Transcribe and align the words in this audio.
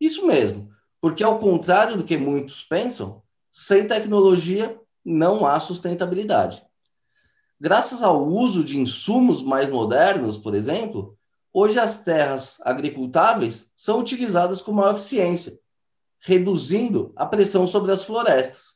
Isso 0.00 0.26
mesmo, 0.26 0.70
porque 1.00 1.22
ao 1.22 1.38
contrário 1.38 1.96
do 1.96 2.04
que 2.04 2.16
muitos 2.16 2.62
pensam, 2.62 3.22
sem 3.50 3.86
tecnologia 3.86 4.78
não 5.04 5.46
há 5.46 5.60
sustentabilidade. 5.60 6.64
Graças 7.60 8.02
ao 8.02 8.26
uso 8.26 8.64
de 8.64 8.76
insumos 8.76 9.42
mais 9.42 9.68
modernos, 9.68 10.36
por 10.36 10.54
exemplo, 10.54 11.16
hoje 11.52 11.78
as 11.78 12.02
terras 12.02 12.60
agricultáveis 12.62 13.70
são 13.76 14.00
utilizadas 14.00 14.60
com 14.60 14.72
maior 14.72 14.94
eficiência, 14.94 15.58
reduzindo 16.18 17.12
a 17.14 17.24
pressão 17.24 17.66
sobre 17.66 17.92
as 17.92 18.02
florestas. 18.02 18.74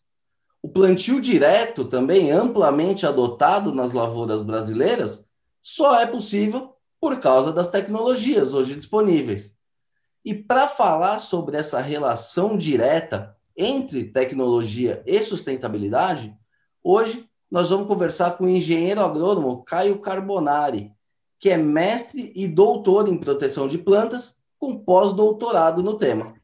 O 0.63 0.69
plantio 0.69 1.21
direto, 1.21 1.85
também 1.85 2.31
amplamente 2.31 3.05
adotado 3.05 3.75
nas 3.75 3.93
lavouras 3.93 4.43
brasileiras, 4.43 5.27
só 5.63 6.01
é 6.01 6.07
possível 6.07 6.75
por 7.01 7.21
causa 7.21 7.53
das 7.53 7.69
tecnologias 7.69 8.55
hoje 8.55 8.77
disponíveis. 8.77 9.58
E 10.25 10.35
para 10.35 10.69
falar 10.69 11.19
sobre 11.19 11.57
essa 11.57 11.81
relação 11.81 12.57
direta 12.57 13.37
entre 13.57 14.05
tecnologia 14.05 15.03
e 15.07 15.23
sustentabilidade, 15.23 16.35
hoje 16.83 17.29
nós 17.51 17.71
vamos 17.71 17.87
conversar 17.87 18.33
com 18.33 18.45
o 18.45 18.49
engenheiro 18.49 19.01
agrônomo 19.01 19.63
Caio 19.65 19.99
Carbonari, 19.99 20.93
que 21.41 21.51
é 21.51 21.57
mestre 21.57 22.33
e 22.35 22.47
doutor 22.47 23.09
em 23.09 23.17
proteção 23.17 23.69
de 23.69 23.79
plantas, 23.79 24.43
com 24.59 24.77
pós-doutorado 24.77 25.83
no 25.83 25.95
tema. 25.95 26.35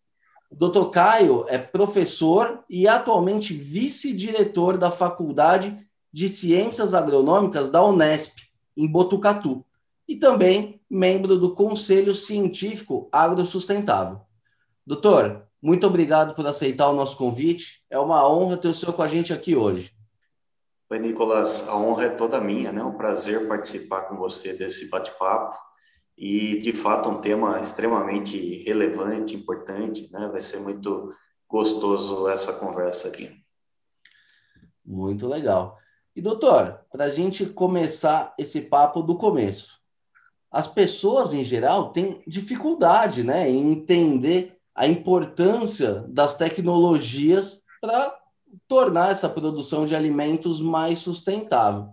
O 0.50 0.55
doutor 0.55 0.91
Caio 0.91 1.44
é 1.48 1.59
professor 1.59 2.64
e 2.70 2.86
atualmente 2.86 3.53
vice-diretor 3.53 4.78
da 4.78 4.91
Faculdade 4.91 5.77
de 6.12 6.28
Ciências 6.28 6.94
Agronômicas 6.94 7.69
da 7.69 7.84
Unesp, 7.84 8.38
em 8.77 8.86
Botucatu 8.86 9.64
e 10.08 10.16
também 10.16 10.80
membro 10.88 11.38
do 11.38 11.55
Conselho 11.55 12.14
Científico 12.14 13.08
Agrosustentável. 13.12 14.20
Doutor, 14.86 15.47
muito 15.62 15.86
obrigado 15.86 16.34
por 16.34 16.47
aceitar 16.47 16.88
o 16.88 16.94
nosso 16.94 17.16
convite. 17.16 17.83
É 17.88 17.98
uma 17.98 18.28
honra 18.28 18.56
ter 18.56 18.69
o 18.69 18.75
senhor 18.75 18.92
com 18.92 19.02
a 19.02 19.08
gente 19.08 19.32
aqui 19.32 19.56
hoje. 19.56 19.92
Oi, 20.91 20.98
Nicolas. 20.98 21.66
A 21.66 21.77
honra 21.77 22.05
é 22.05 22.08
toda 22.10 22.41
minha, 22.41 22.70
né? 22.70 22.82
É 22.82 22.84
um 22.84 22.98
prazer 22.98 23.48
participar 23.48 24.02
com 24.02 24.16
você 24.16 24.52
desse 24.52 24.91
bate-papo. 24.91 25.56
E, 26.16 26.60
de 26.60 26.72
fato, 26.72 27.08
um 27.08 27.20
tema 27.20 27.58
extremamente 27.58 28.62
relevante, 28.62 29.34
importante, 29.34 30.08
né? 30.12 30.28
Vai 30.30 30.42
ser 30.42 30.60
muito 30.60 31.14
gostoso 31.48 32.28
essa 32.28 32.52
conversa 32.52 33.08
aqui. 33.08 33.30
Muito 34.84 35.27
legal. 35.27 35.78
E, 36.14 36.20
doutor, 36.20 36.80
para 36.92 37.05
a 37.05 37.10
gente 37.10 37.47
começar 37.47 38.34
esse 38.38 38.60
papo 38.60 39.02
do 39.02 39.16
começo, 39.16 39.80
as 40.55 40.69
pessoas 40.69 41.34
em 41.34 41.42
geral 41.42 41.91
têm 41.91 42.22
dificuldade 42.28 43.24
né, 43.24 43.50
em 43.50 43.72
entender 43.72 44.56
a 44.72 44.86
importância 44.86 46.05
das 46.08 46.36
tecnologias 46.36 47.60
para 47.81 48.16
tornar 48.69 49.10
essa 49.10 49.28
produção 49.28 49.84
de 49.84 49.97
alimentos 49.97 50.60
mais 50.60 51.00
sustentável. 51.00 51.88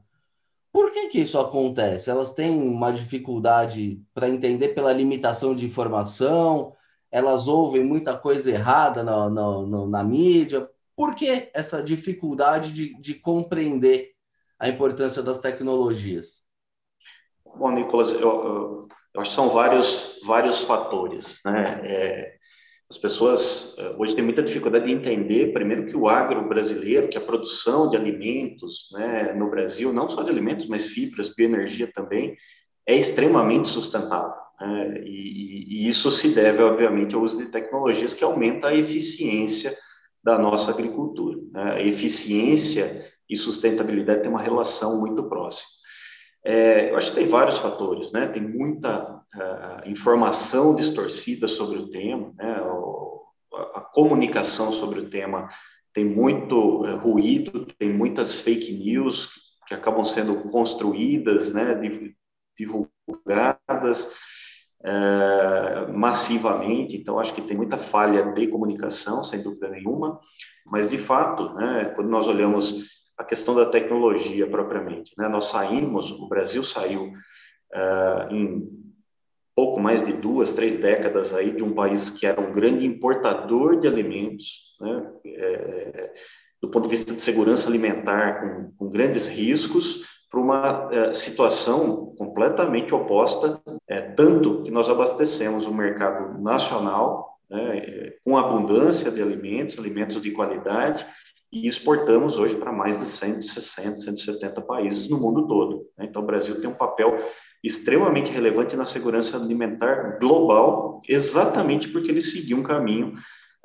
Por 0.71 0.91
que, 0.91 1.07
que 1.07 1.19
isso 1.19 1.39
acontece? 1.39 2.11
Elas 2.11 2.35
têm 2.35 2.61
uma 2.61 2.91
dificuldade 2.91 3.99
para 4.13 4.29
entender 4.29 4.69
pela 4.69 4.93
limitação 4.93 5.55
de 5.55 5.65
informação, 5.65 6.75
elas 7.09 7.47
ouvem 7.47 7.83
muita 7.83 8.15
coisa 8.15 8.51
errada 8.51 9.03
na, 9.03 9.27
na, 9.27 9.87
na 9.87 10.03
mídia. 10.03 10.69
Por 10.95 11.15
que 11.15 11.49
essa 11.51 11.81
dificuldade 11.81 12.71
de, 12.71 12.93
de 13.01 13.15
compreender 13.15 14.11
a 14.59 14.69
importância 14.69 15.23
das 15.23 15.39
tecnologias? 15.39 16.50
Bom, 17.55 17.71
Nicolas, 17.71 18.13
eu, 18.13 18.19
eu, 18.19 18.87
eu, 19.13 19.21
acho 19.21 19.31
que 19.31 19.35
são 19.35 19.49
vários, 19.49 20.19
vários 20.25 20.61
fatores. 20.61 21.39
Né? 21.45 21.81
É, 21.83 22.33
as 22.89 22.97
pessoas 22.97 23.75
é, 23.77 23.95
hoje 23.97 24.15
têm 24.15 24.23
muita 24.23 24.43
dificuldade 24.43 24.85
de 24.85 24.91
entender, 24.91 25.53
primeiro, 25.53 25.85
que 25.85 25.95
o 25.95 26.09
agro 26.09 26.47
brasileiro, 26.47 27.07
que 27.07 27.17
a 27.17 27.21
produção 27.21 27.89
de 27.89 27.95
alimentos 27.95 28.89
né, 28.93 29.33
no 29.33 29.49
Brasil, 29.49 29.93
não 29.93 30.09
só 30.09 30.23
de 30.23 30.29
alimentos, 30.29 30.67
mas 30.67 30.87
fibras, 30.87 31.33
bioenergia 31.33 31.91
também, 31.93 32.35
é 32.85 32.95
extremamente 32.95 33.69
sustentável. 33.69 34.35
Né? 34.59 35.03
E, 35.05 35.85
e, 35.85 35.89
isso 35.89 36.11
se 36.11 36.29
deve, 36.29 36.61
obviamente, 36.63 37.15
ao 37.15 37.21
uso 37.21 37.37
de 37.37 37.45
tecnologias 37.45 38.13
que 38.13 38.23
aumentam 38.23 38.69
a 38.69 38.75
eficiência 38.75 39.73
da 40.23 40.37
nossa 40.37 40.71
agricultura. 40.71 41.37
Né? 41.51 41.87
Eficiência 41.87 43.09
e 43.29 43.37
sustentabilidade 43.37 44.21
têm 44.21 44.29
uma 44.29 44.41
relação 44.41 44.99
muito 44.99 45.23
próxima. 45.29 45.67
É, 46.43 46.89
eu 46.89 46.97
acho 46.97 47.11
que 47.11 47.17
tem 47.17 47.27
vários 47.27 47.57
fatores, 47.57 48.11
né? 48.11 48.27
Tem 48.27 48.41
muita 48.41 49.21
uh, 49.35 49.89
informação 49.89 50.75
distorcida 50.75 51.47
sobre 51.47 51.77
o 51.77 51.89
tema, 51.89 52.33
né? 52.35 52.61
O, 52.61 53.21
a, 53.53 53.79
a, 53.79 53.81
comunicação 53.81 54.71
sobre 54.71 55.01
o 55.01 55.09
tema 55.09 55.49
tem 55.93 56.03
muito 56.03 56.83
uh, 56.83 56.97
ruído, 56.97 57.67
tem 57.77 57.93
muitas 57.93 58.39
fake 58.39 58.73
news 58.73 59.29
que 59.67 59.73
acabam 59.75 60.03
sendo 60.03 60.49
construídas, 60.49 61.53
né? 61.53 61.79
Divulgadas 62.57 64.11
uh, 64.83 65.93
massivamente. 65.93 66.97
Então, 66.97 67.19
acho 67.19 67.35
que 67.35 67.41
tem 67.41 67.55
muita 67.55 67.77
falha 67.77 68.31
de 68.33 68.47
comunicação, 68.47 69.23
sem 69.23 69.43
dúvida 69.43 69.69
nenhuma. 69.69 70.19
Mas, 70.65 70.89
de 70.89 70.97
fato, 70.97 71.53
né? 71.53 71.93
Quando 71.95 72.09
nós 72.09 72.27
olhamos 72.27 73.00
a 73.21 73.23
questão 73.23 73.55
da 73.55 73.67
tecnologia 73.67 74.47
propriamente. 74.47 75.13
Né? 75.17 75.27
Nós 75.27 75.45
saímos, 75.45 76.11
o 76.11 76.27
Brasil 76.27 76.63
saiu 76.63 77.13
uh, 77.73 78.33
em 78.33 78.67
pouco 79.55 79.79
mais 79.79 80.01
de 80.01 80.11
duas, 80.11 80.53
três 80.53 80.79
décadas 80.79 81.33
aí 81.33 81.51
de 81.51 81.63
um 81.63 81.73
país 81.73 82.09
que 82.09 82.25
era 82.25 82.41
um 82.41 82.51
grande 82.51 82.85
importador 82.85 83.79
de 83.79 83.87
alimentos, 83.87 84.75
né? 84.79 85.11
É, 85.25 86.11
do 86.59 86.69
ponto 86.69 86.83
de 86.83 86.95
vista 86.95 87.13
de 87.13 87.21
segurança 87.21 87.67
alimentar, 87.67 88.39
com, 88.39 88.71
com 88.77 88.89
grandes 88.89 89.27
riscos, 89.27 90.03
para 90.29 90.39
uma 90.39 90.89
é, 90.91 91.13
situação 91.13 92.15
completamente 92.17 92.93
oposta, 92.93 93.61
é, 93.87 94.01
tanto 94.01 94.63
que 94.63 94.71
nós 94.71 94.87
abastecemos 94.89 95.65
o 95.65 95.73
mercado 95.73 96.41
nacional 96.41 97.37
né, 97.49 98.13
com 98.23 98.37
abundância 98.37 99.11
de 99.11 99.21
alimentos, 99.21 99.77
alimentos 99.77 100.21
de 100.21 100.31
qualidade, 100.31 101.05
e 101.51 101.67
exportamos 101.67 102.37
hoje 102.37 102.55
para 102.55 102.71
mais 102.71 102.99
de 102.99 103.07
160, 103.07 103.97
170 103.97 104.61
países 104.61 105.09
no 105.09 105.19
mundo 105.19 105.47
todo. 105.47 105.87
Né? 105.97 106.05
Então, 106.09 106.21
o 106.21 106.25
Brasil 106.25 106.59
tem 106.61 106.69
um 106.69 106.75
papel 106.75 107.17
extremamente 107.63 108.31
relevante 108.31 108.75
na 108.75 108.85
segurança 108.85 109.37
alimentar 109.37 110.17
global, 110.19 111.01
exatamente 111.07 111.89
porque 111.89 112.09
ele 112.09 112.21
seguiu 112.21 112.57
um 112.57 112.63
caminho 112.63 113.13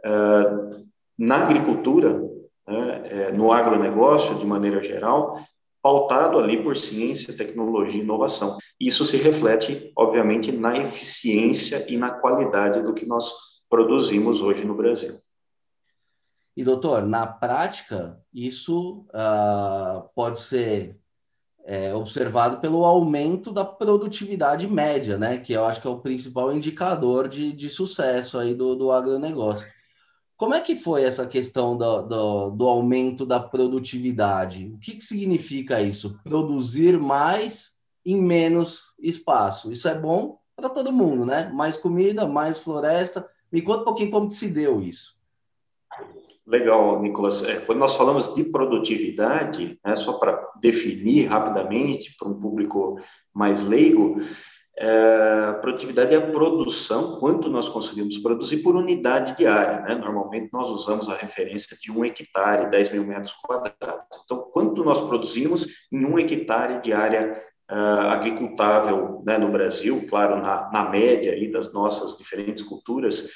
uh, 0.04 0.86
na 1.18 1.36
agricultura, 1.36 2.20
né, 2.68 3.30
no 3.32 3.52
agronegócio, 3.52 4.34
de 4.34 4.44
maneira 4.44 4.82
geral, 4.82 5.40
pautado 5.80 6.38
ali 6.38 6.62
por 6.62 6.76
ciência, 6.76 7.36
tecnologia 7.36 8.00
e 8.00 8.04
inovação. 8.04 8.58
Isso 8.78 9.04
se 9.04 9.16
reflete, 9.16 9.92
obviamente, 9.96 10.50
na 10.50 10.76
eficiência 10.76 11.86
e 11.88 11.96
na 11.96 12.10
qualidade 12.10 12.82
do 12.82 12.92
que 12.92 13.06
nós 13.06 13.32
produzimos 13.70 14.42
hoje 14.42 14.64
no 14.64 14.74
Brasil. 14.74 15.14
E, 16.56 16.64
doutor, 16.64 17.06
na 17.06 17.26
prática, 17.26 18.18
isso 18.32 19.06
uh, 19.10 20.08
pode 20.14 20.40
ser 20.40 20.98
é, 21.66 21.92
observado 21.92 22.58
pelo 22.58 22.84
aumento 22.84 23.52
da 23.52 23.64
produtividade 23.64 24.66
média, 24.68 25.18
né? 25.18 25.36
Que 25.36 25.52
eu 25.52 25.66
acho 25.66 25.80
que 25.80 25.86
é 25.86 25.90
o 25.90 26.00
principal 26.00 26.52
indicador 26.52 27.28
de, 27.28 27.52
de 27.52 27.68
sucesso 27.68 28.38
aí 28.38 28.54
do, 28.54 28.76
do 28.76 28.92
agronegócio. 28.92 29.66
Como 30.36 30.54
é 30.54 30.60
que 30.60 30.76
foi 30.76 31.02
essa 31.02 31.26
questão 31.26 31.76
do, 31.76 32.02
do, 32.02 32.50
do 32.50 32.68
aumento 32.68 33.26
da 33.26 33.40
produtividade? 33.40 34.66
O 34.74 34.78
que, 34.78 34.92
que 34.92 35.04
significa 35.04 35.80
isso? 35.80 36.20
Produzir 36.22 36.98
mais 37.00 37.72
em 38.04 38.16
menos 38.16 38.94
espaço. 39.00 39.72
Isso 39.72 39.88
é 39.88 39.94
bom 39.94 40.38
para 40.54 40.68
todo 40.68 40.92
mundo, 40.92 41.26
né? 41.26 41.50
Mais 41.52 41.76
comida, 41.76 42.26
mais 42.26 42.58
floresta. 42.58 43.28
Me 43.50 43.60
conta 43.60 43.80
um 43.80 43.84
pouquinho 43.84 44.10
como 44.10 44.30
se 44.30 44.48
deu 44.48 44.80
isso. 44.80 45.15
Legal, 46.46 47.02
Nicolas. 47.02 47.42
É, 47.42 47.56
quando 47.56 47.78
nós 47.78 47.96
falamos 47.96 48.34
de 48.34 48.44
produtividade, 48.44 49.78
né, 49.84 49.96
só 49.96 50.12
para 50.12 50.38
definir 50.60 51.26
rapidamente 51.26 52.14
para 52.16 52.28
um 52.28 52.38
público 52.38 53.00
mais 53.34 53.62
leigo, 53.62 54.20
é, 54.78 55.52
produtividade 55.60 56.14
é 56.14 56.18
a 56.18 56.30
produção, 56.30 57.18
quanto 57.18 57.48
nós 57.48 57.68
conseguimos 57.68 58.18
produzir 58.18 58.58
por 58.58 58.76
unidade 58.76 59.36
diária. 59.36 59.80
Né? 59.80 59.94
Normalmente 59.94 60.50
nós 60.52 60.68
usamos 60.68 61.08
a 61.08 61.16
referência 61.16 61.76
de 61.80 61.90
um 61.90 62.04
hectare, 62.04 62.70
10 62.70 62.92
mil 62.92 63.04
metros 63.04 63.32
quadrados. 63.42 64.04
Então, 64.24 64.48
quanto 64.52 64.84
nós 64.84 65.00
produzimos 65.00 65.66
em 65.90 66.04
um 66.04 66.18
hectare 66.18 66.82
de 66.82 66.92
área 66.92 67.42
uh, 67.70 68.08
agricultável 68.10 69.22
né, 69.24 69.38
no 69.38 69.50
Brasil, 69.50 70.06
claro, 70.08 70.40
na, 70.40 70.70
na 70.70 70.88
média 70.88 71.32
aí 71.32 71.50
das 71.50 71.72
nossas 71.72 72.16
diferentes 72.16 72.62
culturas. 72.62 73.30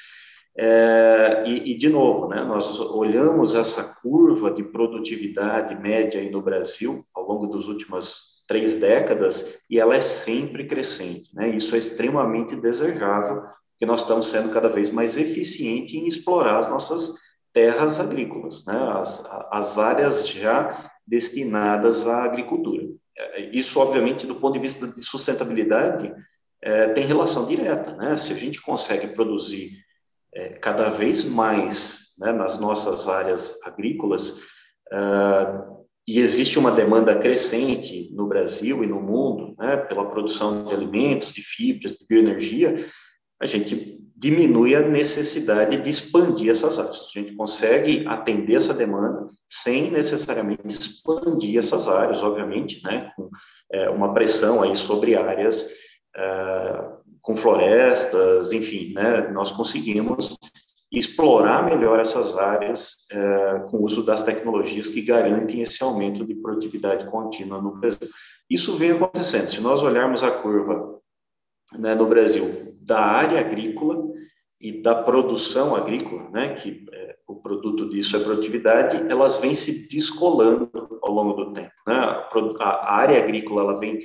É, 0.57 1.43
e, 1.47 1.71
e, 1.71 1.77
de 1.77 1.87
novo, 1.87 2.27
né, 2.27 2.43
nós 2.43 2.79
olhamos 2.79 3.55
essa 3.55 4.01
curva 4.01 4.51
de 4.51 4.63
produtividade 4.63 5.75
média 5.75 6.19
aí 6.19 6.29
no 6.29 6.41
Brasil 6.41 7.01
ao 7.15 7.25
longo 7.25 7.47
das 7.47 7.67
últimas 7.67 8.31
três 8.47 8.75
décadas 8.75 9.63
e 9.69 9.79
ela 9.79 9.95
é 9.95 10.01
sempre 10.01 10.67
crescente. 10.67 11.33
Né? 11.33 11.49
Isso 11.55 11.73
é 11.73 11.77
extremamente 11.77 12.55
desejável, 12.55 13.43
porque 13.71 13.85
nós 13.85 14.01
estamos 14.01 14.27
sendo 14.27 14.51
cada 14.51 14.67
vez 14.67 14.89
mais 14.89 15.15
eficientes 15.15 15.93
em 15.93 16.05
explorar 16.05 16.59
as 16.59 16.69
nossas 16.69 17.13
terras 17.53 17.99
agrícolas, 17.99 18.65
né? 18.65 18.77
as, 18.95 19.25
as 19.49 19.77
áreas 19.77 20.27
já 20.27 20.91
destinadas 21.07 22.05
à 22.05 22.23
agricultura. 22.23 22.83
É, 23.17 23.41
isso, 23.57 23.79
obviamente, 23.79 24.27
do 24.27 24.35
ponto 24.35 24.53
de 24.53 24.59
vista 24.59 24.85
de 24.85 25.01
sustentabilidade, 25.01 26.13
é, 26.61 26.89
tem 26.89 27.05
relação 27.05 27.45
direta. 27.47 27.95
Né? 27.95 28.17
Se 28.17 28.33
a 28.33 28.35
gente 28.35 28.61
consegue 28.61 29.07
produzir 29.07 29.71
é, 30.33 30.49
cada 30.49 30.89
vez 30.89 31.23
mais 31.23 32.01
né, 32.19 32.31
nas 32.31 32.59
nossas 32.59 33.07
áreas 33.07 33.59
agrícolas, 33.65 34.39
uh, 34.91 35.81
e 36.07 36.19
existe 36.19 36.57
uma 36.57 36.71
demanda 36.71 37.15
crescente 37.15 38.09
no 38.13 38.27
Brasil 38.27 38.83
e 38.83 38.87
no 38.87 39.01
mundo, 39.01 39.55
né, 39.57 39.77
pela 39.77 40.09
produção 40.09 40.65
de 40.65 40.73
alimentos, 40.73 41.33
de 41.33 41.41
fibras, 41.41 41.93
de 41.93 42.07
bioenergia, 42.07 42.87
a 43.41 43.45
gente 43.45 43.99
diminui 44.15 44.75
a 44.75 44.87
necessidade 44.87 45.77
de 45.77 45.89
expandir 45.89 46.51
essas 46.51 46.77
áreas. 46.77 47.07
A 47.15 47.19
gente 47.19 47.35
consegue 47.35 48.05
atender 48.07 48.55
essa 48.55 48.73
demanda 48.73 49.29
sem 49.47 49.89
necessariamente 49.89 50.77
expandir 50.77 51.57
essas 51.57 51.87
áreas, 51.87 52.21
obviamente, 52.21 52.83
né, 52.83 53.11
com 53.15 53.29
é, 53.71 53.89
uma 53.89 54.13
pressão 54.13 54.61
aí 54.61 54.75
sobre 54.77 55.15
áreas 55.15 55.69
é, 56.15 57.00
com 57.21 57.37
florestas, 57.37 58.51
enfim, 58.51 58.93
né, 58.93 59.29
nós 59.31 59.51
conseguimos 59.51 60.35
explorar 60.91 61.63
melhor 61.63 61.99
essas 61.99 62.37
áreas 62.37 63.07
é, 63.11 63.65
com 63.69 63.77
o 63.77 63.85
uso 63.85 64.05
das 64.05 64.23
tecnologias 64.23 64.89
que 64.89 65.01
garantem 65.01 65.61
esse 65.61 65.81
aumento 65.81 66.25
de 66.25 66.35
produtividade 66.35 67.09
contínua 67.09 67.61
no 67.61 67.77
Brasil. 67.77 68.09
Isso 68.49 68.75
vem 68.75 68.91
acontecendo. 68.91 69.47
Se 69.47 69.61
nós 69.61 69.81
olharmos 69.81 70.21
a 70.21 70.31
curva 70.31 70.99
né, 71.79 71.95
no 71.95 72.07
Brasil 72.07 72.73
da 72.81 72.99
área 72.99 73.39
agrícola 73.39 74.03
e 74.59 74.81
da 74.81 74.93
produção 74.93 75.75
agrícola, 75.75 76.29
né, 76.29 76.55
que 76.55 76.85
é, 76.91 77.15
o 77.25 77.35
produto 77.35 77.87
disso 77.87 78.17
é 78.17 78.19
produtividade, 78.19 78.97
elas 79.09 79.37
vêm 79.37 79.55
se 79.55 79.87
descolando 79.87 80.69
ao 81.01 81.13
longo 81.13 81.33
do 81.33 81.53
tempo. 81.53 81.71
Né? 81.87 81.95
A, 81.95 82.27
a 82.65 82.93
área 82.93 83.17
agrícola 83.17 83.61
ela 83.61 83.79
vem 83.79 83.99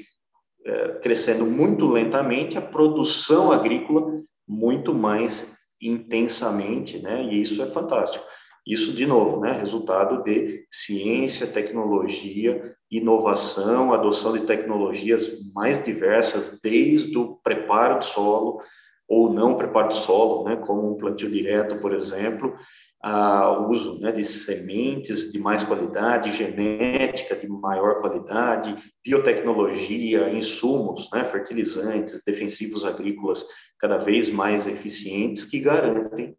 crescendo 1.02 1.46
muito 1.46 1.86
lentamente, 1.86 2.58
a 2.58 2.62
produção 2.62 3.52
agrícola 3.52 4.22
muito 4.48 4.94
mais 4.94 5.56
intensamente, 5.80 6.98
né? 6.98 7.22
E 7.24 7.42
isso 7.42 7.62
é 7.62 7.66
fantástico. 7.66 8.24
Isso, 8.66 8.92
de 8.92 9.06
novo, 9.06 9.40
né? 9.40 9.52
Resultado 9.52 10.24
de 10.24 10.64
ciência, 10.70 11.46
tecnologia, 11.46 12.74
inovação, 12.90 13.92
adoção 13.92 14.32
de 14.32 14.46
tecnologias 14.46 15.52
mais 15.54 15.84
diversas, 15.84 16.60
desde 16.60 17.16
o 17.16 17.36
preparo 17.42 17.98
do 17.98 18.04
solo 18.04 18.60
ou 19.08 19.32
não 19.32 19.56
preparo 19.56 19.88
do 19.88 19.94
solo, 19.94 20.44
né? 20.44 20.56
Como 20.56 20.90
um 20.90 20.96
plantio 20.96 21.30
direto, 21.30 21.80
por 21.80 21.94
exemplo, 21.94 22.56
o 23.04 23.70
uso 23.70 24.00
né, 24.00 24.10
de 24.10 24.24
sementes 24.24 25.30
de 25.30 25.38
mais 25.38 25.62
qualidade, 25.62 26.32
genética 26.32 27.36
de 27.36 27.48
maior 27.48 28.00
qualidade, 28.00 28.76
biotecnologia, 29.04 30.30
insumos, 30.30 31.08
né, 31.12 31.24
fertilizantes, 31.24 32.22
defensivos 32.24 32.84
agrícolas 32.84 33.46
cada 33.78 33.98
vez 33.98 34.30
mais 34.30 34.66
eficientes 34.66 35.44
que 35.44 35.60
garantem 35.60 36.34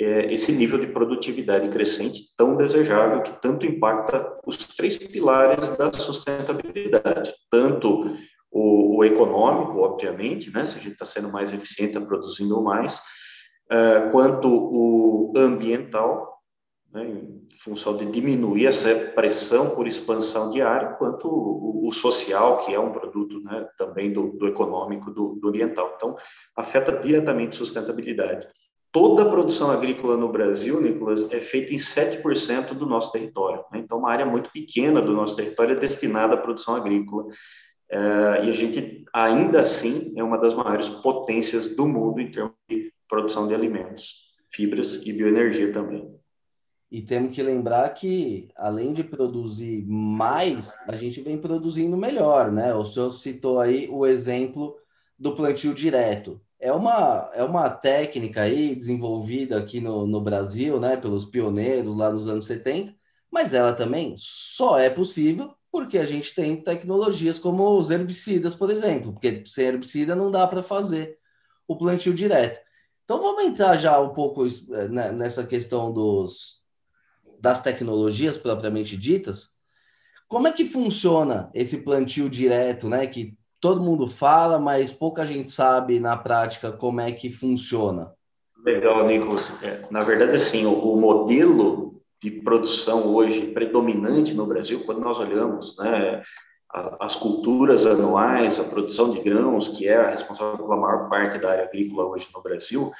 é, 0.00 0.32
esse 0.32 0.52
nível 0.52 0.78
de 0.78 0.86
produtividade 0.86 1.68
crescente 1.68 2.34
tão 2.36 2.56
desejável 2.56 3.22
que 3.22 3.40
tanto 3.42 3.66
impacta 3.66 4.24
os 4.46 4.56
três 4.56 4.96
pilares 4.96 5.68
da 5.76 5.92
sustentabilidade, 5.92 7.32
tanto 7.50 8.16
o, 8.50 8.98
o 8.98 9.04
econômico, 9.04 9.78
obviamente, 9.80 10.50
né, 10.50 10.64
se 10.66 10.78
a 10.78 10.80
gente 10.80 10.92
está 10.92 11.04
sendo 11.04 11.30
mais 11.30 11.52
eficiente, 11.52 11.94
está 11.94 12.06
produzindo 12.06 12.62
mais, 12.62 13.00
uh, 13.70 14.10
quanto 14.10 14.48
o 14.48 15.32
ambiental, 15.36 16.38
né, 16.92 17.04
em 17.04 17.38
função 17.60 17.96
de 17.96 18.06
diminuir 18.06 18.66
essa 18.66 18.94
pressão 19.14 19.74
por 19.74 19.86
expansão 19.86 20.50
diária, 20.50 20.90
quanto 20.90 21.28
o, 21.28 21.88
o 21.88 21.92
social, 21.92 22.58
que 22.58 22.74
é 22.74 22.80
um 22.80 22.92
produto 22.92 23.40
né, 23.40 23.66
também 23.76 24.12
do, 24.12 24.32
do 24.32 24.46
econômico, 24.46 25.10
do, 25.10 25.34
do, 25.40 25.48
ambiental. 25.48 25.92
Então, 25.96 26.16
afeta 26.56 26.92
diretamente 26.92 27.56
sustentabilidade. 27.56 28.46
Toda 28.90 29.22
a 29.22 29.28
produção 29.28 29.70
agrícola 29.70 30.16
no 30.16 30.30
Brasil, 30.30 30.80
Nicolas, 30.80 31.30
é 31.30 31.40
feita 31.40 31.74
em 31.74 31.76
7% 31.76 32.72
do 32.72 32.86
nosso 32.86 33.12
território. 33.12 33.62
Né? 33.70 33.80
Então, 33.80 33.98
uma 33.98 34.10
área 34.10 34.24
muito 34.24 34.50
pequena 34.50 35.00
do 35.02 35.12
nosso 35.12 35.36
território 35.36 35.76
é 35.76 35.78
destinada 35.78 36.34
à 36.34 36.38
produção 36.38 36.74
agrícola. 36.74 37.24
Uh, 37.24 38.44
e 38.44 38.50
a 38.50 38.52
gente, 38.52 39.04
ainda 39.12 39.60
assim, 39.60 40.14
é 40.16 40.22
uma 40.22 40.38
das 40.38 40.54
maiores 40.54 40.88
potências 40.88 41.76
do 41.76 41.86
mundo 41.86 42.20
em 42.20 42.30
termos 42.30 42.54
de 42.68 42.92
produção 43.08 43.48
de 43.48 43.54
alimentos, 43.54 44.28
fibras 44.50 44.94
e 45.06 45.12
bioenergia 45.12 45.72
também. 45.72 46.14
E 46.90 47.02
temos 47.02 47.34
que 47.34 47.42
lembrar 47.42 47.88
que, 47.90 48.48
além 48.56 48.94
de 48.94 49.04
produzir 49.04 49.84
mais, 49.86 50.74
a 50.86 50.96
gente 50.96 51.20
vem 51.20 51.36
produzindo 51.36 51.96
melhor, 51.96 52.50
né? 52.50 52.74
O 52.74 52.84
senhor 52.84 53.10
citou 53.10 53.60
aí 53.60 53.88
o 53.90 54.06
exemplo 54.06 54.74
do 55.18 55.34
plantio 55.34 55.74
direto. 55.74 56.40
É 56.58 56.72
uma, 56.72 57.30
é 57.34 57.44
uma 57.44 57.68
técnica 57.68 58.42
aí 58.42 58.74
desenvolvida 58.74 59.58
aqui 59.58 59.80
no, 59.80 60.06
no 60.06 60.20
Brasil, 60.20 60.80
né, 60.80 60.96
pelos 60.96 61.24
pioneiros 61.24 61.94
lá 61.94 62.10
nos 62.10 62.26
anos 62.26 62.46
70, 62.46 62.94
mas 63.30 63.54
ela 63.54 63.72
também 63.72 64.14
só 64.16 64.78
é 64.78 64.90
possível 64.90 65.54
porque 65.70 65.98
a 65.98 66.04
gente 66.04 66.34
tem 66.34 66.56
tecnologias 66.56 67.38
como 67.38 67.78
os 67.78 67.90
herbicidas, 67.90 68.54
por 68.54 68.70
exemplo, 68.70 69.12
porque 69.12 69.44
sem 69.46 69.66
herbicida 69.66 70.16
não 70.16 70.30
dá 70.30 70.46
para 70.46 70.62
fazer 70.62 71.18
o 71.66 71.76
plantio 71.76 72.14
direto. 72.14 72.58
Então 73.08 73.22
vamos 73.22 73.42
entrar 73.42 73.74
já 73.78 73.98
um 73.98 74.10
pouco 74.10 74.44
eh, 74.46 74.88
né, 74.88 75.10
nessa 75.10 75.46
questão 75.46 75.90
dos, 75.90 76.60
das 77.40 77.58
tecnologias 77.58 78.36
propriamente 78.36 78.98
ditas. 78.98 79.48
Como 80.28 80.46
é 80.46 80.52
que 80.52 80.66
funciona 80.66 81.50
esse 81.54 81.82
plantio 81.82 82.28
direto, 82.28 82.86
né? 82.86 83.06
Que 83.06 83.34
todo 83.58 83.82
mundo 83.82 84.06
fala, 84.06 84.58
mas 84.58 84.92
pouca 84.92 85.24
gente 85.24 85.50
sabe 85.50 85.98
na 85.98 86.18
prática 86.18 86.70
como 86.70 87.00
é 87.00 87.10
que 87.10 87.30
funciona. 87.30 88.12
Legal, 88.62 89.06
Nicolas. 89.06 89.54
É, 89.62 89.86
na 89.90 90.02
verdade, 90.02 90.36
assim, 90.36 90.66
o, 90.66 90.74
o, 90.74 91.00
modelo 91.00 92.02
de 92.22 92.30
produção 92.30 93.06
hoje 93.14 93.52
predominante 93.52 94.34
no 94.34 94.44
Brasil, 94.44 94.84
quando 94.84 95.00
nós 95.00 95.18
olhamos, 95.18 95.78
né, 95.78 96.22
as 96.70 97.16
culturas 97.16 97.86
anuais, 97.86 98.60
a 98.60 98.64
produção 98.64 99.10
de 99.10 99.20
grãos, 99.20 99.68
que 99.68 99.88
é 99.88 99.96
a 99.96 100.10
responsável 100.10 100.58
pela 100.58 100.76
maior 100.76 101.08
parte 101.08 101.38
da 101.38 101.50
área 101.50 101.64
agrícola 101.64 102.08
hoje 102.08 102.28
no 102.34 102.42
Brasil, 102.42 102.90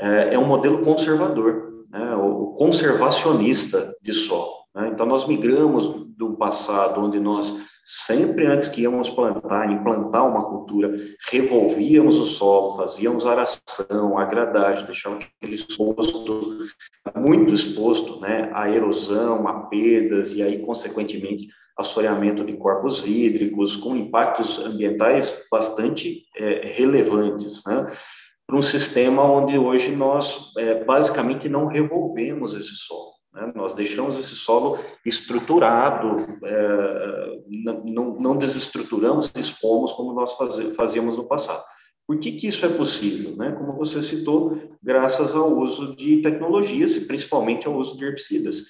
é, 0.00 0.34
é 0.34 0.38
um 0.38 0.46
modelo 0.46 0.82
conservador, 0.82 1.84
né, 1.90 2.14
o 2.14 2.54
conservacionista 2.56 3.92
de 4.02 4.12
solo. 4.12 4.64
Né? 4.74 4.90
Então, 4.92 5.06
nós 5.06 5.26
migramos 5.26 5.86
do 6.16 6.36
passado, 6.36 7.00
onde 7.00 7.18
nós 7.18 7.64
sempre 7.84 8.46
antes 8.46 8.68
que 8.68 8.82
íamos 8.82 9.10
plantar, 9.10 9.70
implantar 9.70 10.26
uma 10.26 10.48
cultura, 10.48 10.90
revolvíamos 11.30 12.16
o 12.16 12.24
solo, 12.24 12.76
fazíamos 12.76 13.26
aração, 13.26 14.18
agradagem, 14.18 14.86
deixávamos 14.86 15.26
aquele 15.36 15.54
exposto, 15.54 16.66
muito 17.14 17.52
exposto 17.52 18.20
né, 18.20 18.50
à 18.54 18.70
erosão, 18.70 19.46
a 19.46 19.66
perdas, 19.66 20.32
e 20.32 20.42
aí, 20.42 20.60
consequentemente, 20.62 21.48
assoreamento 21.76 22.44
de 22.44 22.56
corpos 22.56 23.06
hídricos, 23.06 23.76
com 23.76 23.96
impactos 23.96 24.58
ambientais 24.58 25.46
bastante 25.50 26.24
é, 26.36 26.72
relevantes, 26.74 27.62
né? 27.66 27.92
Para 28.46 28.56
um 28.56 28.62
sistema 28.62 29.22
onde 29.22 29.58
hoje 29.58 29.94
nós 29.96 30.52
é, 30.58 30.84
basicamente 30.84 31.48
não 31.48 31.66
revolvemos 31.66 32.52
esse 32.52 32.74
solo. 32.76 33.14
Né? 33.32 33.52
Nós 33.54 33.74
deixamos 33.74 34.18
esse 34.18 34.36
solo 34.36 34.78
estruturado, 35.04 36.26
é, 36.44 37.40
não, 37.84 38.20
não 38.20 38.36
desestruturamos 38.36 39.30
expomos 39.34 39.92
como 39.92 40.12
nós 40.12 40.36
fazíamos 40.76 41.16
no 41.16 41.26
passado. 41.26 41.62
Por 42.06 42.18
que, 42.18 42.32
que 42.32 42.46
isso 42.46 42.64
é 42.66 42.68
possível? 42.68 43.34
Né? 43.34 43.52
Como 43.52 43.72
você 43.72 44.02
citou, 44.02 44.58
graças 44.82 45.34
ao 45.34 45.58
uso 45.58 45.96
de 45.96 46.20
tecnologias 46.20 46.96
e 46.96 47.06
principalmente 47.06 47.66
ao 47.66 47.74
uso 47.74 47.96
de 47.96 48.04
herbicidas. 48.04 48.64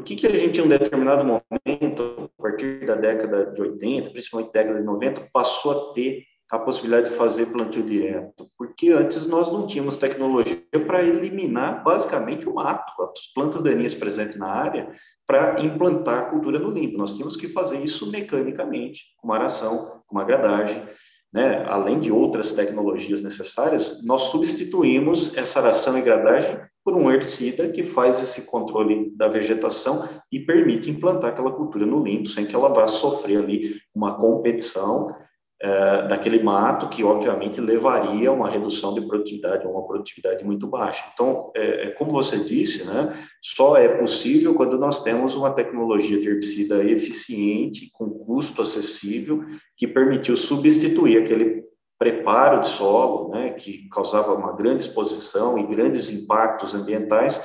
Por 0.00 0.04
que, 0.04 0.16
que 0.16 0.26
a 0.26 0.34
gente, 0.34 0.58
em 0.58 0.64
um 0.64 0.68
determinado 0.68 1.22
momento, 1.22 2.30
a 2.38 2.42
partir 2.42 2.86
da 2.86 2.94
década 2.94 3.52
de 3.52 3.60
80, 3.60 4.08
principalmente 4.08 4.50
década 4.50 4.78
de 4.78 4.84
90, 4.86 5.28
passou 5.30 5.72
a 5.72 5.92
ter 5.92 6.24
a 6.50 6.58
possibilidade 6.58 7.10
de 7.10 7.16
fazer 7.16 7.52
plantio 7.52 7.82
direto? 7.82 8.50
Porque 8.56 8.88
antes 8.92 9.26
nós 9.26 9.52
não 9.52 9.66
tínhamos 9.66 9.98
tecnologia 9.98 10.56
para 10.86 11.04
eliminar 11.04 11.84
basicamente 11.84 12.48
o 12.48 12.54
mato, 12.54 12.90
as 13.02 13.26
plantas 13.34 13.60
daninhas 13.60 13.94
presentes 13.94 14.36
na 14.36 14.46
área, 14.46 14.90
para 15.26 15.60
implantar 15.60 16.18
a 16.18 16.30
cultura 16.30 16.58
no 16.58 16.70
limpo. 16.70 16.96
Nós 16.96 17.12
tínhamos 17.12 17.36
que 17.36 17.48
fazer 17.48 17.84
isso 17.84 18.10
mecanicamente, 18.10 19.02
com 19.18 19.28
uma 19.28 19.36
aração, 19.36 20.02
com 20.06 20.16
uma 20.16 20.24
gradagem, 20.24 20.82
né? 21.32 21.64
além 21.66 22.00
de 22.00 22.10
outras 22.10 22.52
tecnologias 22.52 23.22
necessárias, 23.22 24.04
nós 24.04 24.22
substituímos 24.24 25.36
essa 25.36 25.60
aração 25.60 25.96
e 25.98 26.02
gradagem 26.02 26.58
por 26.84 26.94
um 26.94 27.10
herbicida 27.10 27.68
que 27.68 27.82
faz 27.82 28.20
esse 28.22 28.50
controle 28.50 29.14
da 29.16 29.28
vegetação 29.28 30.08
e 30.32 30.40
permite 30.40 30.90
implantar 30.90 31.30
aquela 31.30 31.52
cultura 31.52 31.84
no 31.86 32.02
limpo, 32.02 32.28
sem 32.28 32.46
que 32.46 32.54
ela 32.54 32.72
vá 32.72 32.86
sofrer 32.86 33.38
ali 33.38 33.76
uma 33.94 34.16
competição 34.16 35.14
é, 35.62 36.08
daquele 36.08 36.42
mato, 36.42 36.88
que 36.88 37.04
obviamente 37.04 37.60
levaria 37.60 38.30
a 38.30 38.32
uma 38.32 38.48
redução 38.48 38.94
de 38.94 39.02
produtividade, 39.02 39.66
uma 39.66 39.86
produtividade 39.86 40.42
muito 40.42 40.66
baixa. 40.66 41.04
Então, 41.12 41.52
é, 41.54 41.88
é, 41.88 41.90
como 41.90 42.10
você 42.10 42.38
disse, 42.38 42.86
né, 42.86 43.14
só 43.42 43.76
é 43.76 43.86
possível 43.86 44.54
quando 44.54 44.78
nós 44.78 45.02
temos 45.02 45.34
uma 45.34 45.50
tecnologia 45.50 46.18
de 46.18 46.28
herbicida 46.28 46.82
eficiente, 46.84 47.90
com 47.92 48.08
custo 48.08 48.62
acessível, 48.62 49.44
que 49.76 49.86
permitiu 49.86 50.34
substituir 50.34 51.18
aquele 51.18 51.62
preparo 51.98 52.62
de 52.62 52.68
solo, 52.68 53.28
né, 53.28 53.50
que 53.50 53.86
causava 53.90 54.32
uma 54.32 54.56
grande 54.56 54.84
exposição 54.84 55.58
e 55.58 55.66
grandes 55.66 56.10
impactos 56.10 56.74
ambientais, 56.74 57.36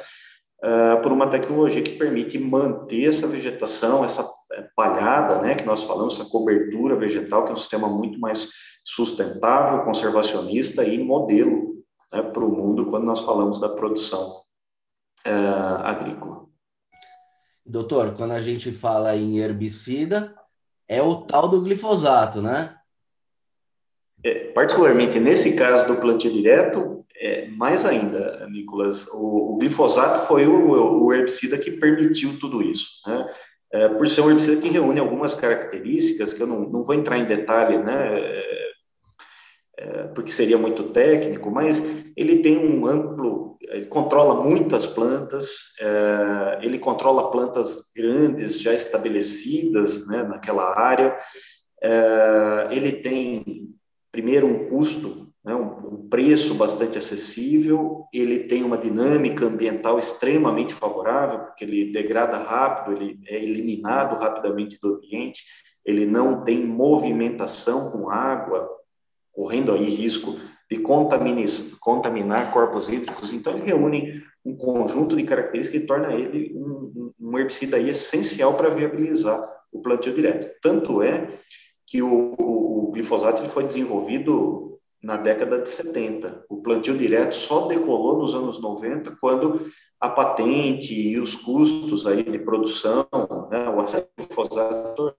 uh, 0.64 1.02
por 1.02 1.12
uma 1.12 1.30
tecnologia 1.30 1.82
que 1.82 1.98
permite 1.98 2.40
manter 2.40 3.10
essa 3.10 3.28
vegetação, 3.28 4.06
essa 4.06 4.24
palhada, 4.76 5.42
né, 5.42 5.56
que 5.56 5.66
nós 5.66 5.84
falamos, 5.84 6.20
essa 6.20 6.30
cobertura 6.30 6.96
vegetal, 6.96 7.44
que 7.44 7.50
é 7.50 7.54
um 7.54 7.58
sistema 7.58 7.88
muito 7.88 8.20
mais 8.20 8.50
sustentável, 8.84 9.84
conservacionista 9.84 10.84
e 10.84 11.04
modelo 11.04 11.84
né, 12.14 12.22
para 12.22 12.44
o 12.44 12.52
mundo 12.52 12.86
quando 12.88 13.06
nós 13.06 13.22
falamos 13.22 13.60
da 13.60 13.70
produção 13.70 14.42
uh, 15.28 15.82
agrícola. 15.84 16.46
Doutor, 17.66 18.14
quando 18.16 18.34
a 18.34 18.42
gente 18.42 18.72
fala 18.72 19.16
em 19.16 19.40
herbicida, 19.40 20.36
é 20.88 21.02
o 21.02 21.16
tal 21.16 21.48
do 21.48 21.62
glifosato, 21.62 22.42
né? 22.42 22.76
É, 24.24 24.52
particularmente 24.52 25.20
nesse 25.20 25.56
caso 25.56 25.88
do 25.88 26.00
plantio 26.00 26.32
direto, 26.32 27.06
é, 27.16 27.48
mais 27.48 27.86
ainda, 27.86 28.48
Nicolas, 28.50 29.08
o, 29.08 29.54
o 29.54 29.58
glifosato 29.58 30.28
foi 30.28 30.46
o, 30.46 31.04
o, 31.04 31.14
herbicida 31.14 31.58
que 31.58 31.72
permitiu 31.72 32.40
tudo 32.40 32.62
isso. 32.62 33.02
Né? 33.08 33.34
É, 33.76 33.90
por 33.90 34.08
ser 34.08 34.22
um 34.22 34.30
herbicida 34.30 34.62
que 34.62 34.70
reúne 34.70 35.00
algumas 35.00 35.34
características 35.34 36.34
que 36.34 36.42
eu 36.42 36.48
não, 36.48 36.62
não 36.62 36.84
vou 36.84 36.96
entrar 36.96 37.18
em 37.18 37.26
detalhe, 37.26 37.78
né, 37.78 38.20
é, 38.20 38.66
é, 39.78 40.04
porque 40.16 40.32
seria 40.32 40.58
muito 40.58 40.92
técnico, 40.92 41.52
mas 41.52 41.84
ele 42.16 42.42
tem 42.42 42.58
um 42.58 42.88
amplo, 42.88 43.58
ele 43.62 43.88
controla 43.88 44.42
muitas 44.42 44.86
plantas, 44.86 45.74
é, 45.82 46.60
ele 46.62 46.80
controla 46.80 47.30
plantas 47.30 47.92
grandes 47.94 48.62
já 48.62 48.74
estabelecidas 48.74 50.08
né, 50.08 50.24
naquela 50.24 50.80
área, 50.80 51.14
é, 51.84 52.70
ele 52.72 52.94
tem 52.94 53.68
primeiro 54.10 54.48
um 54.48 54.70
custo 54.70 55.25
né, 55.46 55.54
um, 55.54 56.08
preço 56.10 56.56
bastante 56.56 56.98
acessível, 56.98 58.06
ele 58.12 58.40
tem 58.40 58.64
uma 58.64 58.78
dinâmica 58.78 59.46
ambiental 59.46 60.00
extremamente 60.00 60.74
favorável, 60.74 61.40
porque 61.40 61.64
ele 61.64 61.92
degrada 61.92 62.38
rápido, 62.38 62.96
ele 62.96 63.20
é 63.28 63.42
eliminado 63.42 64.20
rapidamente 64.20 64.80
do 64.82 64.96
ambiente, 64.96 65.44
ele 65.86 66.06
não 66.06 66.44
tem 66.44 66.66
movimentação 66.66 67.92
com 67.92 68.10
água, 68.10 68.68
correndo 69.32 69.72
aí 69.72 69.88
risco 69.90 70.36
de 70.72 70.80
contaminar 70.80 72.52
corpos 72.52 72.90
hídricos, 72.90 73.32
então 73.32 73.54
ele 73.54 73.68
reúne 73.68 74.24
um 74.44 74.56
conjunto 74.56 75.16
de 75.16 75.24
características 75.24 75.82
que 75.82 75.88
torna 75.88 76.14
ele 76.14 76.54
um, 76.56 77.12
um 77.20 77.38
herbicida 77.38 77.80
essencial 77.80 78.56
para 78.56 78.70
viabilizar 78.70 79.40
o 79.72 79.82
plantio 79.82 80.14
direto. 80.14 80.56
Tanto 80.62 81.04
é 81.04 81.28
que 81.86 82.02
o, 82.02 82.36
o, 82.40 82.88
o 82.88 82.92
glifosato 82.92 83.42
ele 83.42 83.50
foi 83.50 83.64
desenvolvido 83.64 84.75
na 85.06 85.18
década 85.18 85.62
de 85.62 85.70
70. 85.70 86.46
O 86.50 86.64
plantio 86.64 86.98
direto 86.98 87.36
só 87.36 87.68
decolou 87.68 88.18
nos 88.18 88.34
anos 88.34 88.60
90, 88.60 89.16
quando 89.22 89.72
a 90.00 90.10
patente 90.10 91.00
e 91.00 91.20
os 91.20 91.36
custos 91.36 92.08
aí 92.08 92.24
de 92.24 92.40
produção, 92.40 93.08
né, 93.52 93.70
o 93.70 93.80
acesso 93.80 94.08
ao 94.18 94.26
glifosato 94.26 95.16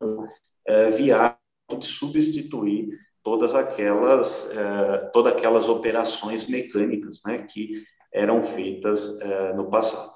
é, 0.67 0.91
viável 0.91 1.39
de 1.79 1.87
substituir 1.87 2.89
todas 3.23 3.55
aquelas, 3.55 4.51
é, 4.51 4.99
todas 5.13 5.33
aquelas 5.33 5.69
operações 5.69 6.49
mecânicas 6.49 7.21
né, 7.25 7.47
que 7.49 7.85
eram 8.13 8.43
feitas 8.43 9.21
é, 9.21 9.53
no 9.53 9.71
passado. 9.71 10.11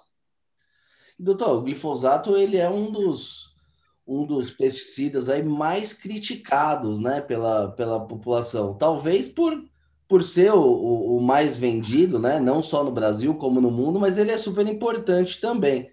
Doutor, 1.17 1.59
o 1.59 1.63
glifosato 1.63 2.37
ele 2.37 2.57
é 2.57 2.69
um 2.69 2.91
dos 2.91 3.55
um 4.11 4.27
dos 4.27 4.51
pesticidas 4.51 5.29
aí 5.29 5.41
mais 5.41 5.93
criticados, 5.93 6.99
né, 6.99 7.21
pela, 7.21 7.71
pela 7.71 8.01
população. 8.01 8.75
Talvez 8.75 9.29
por, 9.29 9.65
por 10.09 10.25
ser 10.25 10.53
o, 10.53 10.61
o, 10.61 11.17
o, 11.17 11.23
mais 11.23 11.57
vendido, 11.57 12.19
né, 12.19 12.41
não 12.41 12.61
só 12.61 12.83
no 12.83 12.91
Brasil 12.91 13.37
como 13.37 13.61
no 13.61 13.71
mundo, 13.71 14.01
mas 14.01 14.19
ele 14.19 14.33
é 14.33 14.37
super 14.37 14.67
importante 14.67 15.41
também. 15.41 15.89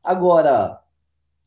Agora, 0.00 0.80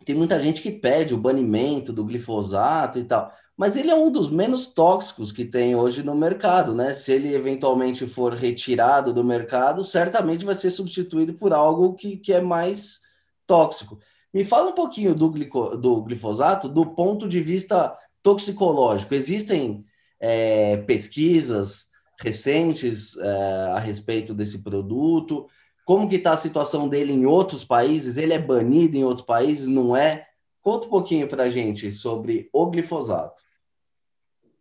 tem 0.04 0.14
muita 0.14 0.38
gente 0.38 0.62
que 0.62 0.72
pede 0.72 1.14
o 1.14 1.18
banimento 1.18 1.94
do 1.94 2.04
glifosato 2.04 3.00
e 3.00 3.06
tal, 3.06 3.32
mas 3.56 3.78
ele 3.78 3.90
é 3.90 3.96
um 3.96 4.12
dos 4.12 4.30
menos 4.30 4.68
tóxicos 4.68 5.32
que 5.32 5.46
tem 5.46 5.74
hoje 5.74 6.04
no 6.04 6.16
mercado, 6.16 6.76
né? 6.76 6.94
Se 6.94 7.14
ele 7.14 7.34
eventualmente 7.34 8.06
for 8.06 8.34
retirado 8.34 9.14
do 9.14 9.24
mercado, 9.24 9.86
certamente 9.86 10.46
vai 10.46 10.56
ser 10.56 10.70
substituído 10.70 11.34
por 11.34 11.54
algo 11.54 11.94
que, 11.94 12.18
que 12.18 12.34
é 12.34 12.42
mais 12.42 13.00
tóxico. 13.48 14.00
Me 14.34 14.44
fala 14.44 14.70
um 14.70 14.76
pouquinho 14.76 15.16
do, 15.16 15.30
glico, 15.30 15.76
do 15.76 16.02
glifosato 16.04 16.70
do 16.70 16.86
ponto 16.86 17.28
de 17.28 17.42
vista 17.42 17.98
toxicológico. 18.22 19.16
Existem 19.16 19.84
é, 20.20 20.78
pesquisas 20.78 21.90
recentes 22.20 23.18
é, 23.18 23.72
a 23.72 23.80
respeito 23.80 24.34
desse 24.34 24.62
produto? 24.62 25.48
Como 25.86 26.08
que 26.08 26.18
está 26.18 26.34
a 26.34 26.38
situação 26.38 26.88
dele 26.88 27.14
em 27.14 27.26
outros 27.26 27.64
países? 27.64 28.18
Ele 28.18 28.34
é 28.34 28.40
banido 28.40 28.96
em 28.98 29.04
outros 29.04 29.26
países? 29.26 29.68
Não 29.68 29.96
é? 29.96 30.28
Conta 30.62 30.86
um 30.86 30.90
pouquinho 30.90 31.28
para 31.28 31.44
a 31.44 31.50
gente 31.50 31.92
sobre 31.92 32.50
o 32.54 32.68
glifosato. 32.68 33.42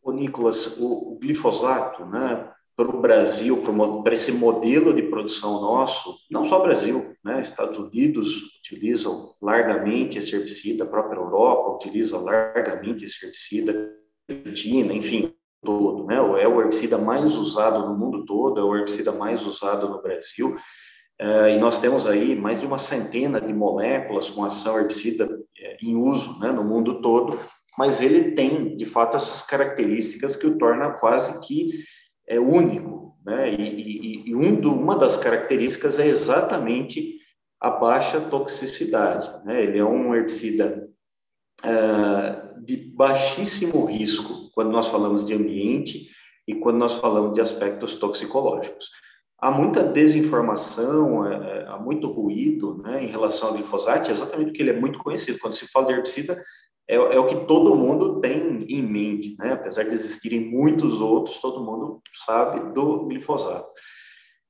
O 0.03 0.13
Nicolas, 0.13 0.79
o, 0.79 1.13
o 1.13 1.19
glifosato, 1.19 2.07
né, 2.07 2.51
para 2.79 2.97
o 2.97 3.01
Brasil, 3.01 3.61
para 4.05 4.15
esse 4.15 4.31
modelo 4.31 4.95
de 4.95 5.03
produção 5.03 5.61
nosso, 5.61 6.17
não 6.31 6.45
só 6.45 6.61
Brasil, 6.61 7.13
né? 7.25 7.41
Estados 7.41 7.77
Unidos 7.77 8.37
utilizam 8.61 9.35
largamente 9.43 10.17
esse 10.17 10.33
herbicida, 10.33 10.85
a 10.85 10.87
própria 10.87 11.19
Europa 11.19 11.75
utiliza 11.75 12.17
largamente 12.17 13.05
esse 13.05 13.25
herbicida, 13.27 13.93
Argentina, 14.31 14.93
enfim, 14.93 15.35
todo, 15.61 16.07
né? 16.07 16.15
É 16.15 16.47
o 16.47 16.61
herbicida 16.61 16.97
mais 16.97 17.35
usado 17.35 17.85
no 17.85 17.99
mundo 17.99 18.25
todo, 18.25 18.61
é 18.61 18.63
o 18.63 18.77
herbicida 18.77 19.11
mais 19.11 19.45
usado 19.45 19.89
no 19.89 20.01
Brasil, 20.01 20.57
uh, 21.21 21.49
e 21.49 21.59
nós 21.59 21.81
temos 21.81 22.07
aí 22.07 22.37
mais 22.37 22.61
de 22.61 22.67
uma 22.67 22.79
centena 22.79 23.41
de 23.41 23.53
moléculas 23.53 24.31
com 24.31 24.45
ação 24.45 24.79
herbicida 24.79 25.27
uh, 25.27 25.85
em 25.85 25.97
uso, 25.97 26.39
né? 26.39 26.53
No 26.53 26.63
mundo 26.63 27.03
todo, 27.03 27.41
mas 27.77 28.03
ele 28.03 28.37
tem, 28.37 28.77
de 28.77 28.87
fato, 28.87 29.17
essas 29.17 29.43
características 29.43 30.37
que 30.37 30.47
o 30.47 30.57
torna 30.59 30.91
quase 30.93 31.45
que 31.45 31.83
é 32.29 32.39
único, 32.39 33.17
né? 33.25 33.53
E, 33.53 33.63
e, 33.63 34.31
e 34.31 34.35
um 34.35 34.61
do, 34.61 34.73
uma 34.73 34.97
das 34.97 35.17
características 35.17 35.99
é 35.99 36.07
exatamente 36.07 37.19
a 37.61 37.71
baixa 37.71 38.21
toxicidade, 38.21 39.31
né? 39.45 39.63
Ele 39.63 39.79
é 39.79 39.85
um 39.85 40.15
herbicida 40.15 40.89
uh, 41.65 42.65
de 42.65 42.77
baixíssimo 42.77 43.85
risco 43.87 44.51
quando 44.53 44.71
nós 44.71 44.87
falamos 44.87 45.27
de 45.27 45.33
ambiente 45.33 46.09
e 46.47 46.55
quando 46.55 46.79
nós 46.79 46.95
falamos 46.95 47.35
de 47.35 47.41
aspectos 47.41 47.95
toxicológicos. 47.97 48.91
Há 49.41 49.51
muita 49.51 49.85
desinformação, 49.85 51.25
é, 51.25 51.35
é, 51.35 51.67
há 51.69 51.79
muito 51.79 52.11
ruído 52.11 52.83
né, 52.83 53.05
em 53.05 53.07
relação 53.07 53.49
ao 53.49 53.55
glifosato, 53.55 54.11
exatamente 54.11 54.49
porque 54.49 54.63
ele 54.63 54.71
é 54.71 54.81
muito 54.81 54.99
conhecido. 54.99 55.39
Quando 55.39 55.55
se 55.55 55.67
fala 55.69 55.87
de 55.87 55.93
herbicida, 55.93 56.37
é, 56.89 56.95
é, 56.95 57.19
o 57.19 57.27
que 57.27 57.45
todo 57.47 57.77
mundo 57.77 58.19
tem 58.21 58.65
em 58.69 58.83
mente, 58.83 59.37
né? 59.39 59.53
Apesar 59.53 59.85
de 59.85 59.93
existirem 59.93 60.51
muitos 60.51 61.01
outros, 61.01 61.39
todo 61.39 61.63
mundo 61.63 62.01
sabe 62.25 62.73
do 62.73 63.07
glifosato. 63.07 63.69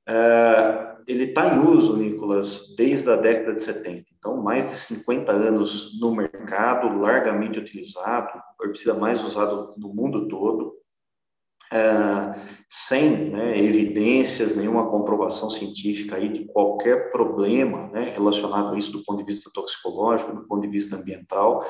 É, 0.07 0.95
ele 1.05 1.25
está 1.25 1.53
em 1.53 1.59
uso, 1.59 1.97
Nicolas, 1.97 2.75
desde 2.77 3.09
a 3.09 3.17
década 3.17 3.55
de 3.55 3.63
70. 3.63 4.05
Então, 4.17 4.41
mais 4.41 4.69
de 4.69 4.77
50 4.77 5.31
anos 5.31 5.99
no 5.99 6.15
mercado, 6.15 6.97
largamente 6.99 7.59
utilizado, 7.59 8.41
herbicida 8.61 8.93
mais 8.93 9.23
usado 9.23 9.73
no 9.77 9.93
mundo 9.93 10.27
todo, 10.27 10.79
é, 11.71 12.39
sem 12.67 13.29
né, 13.31 13.59
evidências, 13.59 14.55
nenhuma 14.55 14.89
comprovação 14.89 15.49
científica 15.49 16.15
aí 16.15 16.29
de 16.29 16.45
qualquer 16.45 17.11
problema 17.11 17.87
né, 17.89 18.11
relacionado 18.15 18.73
a 18.73 18.77
isso 18.77 18.91
do 18.91 19.03
ponto 19.03 19.19
de 19.19 19.25
vista 19.31 19.51
toxicológico, 19.53 20.33
do 20.33 20.47
ponto 20.47 20.61
de 20.61 20.67
vista 20.67 20.95
ambiental. 20.95 21.65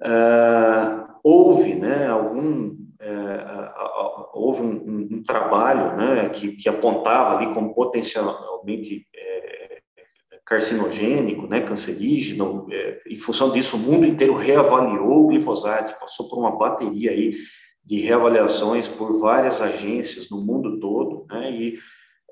Uh, 0.00 1.10
houve 1.22 1.74
né, 1.74 2.08
algum, 2.08 2.68
uh, 2.68 4.30
houve 4.32 4.62
um, 4.62 4.72
um, 4.72 5.08
um 5.12 5.22
trabalho 5.22 5.96
né, 5.96 6.30
que, 6.30 6.52
que, 6.52 6.68
apontava 6.68 7.36
ali 7.36 7.52
como 7.52 7.74
potencialmente 7.74 9.06
é, 9.14 9.80
carcinogênico, 10.46 11.46
né, 11.46 11.60
cancerígeno. 11.60 12.66
É, 12.72 13.00
em 13.06 13.18
função 13.18 13.50
disso, 13.50 13.76
o 13.76 13.78
mundo 13.78 14.06
inteiro 14.06 14.36
reavaliou 14.36 15.24
o 15.24 15.26
glifosato, 15.28 15.98
passou 16.00 16.28
por 16.28 16.38
uma 16.38 16.56
bateria 16.56 17.10
aí 17.10 17.34
de 17.84 18.00
reavaliações 18.00 18.88
por 18.88 19.18
várias 19.20 19.60
agências 19.60 20.30
no 20.30 20.38
mundo 20.38 20.80
todo, 20.80 21.26
né, 21.30 21.50
e 21.50 21.78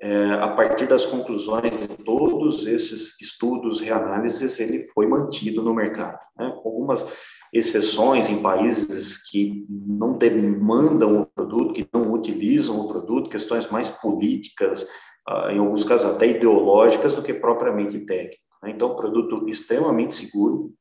é, 0.01 0.31
a 0.41 0.47
partir 0.47 0.87
das 0.87 1.05
conclusões 1.05 1.77
de 1.77 1.87
todos 2.03 2.65
esses 2.65 3.19
estudos, 3.19 3.81
reanálises, 3.81 4.57
ele 4.59 4.79
foi 4.93 5.05
mantido 5.05 5.61
no 5.61 5.73
mercado, 5.73 6.17
né, 6.37 6.45
algumas 6.63 7.13
exceções 7.53 8.29
em 8.29 8.41
países 8.41 9.29
que 9.29 9.65
não 9.69 10.17
demandam 10.17 11.21
o 11.21 11.25
produto, 11.25 11.73
que 11.73 11.87
não 11.93 12.13
utilizam 12.13 12.79
o 12.79 12.87
produto, 12.87 13.29
questões 13.29 13.69
mais 13.69 13.89
políticas, 13.89 14.87
ah, 15.27 15.51
em 15.51 15.59
alguns 15.59 15.83
casos 15.83 16.11
até 16.11 16.27
ideológicas, 16.27 17.13
do 17.13 17.21
que 17.21 17.33
propriamente 17.33 17.99
técnicas. 17.99 18.39
Né? 18.61 18.71
Então, 18.71 18.95
produto 18.95 19.47
extremamente 19.47 20.15
seguro, 20.15 20.71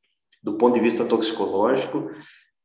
do 0.42 0.54
ponto 0.54 0.75
de 0.75 0.80
vista 0.80 1.04
toxicológico, 1.04 2.10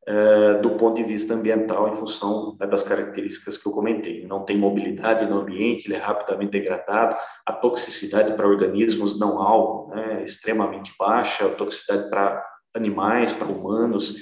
é, 0.05 0.55
do 0.55 0.71
ponto 0.71 0.97
de 0.97 1.03
vista 1.03 1.33
ambiental, 1.33 1.87
em 1.87 1.95
função 1.95 2.57
né, 2.59 2.67
das 2.67 2.83
características 2.83 3.57
que 3.57 3.67
eu 3.67 3.71
comentei. 3.71 4.27
Não 4.27 4.43
tem 4.43 4.57
mobilidade 4.57 5.25
no 5.25 5.39
ambiente, 5.39 5.87
ele 5.87 5.95
é 5.95 5.99
rapidamente 5.99 6.51
degradado, 6.51 7.15
a 7.45 7.53
toxicidade 7.53 8.33
para 8.33 8.47
organismos 8.47 9.17
não 9.17 9.41
alvo 9.41 9.93
né, 9.95 10.19
é 10.19 10.25
extremamente 10.25 10.93
baixa, 10.99 11.45
a 11.45 11.49
toxicidade 11.49 12.09
para 12.09 12.45
animais, 12.75 13.33
para 13.33 13.47
humanos, 13.47 14.15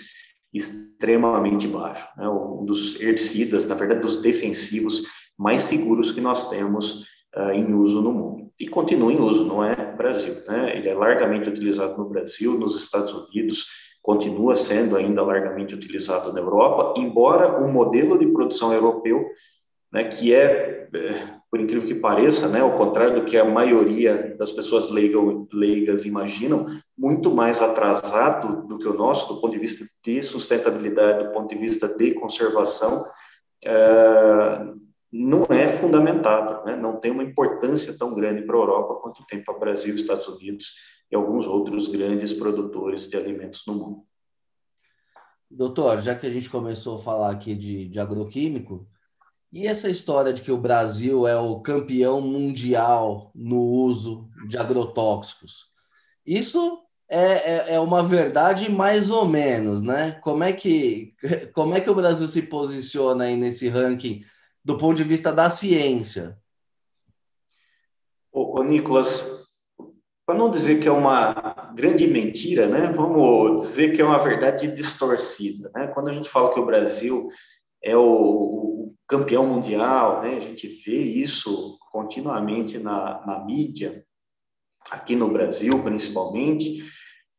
extremamente 0.53 1.67
baixo. 1.67 2.07
Né, 2.17 2.27
um 2.27 2.65
dos 2.65 2.99
herbicidas, 2.99 3.67
na 3.67 3.75
verdade, 3.75 4.01
dos 4.01 4.21
defensivos 4.21 5.03
mais 5.37 5.63
seguros 5.63 6.11
que 6.11 6.21
nós 6.21 6.49
temos 6.49 7.01
uh, 7.35 7.51
em 7.51 7.73
uso 7.73 8.01
no 8.01 8.11
mundo. 8.11 8.51
E 8.59 8.67
continua 8.67 9.11
em 9.11 9.19
uso, 9.19 9.45
não 9.45 9.63
é 9.63 9.75
Brasil. 9.95 10.35
Né? 10.47 10.77
Ele 10.77 10.89
é 10.89 10.93
largamente 10.93 11.49
utilizado 11.49 11.97
no 11.97 12.09
Brasil, 12.09 12.53
nos 12.57 12.75
Estados 12.75 13.13
Unidos, 13.13 13.67
continua 14.01 14.55
sendo 14.55 14.95
ainda 14.95 15.21
largamente 15.23 15.75
utilizado 15.75 16.33
na 16.33 16.39
Europa, 16.39 16.99
embora 16.99 17.59
o 17.59 17.71
modelo 17.71 18.17
de 18.17 18.27
produção 18.27 18.73
europeu, 18.73 19.25
né, 19.91 20.05
que 20.05 20.33
é, 20.33 20.87
é, 20.93 21.40
por 21.51 21.59
incrível 21.59 21.85
que 21.85 21.95
pareça, 21.95 22.47
né, 22.47 22.61
ao 22.61 22.75
contrário 22.75 23.19
do 23.19 23.25
que 23.25 23.37
a 23.37 23.43
maioria 23.43 24.37
das 24.39 24.53
pessoas 24.53 24.89
leigas 24.89 26.05
imaginam, 26.05 26.65
muito 26.97 27.29
mais 27.29 27.61
atrasado 27.61 28.65
do 28.65 28.77
que 28.77 28.87
o 28.87 28.93
nosso, 28.93 29.27
do 29.27 29.41
ponto 29.41 29.51
de 29.51 29.59
vista 29.59 29.83
de 30.05 30.23
sustentabilidade, 30.23 31.25
do 31.25 31.31
ponto 31.33 31.53
de 31.53 31.59
vista 31.59 31.89
de 31.89 32.13
conservação, 32.13 33.03
é, 33.61 34.63
não 35.11 35.43
é 35.49 35.67
fundamentado, 35.67 36.65
né, 36.65 36.77
não 36.77 37.01
tem 37.01 37.11
uma 37.11 37.23
importância 37.23 37.97
tão 37.99 38.15
grande 38.15 38.43
para 38.43 38.55
a 38.55 38.59
Europa 38.59 39.01
quanto 39.01 39.25
tem 39.27 39.43
para 39.43 39.53
o 39.53 39.59
Brasil, 39.59 39.93
Estados 39.93 40.29
Unidos 40.29 40.67
e 41.11 41.15
alguns 41.17 41.45
outros 41.45 41.89
grandes 41.89 42.31
produtores 42.31 43.09
de 43.09 43.17
alimentos 43.17 43.63
no 43.67 43.73
mundo. 43.73 44.03
Doutor, 45.49 45.99
já 45.99 46.15
que 46.15 46.25
a 46.25 46.29
gente 46.29 46.49
começou 46.49 46.95
a 46.95 46.99
falar 46.99 47.31
aqui 47.31 47.53
de, 47.53 47.89
de 47.89 47.99
agroquímico, 47.99 48.87
e 49.51 49.67
essa 49.67 49.89
história 49.89 50.31
de 50.31 50.41
que 50.41 50.51
o 50.51 50.57
Brasil 50.57 51.27
é 51.27 51.37
o 51.37 51.59
campeão 51.59 52.21
mundial 52.21 53.31
no 53.35 53.59
uso 53.59 54.29
de 54.47 54.57
agrotóxicos? 54.57 55.69
Isso 56.25 56.79
é, 57.09 57.17
é, 57.17 57.73
é, 57.73 57.79
uma 57.79 58.01
verdade 58.01 58.71
mais 58.71 59.11
ou 59.11 59.25
menos, 59.25 59.83
né? 59.83 60.13
Como 60.21 60.43
é, 60.43 60.53
que, 60.53 61.13
como 61.53 61.75
é 61.75 61.81
que 61.81 61.89
o 61.89 61.95
Brasil 61.95 62.27
se 62.29 62.41
posiciona 62.43 63.25
aí 63.25 63.35
nesse 63.35 63.67
ranking 63.67 64.23
do 64.63 64.77
ponto 64.77 64.95
de 64.95 65.03
vista 65.03 65.33
da 65.33 65.49
ciência? 65.49 66.37
Ô, 68.31 68.59
ô 68.59 68.63
Nicolas, 68.63 69.49
para 70.25 70.39
não 70.39 70.49
dizer 70.49 70.79
que 70.79 70.87
é 70.87 70.91
uma 70.91 71.73
grande 71.75 72.07
mentira, 72.07 72.67
né, 72.67 72.93
vamos 72.95 73.63
dizer 73.63 73.93
que 73.93 74.01
é 74.01 74.05
uma 74.05 74.19
verdade 74.19 74.73
distorcida. 74.73 75.69
Né? 75.75 75.87
Quando 75.87 76.07
a 76.09 76.13
gente 76.13 76.29
fala 76.29 76.53
que 76.53 76.59
o 76.61 76.65
Brasil 76.65 77.29
é 77.83 77.95
o, 77.95 78.03
o 78.03 78.95
campeão 79.07 79.45
mundial, 79.45 80.21
né, 80.21 80.37
a 80.37 80.39
gente 80.39 80.67
vê 80.67 80.97
isso 80.97 81.77
continuamente 81.91 82.77
na, 82.77 83.25
na 83.25 83.43
mídia, 83.43 84.05
aqui 84.89 85.15
no 85.15 85.29
Brasil 85.29 85.71
principalmente, 85.83 86.83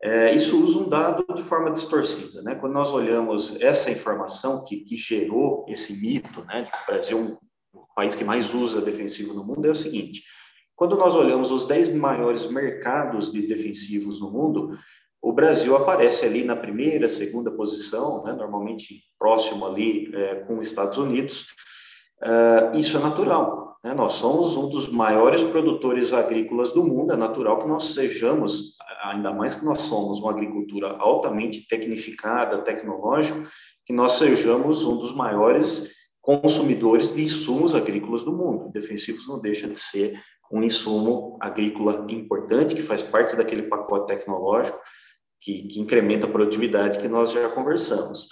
é, 0.02 0.34
isso 0.34 0.60
usa 0.62 0.78
um 0.80 0.88
dado 0.88 1.24
de 1.32 1.42
forma 1.42 1.70
distorcida. 1.70 2.42
Né? 2.42 2.56
Quando 2.56 2.72
nós 2.72 2.90
olhamos 2.90 3.60
essa 3.60 3.90
informação 3.90 4.64
que, 4.64 4.80
que 4.80 4.96
gerou 4.96 5.64
esse 5.68 6.02
mito 6.02 6.44
né, 6.44 6.62
de 6.62 6.70
que 6.72 6.76
o 6.82 6.86
Brasil 6.86 7.18
é 7.18 7.20
um, 7.20 7.38
o 7.72 7.94
país 7.94 8.14
que 8.14 8.24
mais 8.24 8.52
usa 8.52 8.80
defensivo 8.80 9.32
no 9.32 9.44
mundo, 9.44 9.64
é 9.64 9.70
o 9.70 9.76
seguinte: 9.76 10.24
quando 10.74 10.96
nós 10.96 11.14
olhamos 11.14 11.52
os 11.52 11.66
10 11.66 11.94
maiores 11.94 12.46
mercados 12.46 13.30
de 13.30 13.46
defensivos 13.46 14.20
no 14.20 14.30
mundo, 14.30 14.76
o 15.22 15.32
Brasil 15.32 15.76
aparece 15.76 16.26
ali 16.26 16.42
na 16.42 16.56
primeira, 16.56 17.08
segunda 17.08 17.52
posição, 17.52 18.24
né, 18.24 18.32
normalmente 18.32 19.04
próximo 19.16 19.64
ali 19.64 20.10
é, 20.12 20.34
com 20.34 20.58
os 20.58 20.66
Estados 20.66 20.98
Unidos. 20.98 21.46
Uh, 22.20 22.76
isso 22.76 22.96
é 22.96 23.00
natural. 23.00 23.76
Né? 23.84 23.94
Nós 23.94 24.14
somos 24.14 24.56
um 24.56 24.68
dos 24.68 24.88
maiores 24.88 25.40
produtores 25.40 26.12
agrícolas 26.12 26.72
do 26.72 26.82
mundo. 26.82 27.12
É 27.12 27.16
natural 27.16 27.58
que 27.58 27.68
nós 27.68 27.94
sejamos, 27.94 28.76
ainda 29.04 29.32
mais 29.32 29.54
que 29.54 29.64
nós 29.64 29.82
somos 29.82 30.18
uma 30.18 30.32
agricultura 30.32 30.96
altamente 30.98 31.68
tecnificada, 31.68 32.58
tecnológica, 32.62 33.48
que 33.86 33.92
nós 33.92 34.14
sejamos 34.14 34.84
um 34.84 34.96
dos 34.96 35.14
maiores 35.14 35.92
consumidores 36.20 37.14
de 37.14 37.22
insumos 37.22 37.74
agrícolas 37.76 38.24
do 38.24 38.32
mundo. 38.32 38.72
Defensivos 38.72 39.28
não 39.28 39.40
deixa 39.40 39.68
de 39.68 39.78
ser 39.78 40.20
um 40.50 40.62
insumo 40.62 41.38
agrícola 41.40 42.06
importante, 42.08 42.74
que 42.74 42.82
faz 42.82 43.02
parte 43.02 43.36
daquele 43.36 43.64
pacote 43.64 44.08
tecnológico 44.08 44.78
que, 45.42 45.64
que 45.64 45.80
incrementa 45.80 46.26
a 46.26 46.30
produtividade 46.30 46.98
que 46.98 47.08
nós 47.08 47.32
já 47.32 47.48
conversamos. 47.48 48.28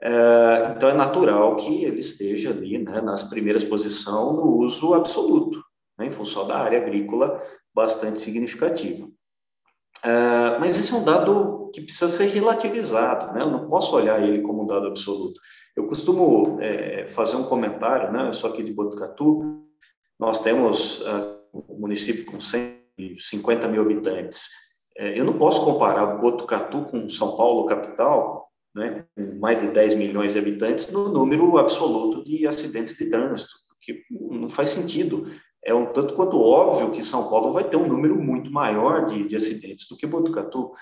É, 0.00 0.74
então, 0.76 0.88
é 0.88 0.94
natural 0.94 1.56
que 1.56 1.84
ele 1.84 2.00
esteja 2.00 2.50
ali 2.50 2.78
né, 2.78 3.00
nas 3.00 3.24
primeiras 3.24 3.64
posições 3.64 4.36
no 4.36 4.58
uso 4.58 4.94
absoluto, 4.94 5.62
né, 5.98 6.06
em 6.06 6.10
função 6.10 6.46
da 6.46 6.58
área 6.58 6.78
agrícola 6.78 7.42
bastante 7.74 8.20
significativa. 8.20 9.08
É, 10.04 10.58
mas 10.58 10.78
esse 10.78 10.92
é 10.92 10.96
um 10.96 11.04
dado 11.04 11.70
que 11.72 11.80
precisa 11.80 12.08
ser 12.08 12.26
relativizado, 12.26 13.34
né? 13.34 13.42
eu 13.42 13.50
não 13.50 13.66
posso 13.66 13.96
olhar 13.96 14.22
ele 14.22 14.42
como 14.42 14.62
um 14.62 14.66
dado 14.66 14.86
absoluto. 14.86 15.40
Eu 15.74 15.86
costumo 15.86 16.58
é, 16.60 17.06
fazer 17.08 17.36
um 17.36 17.44
comentário, 17.44 18.12
né? 18.12 18.28
eu 18.28 18.32
sou 18.32 18.50
aqui 18.50 18.62
de 18.62 18.72
Botucatu, 18.72 19.64
nós 20.18 20.42
temos 20.42 21.00
uh, 21.00 21.38
um 21.52 21.78
município 21.80 22.24
com 22.24 22.40
150 22.40 23.68
mil 23.68 23.82
habitantes. 23.82 24.48
É, 24.98 25.18
eu 25.18 25.24
não 25.24 25.34
posso 25.34 25.64
comparar 25.64 26.06
Botucatu 26.18 26.86
com 26.86 27.08
São 27.10 27.36
Paulo, 27.36 27.66
capital, 27.66 28.48
né, 28.74 29.04
com 29.14 29.38
mais 29.38 29.60
de 29.60 29.68
10 29.68 29.94
milhões 29.94 30.32
de 30.32 30.38
habitantes, 30.38 30.90
no 30.92 31.08
número 31.08 31.58
absoluto 31.58 32.24
de 32.24 32.46
acidentes 32.46 32.96
de 32.96 33.10
trânsito, 33.10 33.50
que 33.80 34.02
não 34.10 34.48
faz 34.48 34.70
sentido. 34.70 35.30
É 35.64 35.74
um 35.74 35.86
tanto 35.86 36.14
quanto 36.14 36.40
óbvio 36.40 36.90
que 36.90 37.02
São 37.02 37.28
Paulo 37.28 37.52
vai 37.52 37.64
ter 37.64 37.76
um 37.76 37.88
número 37.88 38.16
muito 38.16 38.50
maior 38.50 39.06
de, 39.06 39.26
de 39.26 39.36
acidentes 39.36 39.86
do 39.88 39.96
que 39.96 40.06
Botucatu. 40.06 40.72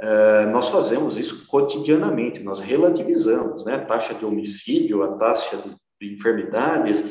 Uh, 0.00 0.48
nós 0.52 0.68
fazemos 0.68 1.16
isso 1.16 1.46
cotidianamente, 1.46 2.40
nós 2.42 2.60
relativizamos 2.60 3.64
né, 3.64 3.74
a 3.74 3.84
taxa 3.84 4.14
de 4.14 4.24
homicídio, 4.24 5.02
a 5.02 5.16
taxa 5.16 5.56
de, 5.56 5.74
de 6.00 6.14
enfermidades, 6.14 7.04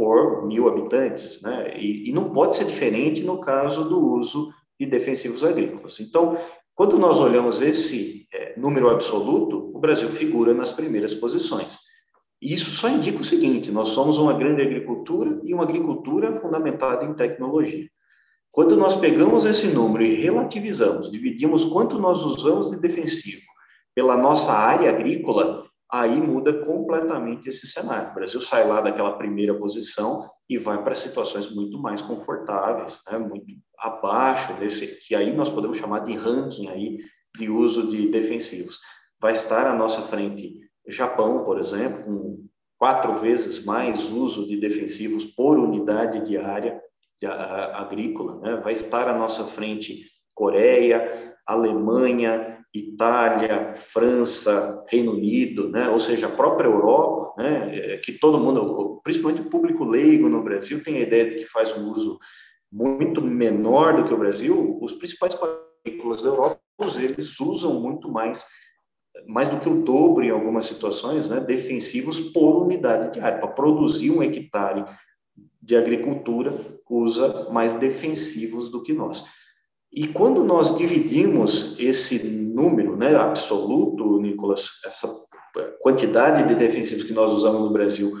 por 0.00 0.46
mil 0.46 0.66
habitantes, 0.66 1.42
né? 1.42 1.78
E, 1.78 2.08
e, 2.08 2.12
não 2.12 2.32
pode 2.32 2.56
ser 2.56 2.64
diferente 2.64 3.22
no 3.22 3.38
caso 3.38 3.86
do 3.86 4.00
uso 4.00 4.50
de 4.80 4.86
defensivos 4.86 5.44
agrícolas. 5.44 6.00
Então, 6.00 6.38
quando 6.74 6.98
nós 6.98 7.20
olhamos 7.20 7.60
esse 7.60 8.26
é, 8.32 8.58
número 8.58 8.88
absoluto, 8.88 9.70
o 9.74 9.78
Brasil 9.78 10.08
figura 10.08 10.54
nas 10.54 10.72
primeiras 10.72 11.12
posições. 11.12 11.78
E 12.40 12.54
isso 12.54 12.70
só 12.70 12.88
indica 12.88 13.20
o 13.20 13.24
seguinte: 13.24 13.70
nós 13.70 13.90
somos 13.90 14.16
uma 14.16 14.32
grande 14.32 14.62
agricultura 14.62 15.38
e 15.44 15.52
uma 15.52 15.64
agricultura 15.64 16.32
fundamentada 16.40 17.04
em 17.04 17.12
tecnologia. 17.12 17.86
Quando 18.50 18.74
nós 18.74 18.94
pegamos 18.94 19.44
esse 19.44 19.66
número 19.66 20.02
e 20.02 20.14
relativizamos, 20.14 21.10
dividimos 21.10 21.64
quanto 21.66 21.98
nós 21.98 22.22
usamos 22.24 22.70
de 22.70 22.80
defensivo 22.80 23.44
pela 23.94 24.16
nossa 24.16 24.50
área 24.50 24.88
agrícola, 24.88 25.69
aí 25.92 26.20
muda 26.20 26.64
completamente 26.64 27.48
esse 27.48 27.66
cenário. 27.66 28.10
O 28.10 28.14
Brasil 28.14 28.40
sai 28.40 28.66
lá 28.66 28.80
daquela 28.80 29.16
primeira 29.16 29.54
posição 29.54 30.28
e 30.48 30.58
vai 30.58 30.82
para 30.82 30.94
situações 30.94 31.50
muito 31.54 31.78
mais 31.78 32.00
confortáveis, 32.02 33.00
né, 33.10 33.18
muito 33.18 33.46
abaixo 33.78 34.52
desse, 34.58 35.06
que 35.06 35.14
aí 35.14 35.34
nós 35.34 35.48
podemos 35.48 35.78
chamar 35.78 36.00
de 36.00 36.14
ranking 36.14 36.68
aí 36.68 36.98
de 37.36 37.48
uso 37.48 37.88
de 37.88 38.08
defensivos. 38.08 38.78
Vai 39.20 39.32
estar 39.32 39.66
à 39.66 39.74
nossa 39.74 40.02
frente 40.02 40.58
Japão, 40.86 41.44
por 41.44 41.58
exemplo, 41.58 42.02
com 42.04 42.46
quatro 42.78 43.16
vezes 43.16 43.64
mais 43.64 44.10
uso 44.10 44.46
de 44.46 44.56
defensivos 44.56 45.24
por 45.24 45.58
unidade 45.58 46.24
de 46.24 46.36
área 46.36 46.80
agrícola, 47.74 48.40
né? 48.40 48.56
vai 48.56 48.72
estar 48.72 49.06
à 49.06 49.16
nossa 49.16 49.44
frente 49.44 50.06
Coreia, 50.34 51.36
Alemanha, 51.46 52.59
Itália, 52.74 53.74
França, 53.76 54.84
Reino 54.88 55.12
Unido, 55.12 55.68
né? 55.68 55.88
ou 55.88 55.98
seja, 55.98 56.28
a 56.28 56.30
própria 56.30 56.68
Europa, 56.68 57.34
né? 57.36 57.94
É, 57.94 57.96
que 57.98 58.12
todo 58.12 58.38
mundo, 58.38 59.00
principalmente 59.02 59.42
o 59.42 59.50
público 59.50 59.84
leigo 59.84 60.28
no 60.28 60.42
Brasil, 60.42 60.82
tem 60.82 60.96
a 60.96 61.00
ideia 61.00 61.30
de 61.30 61.36
que 61.36 61.46
faz 61.46 61.76
um 61.76 61.90
uso 61.90 62.18
muito 62.70 63.20
menor 63.20 63.96
do 63.96 64.04
que 64.04 64.14
o 64.14 64.18
Brasil, 64.18 64.78
os 64.80 64.92
principais 64.92 65.34
países 65.34 66.22
da 66.22 66.28
Europa, 66.28 66.60
eles 66.98 67.40
usam 67.40 67.80
muito 67.80 68.08
mais, 68.08 68.44
mais 69.26 69.48
do 69.48 69.58
que 69.58 69.68
o 69.68 69.82
dobro 69.82 70.22
em 70.22 70.30
algumas 70.30 70.66
situações, 70.66 71.28
né? 71.28 71.40
defensivos 71.40 72.20
por 72.20 72.62
unidade 72.62 73.14
de 73.14 73.20
área. 73.20 73.38
Para 73.38 73.48
produzir 73.48 74.10
um 74.10 74.22
hectare 74.22 74.84
de 75.60 75.76
agricultura, 75.76 76.54
usa 76.88 77.48
mais 77.50 77.74
defensivos 77.74 78.70
do 78.70 78.82
que 78.82 78.92
nós. 78.92 79.24
E 79.92 80.06
quando 80.06 80.44
nós 80.44 80.76
dividimos 80.76 81.78
esse 81.78 82.52
número 82.54 82.96
né, 82.96 83.14
absoluto, 83.16 84.20
Nicolas, 84.20 84.68
essa 84.84 85.08
quantidade 85.80 86.48
de 86.48 86.54
defensivos 86.54 87.04
que 87.04 87.12
nós 87.12 87.32
usamos 87.32 87.60
no 87.62 87.72
Brasil, 87.72 88.12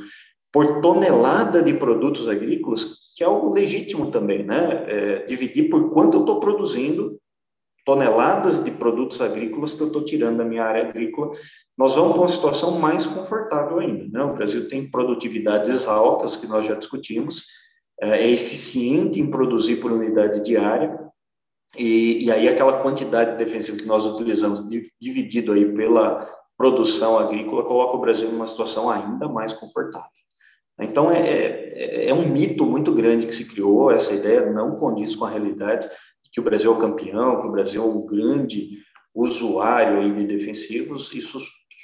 por 0.52 0.80
tonelada 0.80 1.62
de 1.62 1.74
produtos 1.74 2.28
agrícolas, 2.28 3.12
que 3.16 3.22
é 3.22 3.26
algo 3.26 3.52
legítimo 3.52 4.10
também, 4.10 4.44
né? 4.44 4.84
É, 4.88 5.24
dividir 5.26 5.68
por 5.68 5.90
quanto 5.92 6.16
eu 6.16 6.20
estou 6.20 6.40
produzindo 6.40 7.20
toneladas 7.84 8.64
de 8.64 8.70
produtos 8.72 9.20
agrícolas 9.20 9.74
que 9.74 9.82
eu 9.82 9.86
estou 9.86 10.04
tirando 10.04 10.38
da 10.38 10.44
minha 10.44 10.64
área 10.64 10.88
agrícola, 10.88 11.32
nós 11.76 11.94
vamos 11.94 12.12
para 12.12 12.20
uma 12.22 12.28
situação 12.28 12.78
mais 12.78 13.06
confortável 13.06 13.78
ainda. 13.78 14.06
Né? 14.06 14.24
O 14.24 14.34
Brasil 14.34 14.68
tem 14.68 14.90
produtividades 14.90 15.86
altas, 15.86 16.36
que 16.36 16.46
nós 16.46 16.66
já 16.66 16.74
discutimos, 16.74 17.44
é, 18.00 18.24
é 18.24 18.30
eficiente 18.30 19.20
em 19.20 19.30
produzir 19.30 19.76
por 19.76 19.90
unidade 19.90 20.42
diária, 20.42 21.09
e, 21.76 22.24
e 22.24 22.32
aí 22.32 22.48
aquela 22.48 22.80
quantidade 22.82 23.36
de 23.36 23.76
que 23.76 23.86
nós 23.86 24.04
utilizamos, 24.04 24.62
dividido 25.00 25.52
aí 25.52 25.72
pela 25.72 26.28
produção 26.56 27.18
agrícola, 27.18 27.64
coloca 27.64 27.96
o 27.96 28.00
Brasil 28.00 28.30
numa 28.30 28.46
situação 28.46 28.90
ainda 28.90 29.28
mais 29.28 29.52
confortável. 29.52 30.10
Então, 30.78 31.10
é, 31.10 31.20
é, 31.20 32.08
é, 32.08 32.14
um 32.14 32.28
mito 32.28 32.64
muito 32.64 32.92
grande 32.92 33.26
que 33.26 33.34
se 33.34 33.48
criou, 33.48 33.90
essa 33.90 34.14
ideia 34.14 34.50
não 34.50 34.76
condiz 34.76 35.14
com 35.14 35.24
a 35.24 35.30
realidade 35.30 35.88
de 35.88 36.30
que 36.32 36.40
o 36.40 36.42
Brasil 36.42 36.72
é 36.72 36.74
o 36.74 36.78
campeão, 36.78 37.40
que 37.40 37.46
o 37.46 37.52
Brasil 37.52 37.82
é 37.82 37.86
um 37.86 38.06
grande 38.06 38.78
usuário 39.14 40.00
aí 40.00 40.12
de 40.12 40.26
defensivos, 40.26 41.12
isso, 41.12 41.38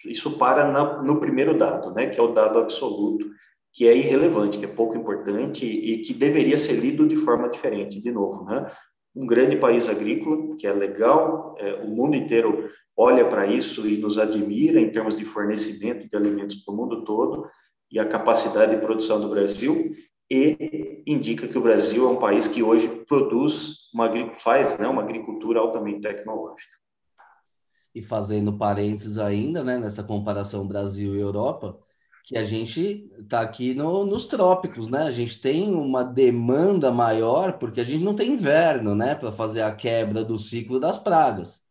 isso 0.06 0.38
para 0.38 0.70
na, 0.70 1.02
no 1.02 1.20
primeiro 1.20 1.56
dado, 1.56 1.92
né, 1.92 2.06
que 2.06 2.18
é 2.18 2.22
o 2.22 2.32
dado 2.32 2.58
absoluto, 2.58 3.26
que 3.72 3.86
é 3.86 3.94
irrelevante, 3.94 4.56
que 4.56 4.64
é 4.64 4.68
pouco 4.68 4.96
importante 4.96 5.66
e 5.66 5.98
que 5.98 6.14
deveria 6.14 6.56
ser 6.56 6.80
lido 6.80 7.06
de 7.06 7.16
forma 7.16 7.50
diferente, 7.50 8.00
de 8.00 8.10
novo, 8.10 8.44
né? 8.44 8.70
Um 9.16 9.26
grande 9.26 9.56
país 9.56 9.88
agrícola, 9.88 10.56
que 10.56 10.66
é 10.66 10.72
legal, 10.72 11.56
é, 11.58 11.72
o 11.74 11.88
mundo 11.88 12.14
inteiro 12.14 12.70
olha 12.94 13.26
para 13.28 13.46
isso 13.46 13.88
e 13.88 13.96
nos 13.96 14.18
admira 14.18 14.78
em 14.78 14.90
termos 14.90 15.16
de 15.16 15.24
fornecimento 15.24 16.08
de 16.08 16.16
alimentos 16.16 16.56
para 16.56 16.74
o 16.74 16.76
mundo 16.76 17.04
todo, 17.04 17.48
e 17.90 17.98
a 17.98 18.06
capacidade 18.06 18.74
de 18.74 18.80
produção 18.80 19.20
do 19.20 19.28
Brasil 19.28 19.96
e 20.30 21.02
indica 21.06 21.46
que 21.46 21.56
o 21.56 21.62
Brasil 21.62 22.04
é 22.04 22.10
um 22.10 22.18
país 22.18 22.48
que 22.48 22.62
hoje 22.62 22.88
produz 23.06 23.88
uma 23.94 24.10
faz 24.34 24.76
né, 24.76 24.88
uma 24.88 25.02
agricultura 25.02 25.60
altamente 25.60 26.00
tecnológica. 26.00 26.76
E 27.94 28.02
fazendo 28.02 28.58
parênteses 28.58 29.18
ainda, 29.18 29.62
né, 29.62 29.78
nessa 29.78 30.02
comparação 30.02 30.66
Brasil 30.66 31.14
e 31.14 31.20
Europa, 31.20 31.78
que 32.26 32.36
a 32.36 32.44
gente 32.44 33.08
está 33.20 33.40
aqui 33.40 33.72
no, 33.72 34.04
nos 34.04 34.26
trópicos, 34.26 34.88
né? 34.88 35.04
A 35.04 35.12
gente 35.12 35.40
tem 35.40 35.72
uma 35.72 36.02
demanda 36.02 36.90
maior 36.90 37.52
porque 37.52 37.80
a 37.80 37.84
gente 37.84 38.02
não 38.02 38.16
tem 38.16 38.32
inverno, 38.32 38.96
né, 38.96 39.14
para 39.14 39.30
fazer 39.30 39.62
a 39.62 39.72
quebra 39.72 40.24
do 40.24 40.36
ciclo 40.36 40.80
das 40.80 40.98
pragas. 40.98 41.62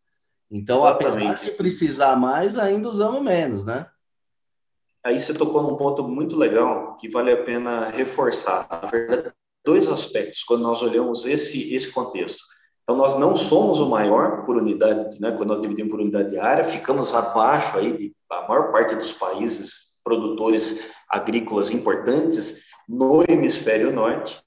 Então, 0.50 0.78
Exatamente. 0.78 1.26
apesar 1.26 1.44
de 1.44 1.50
precisar 1.58 2.16
mais, 2.16 2.58
ainda 2.58 2.88
usamos 2.88 3.22
menos, 3.22 3.64
né? 3.66 3.86
aí 5.04 5.20
você 5.20 5.32
tocou 5.32 5.62
num 5.62 5.76
ponto 5.76 6.02
muito 6.02 6.36
legal 6.36 6.96
que 6.96 7.08
vale 7.08 7.30
a 7.30 7.44
pena 7.44 7.90
reforçar. 7.90 8.66
Na 8.68 8.88
verdade, 8.88 9.32
dois 9.64 9.86
aspectos 9.88 10.42
quando 10.42 10.62
nós 10.62 10.82
olhamos 10.82 11.24
esse 11.24 11.72
esse 11.74 11.92
contexto. 11.92 12.42
Então, 12.82 12.96
nós 12.96 13.18
não 13.18 13.36
somos 13.36 13.78
o 13.78 13.88
maior 13.88 14.44
por 14.44 14.56
unidade, 14.56 15.20
né, 15.20 15.32
quando 15.32 15.50
nós 15.50 15.60
dividimos 15.60 15.90
por 15.90 16.00
unidade 16.00 16.30
de 16.30 16.38
área, 16.38 16.64
ficamos 16.64 17.14
abaixo 17.14 17.76
aí 17.76 17.96
de 17.96 18.16
a 18.30 18.48
maior 18.48 18.72
parte 18.72 18.94
dos 18.94 19.12
países 19.12 19.85
produtores 20.06 20.92
agrícolas 21.10 21.72
importantes 21.72 22.66
no 22.88 23.24
hemisfério 23.28 23.92
norte, 23.92 24.40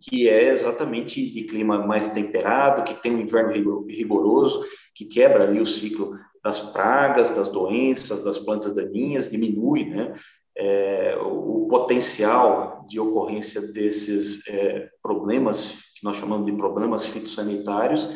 que 0.00 0.26
é 0.26 0.50
exatamente 0.50 1.30
de 1.30 1.44
clima 1.44 1.86
mais 1.86 2.08
temperado, 2.08 2.84
que 2.84 2.94
tem 3.02 3.14
um 3.14 3.20
inverno 3.20 3.84
rigoroso, 3.86 4.64
que 4.94 5.04
quebra 5.04 5.44
ali 5.44 5.60
o 5.60 5.66
ciclo 5.66 6.16
das 6.42 6.72
pragas, 6.72 7.30
das 7.32 7.48
doenças, 7.48 8.24
das 8.24 8.38
plantas 8.38 8.74
daninhas, 8.74 9.30
diminui 9.30 9.84
né, 9.84 10.14
é, 10.56 11.18
o, 11.20 11.66
potencial 11.68 12.86
de 12.88 12.98
ocorrência 12.98 13.60
desses 13.72 14.48
é, 14.48 14.88
problemas, 15.02 15.92
que 15.98 16.02
nós 16.02 16.16
chamamos 16.16 16.46
de 16.46 16.52
problemas 16.52 17.04
fitossanitários, 17.04 18.08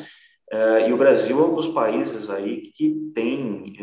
é, 0.51 0.89
e 0.89 0.93
o 0.93 0.97
Brasil 0.97 1.39
é 1.39 1.47
um 1.47 1.55
dos 1.55 1.69
países 1.69 2.31
aí 2.31 2.73
que 2.75 3.13
tem 3.15 3.75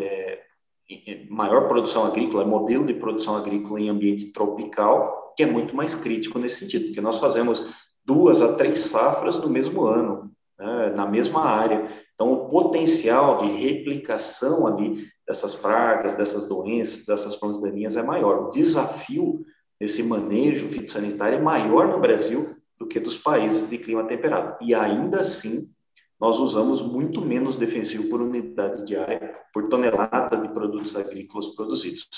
maior 1.30 1.68
produção 1.68 2.06
agrícola, 2.06 2.46
modelo 2.46 2.86
de 2.86 2.94
produção 2.94 3.36
agrícola 3.36 3.80
em 3.80 3.90
ambiente 3.90 4.32
tropical, 4.32 5.34
que 5.36 5.44
é 5.44 5.46
muito 5.46 5.76
mais 5.76 5.96
crítico 5.96 6.40
nesse 6.40 6.60
sentido, 6.60 6.86
porque 6.86 7.02
nós 7.02 7.20
fazemos 7.20 7.70
duas 8.04 8.42
a 8.42 8.56
três 8.56 8.80
safras 8.80 9.38
no 9.38 9.50
mesmo 9.50 9.86
ano, 9.86 10.32
né, 10.58 10.94
na 10.96 11.06
mesma 11.06 11.46
área. 11.46 11.90
Então, 12.16 12.34
o 12.34 12.50
potencial 12.50 13.38
de 13.38 13.48
replicação 13.52 14.68
ali 14.68 15.08
dessas 15.26 15.54
pragas, 15.54 16.16
dessas 16.16 16.48
doenças, 16.48 17.06
dessas 17.06 17.36
plantas 17.36 17.62
daninhas 17.62 17.96
é 17.96 18.02
maior. 18.02 18.48
O 18.48 18.50
desafio 18.50 19.46
desse 19.80 20.04
manejo 20.04 20.68
fitossanitário 20.70 21.38
é 21.38 21.42
maior 21.42 21.88
no 21.88 22.00
Brasil 22.00 22.56
do 22.78 22.88
que 22.88 23.00
dos 23.00 23.18
países 23.18 23.70
de 23.70 23.78
clima 23.78 24.04
temperado. 24.06 24.58
E 24.62 24.74
ainda 24.74 25.22
assim, 25.22 25.68
nós 26.20 26.38
usamos 26.38 26.82
muito 26.82 27.22
menos 27.22 27.56
defensivo 27.56 28.10
por 28.10 28.22
unidade 28.22 28.86
diária, 28.86 29.36
por 29.54 29.70
tonelada 29.70 30.36
de 30.38 30.50
produtos 30.50 30.96
agrícolas 30.96 31.48
produzidos. 31.48 32.10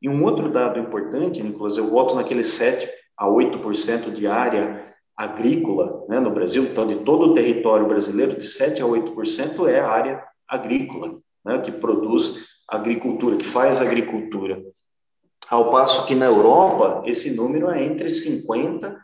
E 0.00 0.08
um 0.08 0.22
outro 0.24 0.50
dado 0.50 0.78
importante, 0.78 1.42
Nicolas, 1.42 1.76
eu 1.76 1.88
volto 1.88 2.14
naquele 2.14 2.44
7 2.44 2.88
a 3.16 3.26
8% 3.26 4.12
de 4.12 4.28
área 4.28 4.94
agrícola 5.16 6.06
né, 6.08 6.20
no 6.20 6.30
Brasil, 6.30 6.62
então 6.62 6.86
de 6.86 7.02
todo 7.02 7.30
o 7.30 7.34
território 7.34 7.88
brasileiro, 7.88 8.38
de 8.38 8.46
7 8.46 8.80
a 8.80 8.84
8% 8.84 9.68
é 9.68 9.80
a 9.80 9.88
área 9.88 10.24
agrícola, 10.46 11.18
né, 11.44 11.58
que 11.58 11.72
produz 11.72 12.46
agricultura, 12.68 13.36
que 13.36 13.44
faz 13.44 13.80
agricultura. 13.80 14.62
Ao 15.50 15.70
passo 15.70 16.06
que 16.06 16.14
na 16.14 16.26
Europa, 16.26 17.02
esse 17.06 17.34
número 17.34 17.68
é 17.70 17.84
entre 17.84 18.06
50% 18.06 18.94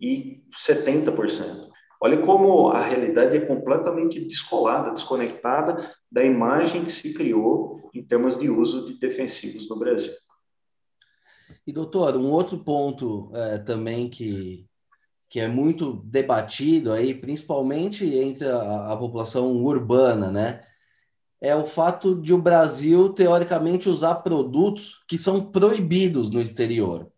e 0.00 0.42
70%. 0.52 1.71
Olha 2.04 2.20
como 2.20 2.70
a 2.70 2.80
realidade 2.80 3.36
é 3.36 3.46
completamente 3.46 4.18
descolada, 4.18 4.90
desconectada 4.90 5.88
da 6.10 6.24
imagem 6.24 6.84
que 6.84 6.90
se 6.90 7.14
criou 7.14 7.88
em 7.94 8.02
termos 8.02 8.36
de 8.36 8.50
uso 8.50 8.84
de 8.86 8.94
defensivos 8.94 9.68
no 9.70 9.78
Brasil. 9.78 10.10
E, 11.64 11.72
doutor, 11.72 12.16
um 12.16 12.28
outro 12.32 12.58
ponto 12.58 13.30
é, 13.32 13.58
também 13.58 14.10
que, 14.10 14.66
que 15.30 15.38
é 15.38 15.46
muito 15.46 16.02
debatido 16.04 16.92
aí, 16.92 17.14
principalmente 17.14 18.04
entre 18.04 18.48
a, 18.48 18.92
a, 18.92 18.96
população 18.96 19.52
urbana, 19.62 20.28
né? 20.32 20.60
É 21.40 21.54
o 21.54 21.64
fato 21.64 22.16
de 22.16 22.34
o 22.34 22.38
Brasil, 22.38 23.10
teoricamente, 23.10 23.88
usar 23.88 24.16
produtos 24.16 25.04
que 25.06 25.16
são 25.16 25.52
proibidos 25.52 26.30
no 26.30 26.40
exterior. 26.40 27.12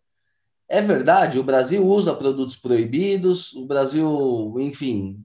É 0.67 0.81
verdade, 0.81 1.39
o 1.39 1.43
Brasil 1.43 1.85
usa 1.85 2.13
produtos 2.13 2.55
proibidos, 2.55 3.53
o 3.53 3.65
Brasil, 3.65 4.55
enfim. 4.59 5.23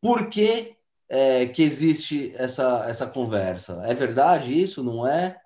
Por 0.00 0.28
que, 0.28 0.76
é, 1.08 1.46
que 1.46 1.62
existe 1.62 2.32
essa, 2.34 2.84
essa 2.88 3.06
conversa? 3.06 3.82
É 3.86 3.94
verdade 3.94 4.58
isso, 4.58 4.82
não 4.82 5.06
é? 5.06 5.40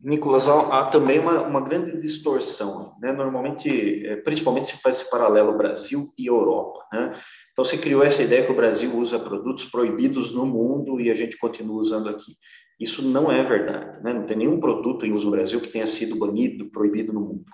Nicolas, 0.00 0.46
há, 0.48 0.84
também 0.86 1.18
uma, 1.18 1.40
uma, 1.40 1.62
grande 1.62 1.98
distorção. 1.98 2.94
Né? 3.00 3.10
Normalmente, 3.10 4.06
é, 4.06 4.16
principalmente 4.16 4.66
se 4.66 4.82
faz 4.82 5.00
esse 5.00 5.10
paralelo 5.10 5.56
Brasil 5.56 6.06
e 6.18 6.26
Europa. 6.26 6.84
Né? 6.92 7.18
Então, 7.52 7.64
se 7.64 7.78
criou 7.78 8.04
essa 8.04 8.22
ideia 8.22 8.44
que 8.44 8.52
o 8.52 8.56
Brasil 8.56 8.94
usa 8.94 9.18
produtos 9.18 9.64
proibidos 9.64 10.34
no 10.34 10.44
mundo 10.44 11.00
e 11.00 11.10
a 11.10 11.14
gente 11.14 11.38
continua 11.38 11.80
usando 11.80 12.10
aqui. 12.10 12.36
Isso 12.78 13.02
não 13.02 13.30
é 13.30 13.42
verdade. 13.42 14.02
Né? 14.02 14.12
Não 14.12 14.26
tem 14.26 14.36
nenhum 14.36 14.60
produto 14.60 15.06
em 15.06 15.12
uso 15.12 15.26
no 15.26 15.32
Brasil 15.32 15.60
que 15.60 15.68
tenha 15.68 15.86
sido 15.86 16.18
banido, 16.18 16.70
proibido 16.70 17.12
no 17.12 17.20
mundo. 17.20 17.44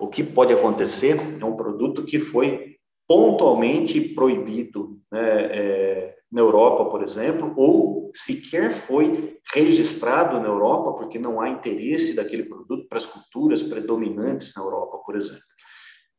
O 0.00 0.08
que 0.08 0.22
pode 0.22 0.52
acontecer 0.52 1.16
é 1.40 1.44
um 1.44 1.56
produto 1.56 2.04
que 2.04 2.20
foi 2.20 2.76
pontualmente 3.08 4.00
proibido 4.00 5.00
né, 5.10 5.20
é, 5.20 6.14
na 6.30 6.42
Europa, 6.42 6.84
por 6.90 7.02
exemplo, 7.02 7.54
ou 7.56 8.10
sequer 8.14 8.70
foi 8.70 9.38
registrado 9.52 10.38
na 10.38 10.46
Europa, 10.46 10.92
porque 10.92 11.18
não 11.18 11.40
há 11.40 11.48
interesse 11.48 12.14
daquele 12.14 12.44
produto 12.44 12.86
para 12.86 12.98
as 12.98 13.06
culturas 13.06 13.62
predominantes 13.62 14.52
na 14.54 14.62
Europa, 14.62 14.98
por 14.98 15.16
exemplo. 15.16 15.42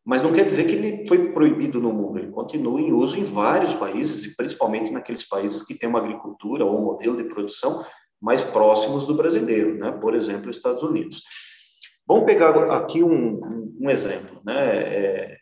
mas 0.03 0.23
não 0.23 0.31
quer 0.31 0.45
dizer 0.45 0.65
que 0.65 0.73
ele 0.73 1.07
foi 1.07 1.31
proibido 1.31 1.79
no 1.79 1.93
mundo, 1.93 2.17
ele 2.17 2.31
continua 2.31 2.81
em 2.81 2.91
uso 2.91 3.15
em 3.15 3.23
vários 3.23 3.73
países, 3.75 4.25
e 4.25 4.35
principalmente 4.35 4.91
naqueles 4.91 5.27
países 5.27 5.61
que 5.61 5.77
têm 5.77 5.87
uma 5.87 5.99
agricultura 5.99 6.65
ou 6.65 6.75
um 6.75 6.85
modelo 6.85 7.15
de 7.15 7.29
produção 7.29 7.85
mais 8.21 8.41
próximos 8.41 9.05
do 9.05 9.13
brasileiro, 9.13 9.75
né? 9.75 9.91
por 9.91 10.15
exemplo, 10.15 10.49
Estados 10.49 10.83
Unidos. 10.83 11.23
Vamos 12.07 12.25
pegar 12.25 12.49
aqui 12.73 13.03
um, 13.03 13.75
um 13.79 13.89
exemplo. 13.89 14.41
Né? 14.43 14.55
É, 14.55 15.37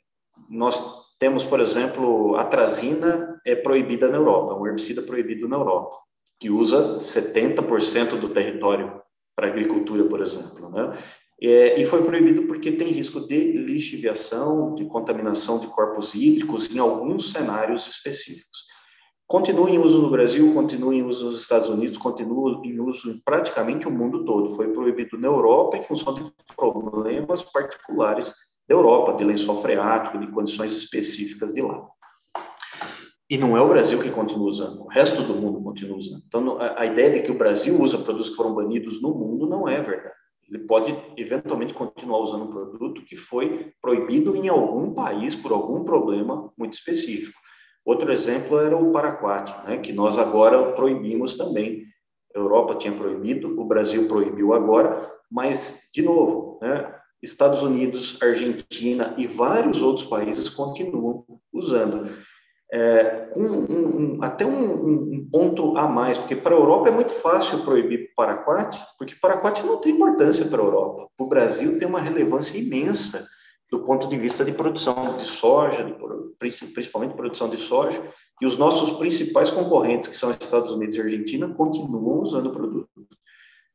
nós 0.50 1.08
temos, 1.20 1.44
por 1.44 1.60
exemplo, 1.60 2.36
a 2.36 2.46
trazina 2.46 3.40
é 3.46 3.56
proibida 3.56 4.08
na 4.08 4.18
Europa, 4.18 4.54
um 4.54 4.68
herbicida 4.68 5.02
proibido 5.02 5.48
na 5.48 5.56
Europa, 5.56 5.98
que 6.40 6.50
usa 6.50 7.00
70% 7.00 8.20
do 8.20 8.30
território 8.30 9.02
para 9.36 9.48
agricultura, 9.48 10.04
por 10.06 10.22
exemplo. 10.22 10.70
Né? 10.70 10.98
É, 11.42 11.80
e 11.80 11.86
foi 11.86 12.04
proibido 12.04 12.44
porque 12.44 12.72
tem 12.72 12.90
risco 12.90 13.26
de 13.26 13.54
lixiviação, 13.54 14.76
de 14.76 14.86
contaminação 14.86 15.60
de 15.60 15.68
corpos 15.68 16.14
hídricos 16.16 16.74
em 16.74 16.80
alguns 16.80 17.32
cenários 17.32 17.88
específicos. 17.88 18.67
Continua 19.28 19.70
em 19.70 19.78
uso 19.78 20.02
no 20.02 20.10
Brasil, 20.10 20.54
continua 20.54 20.96
em 20.96 21.04
uso 21.04 21.26
nos 21.26 21.42
Estados 21.42 21.68
Unidos, 21.68 21.98
continua 21.98 22.62
em 22.64 22.80
uso 22.80 23.12
em 23.12 23.20
praticamente 23.20 23.86
o 23.86 23.92
mundo 23.92 24.24
todo. 24.24 24.56
Foi 24.56 24.70
proibido 24.70 25.20
na 25.20 25.28
Europa 25.28 25.76
em 25.76 25.82
função 25.82 26.14
de 26.14 26.32
problemas 26.56 27.42
particulares 27.42 28.34
da 28.68 28.76
Europa, 28.76 29.14
de 29.14 29.26
lençol 29.26 29.62
freático, 29.62 30.18
de 30.18 30.28
condições 30.28 30.72
específicas 30.72 31.54
de 31.54 31.62
lá. 31.62 31.86
E 33.30 33.38
não 33.38 33.58
é 33.58 33.62
o 33.62 33.68
Brasil 33.68 34.00
que 34.00 34.10
continua 34.10 34.48
usando, 34.48 34.84
o 34.84 34.88
resto 34.88 35.22
do 35.22 35.36
mundo 35.36 35.62
continua 35.62 35.98
usando. 35.98 36.24
Então, 36.26 36.58
a 36.60 36.86
ideia 36.86 37.12
de 37.12 37.22
que 37.22 37.32
o 37.32 37.38
Brasil 37.38 37.78
usa 37.82 37.98
produtos 37.98 38.30
que 38.30 38.36
foram 38.38 38.56
banidos 38.56 39.02
no 39.02 39.14
mundo 39.14 39.46
não 39.46 39.68
é 39.68 39.82
verdade 39.82 40.16
ele 40.50 40.60
pode 40.60 40.98
eventualmente 41.18 41.74
continuar 41.74 42.20
usando 42.20 42.46
um 42.46 42.52
produto 42.52 43.04
que 43.04 43.16
foi 43.16 43.74
proibido 43.82 44.36
em 44.36 44.48
algum 44.48 44.94
país 44.94 45.36
por 45.36 45.52
algum 45.52 45.84
problema 45.84 46.52
muito 46.58 46.74
específico. 46.74 47.38
Outro 47.88 48.12
exemplo 48.12 48.60
era 48.60 48.76
o 48.76 48.92
paraquat, 48.92 49.50
né, 49.66 49.78
que 49.78 49.94
nós 49.94 50.18
agora 50.18 50.74
proibimos 50.74 51.38
também. 51.38 51.86
A 52.36 52.38
Europa 52.38 52.76
tinha 52.76 52.94
proibido, 52.94 53.58
o 53.58 53.64
Brasil 53.64 54.10
proibiu 54.10 54.54
agora, 54.54 55.10
mas, 55.32 55.90
de 55.94 56.02
novo, 56.02 56.60
né, 56.62 56.94
Estados 57.24 57.64
Unidos, 57.64 58.22
Argentina 58.22 59.16
e 59.18 59.26
vários 59.26 59.82
outros 59.82 60.06
países 60.06 60.50
continuam 60.50 61.24
usando 61.54 62.12
é, 62.74 63.30
um, 63.38 63.46
um, 63.46 64.20
até 64.22 64.46
um, 64.46 65.14
um, 65.14 65.30
ponto 65.32 65.78
a 65.78 65.88
mais, 65.88 66.18
porque 66.18 66.36
para 66.36 66.54
a 66.54 66.60
Europa 66.60 66.90
é 66.90 66.92
muito 66.92 67.14
fácil 67.14 67.60
proibir 67.60 68.14
paraquat, 68.18 68.78
porque 68.98 69.16
paraquat 69.16 69.66
não 69.66 69.80
tem 69.80 69.94
importância 69.94 70.46
para 70.48 70.62
a 70.62 70.66
Europa. 70.66 71.08
O 71.18 71.26
Brasil 71.26 71.80
tem 71.80 71.88
uma 71.88 72.02
relevância 72.02 72.60
imensa 72.60 73.26
do 73.70 73.80
ponto 73.80 74.08
de 74.08 74.18
vista 74.18 74.46
de 74.46 74.52
produção 74.52 75.18
de 75.18 75.26
soja, 75.26 75.84
de, 75.84 75.94
principalmente 76.74 77.16
produção 77.16 77.50
de 77.50 77.58
soja, 77.58 78.02
e 78.42 78.46
os 78.46 78.58
nossos 78.58 78.98
principais 78.98 79.50
concorrentes, 79.50 80.08
que 80.08 80.16
são 80.16 80.32
Estados 80.32 80.72
Unidos 80.72 80.96
e 80.96 81.02
Argentina, 81.02 81.48
continuam 81.50 82.22
usando 82.22 82.48
o 82.48 82.54
produto. 82.54 82.90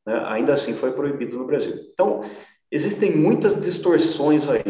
Né? 0.07 0.22
Ainda 0.28 0.52
assim 0.52 0.72
foi 0.72 0.92
proibido 0.92 1.37
no 1.37 1.46
Brasil. 1.46 1.74
Então, 1.92 2.22
existem 2.70 3.14
muitas 3.14 3.61
distorções 3.62 4.48
aí 4.48 4.62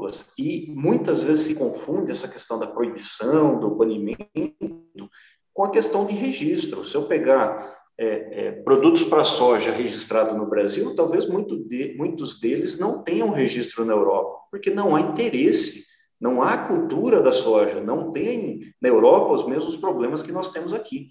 Nicolas, 0.00 0.34
e 0.38 0.72
muitas 0.74 1.22
vezes 1.22 1.46
se 1.46 1.54
confunde 1.54 2.10
essa 2.10 2.28
questão 2.28 2.58
da 2.58 2.66
proibição, 2.66 3.60
do 3.60 3.70
banimento, 3.70 5.10
com 5.52 5.64
a 5.64 5.70
questão 5.70 6.06
de 6.06 6.12
registro. 6.12 6.84
Se 6.84 6.94
eu 6.94 7.04
pegar 7.04 7.79
é, 8.02 8.46
é, 8.46 8.52
produtos 8.52 9.04
para 9.04 9.22
soja 9.22 9.70
registrados 9.70 10.34
no 10.34 10.46
Brasil, 10.46 10.96
talvez 10.96 11.26
muito 11.28 11.58
de, 11.68 11.94
muitos 11.98 12.40
deles 12.40 12.78
não 12.78 13.02
tenham 13.02 13.28
registro 13.28 13.84
na 13.84 13.92
Europa, 13.92 14.46
porque 14.50 14.70
não 14.70 14.96
há 14.96 15.02
interesse, 15.02 15.84
não 16.18 16.42
há 16.42 16.56
cultura 16.56 17.22
da 17.22 17.30
soja, 17.30 17.78
não 17.78 18.10
tem 18.10 18.72
na 18.80 18.88
Europa 18.88 19.34
os 19.34 19.46
mesmos 19.46 19.76
problemas 19.76 20.22
que 20.22 20.32
nós 20.32 20.50
temos 20.50 20.72
aqui. 20.72 21.10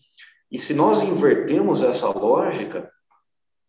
E 0.52 0.58
se 0.58 0.73
nós 0.73 1.04
invertemos 1.04 1.84
essa 1.84 2.10
lógica, 2.10 2.89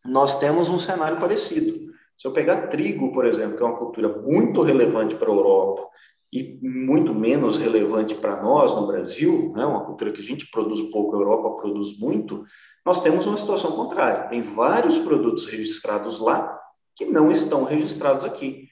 nós 0.03 0.39
temos 0.39 0.71
um 0.71 0.79
cenário 0.79 1.21
parecido. 1.21 1.75
Se 2.17 2.27
eu 2.27 2.33
pegar 2.33 2.69
trigo, 2.69 3.13
por 3.13 3.27
exemplo, 3.27 3.55
que 3.55 3.63
é 3.63 3.67
uma 3.67 3.77
cultura 3.77 4.09
muito 4.09 4.63
relevante 4.63 5.15
para 5.15 5.29
a 5.29 5.35
Europa 5.35 5.87
e 6.33 6.59
muito 6.63 7.13
menos 7.13 7.59
relevante 7.59 8.15
para 8.15 8.41
nós 8.41 8.73
no 8.75 8.87
Brasil, 8.87 9.53
né, 9.55 9.65
uma 9.67 9.85
cultura 9.85 10.13
que 10.13 10.21
a 10.21 10.25
gente 10.25 10.49
produz 10.51 10.81
pouco, 10.83 11.17
a 11.17 11.19
Europa 11.19 11.61
produz 11.61 11.99
muito, 11.99 12.45
nós 12.87 13.03
temos 13.03 13.27
uma 13.27 13.37
situação 13.37 13.73
contrária. 13.73 14.29
Tem 14.29 14.41
vários 14.41 14.97
produtos 14.99 15.47
registrados 15.47 16.21
lá 16.21 16.59
que 16.97 17.05
não 17.05 17.31
estão 17.31 17.65
registrados 17.65 18.25
aqui. 18.25 18.69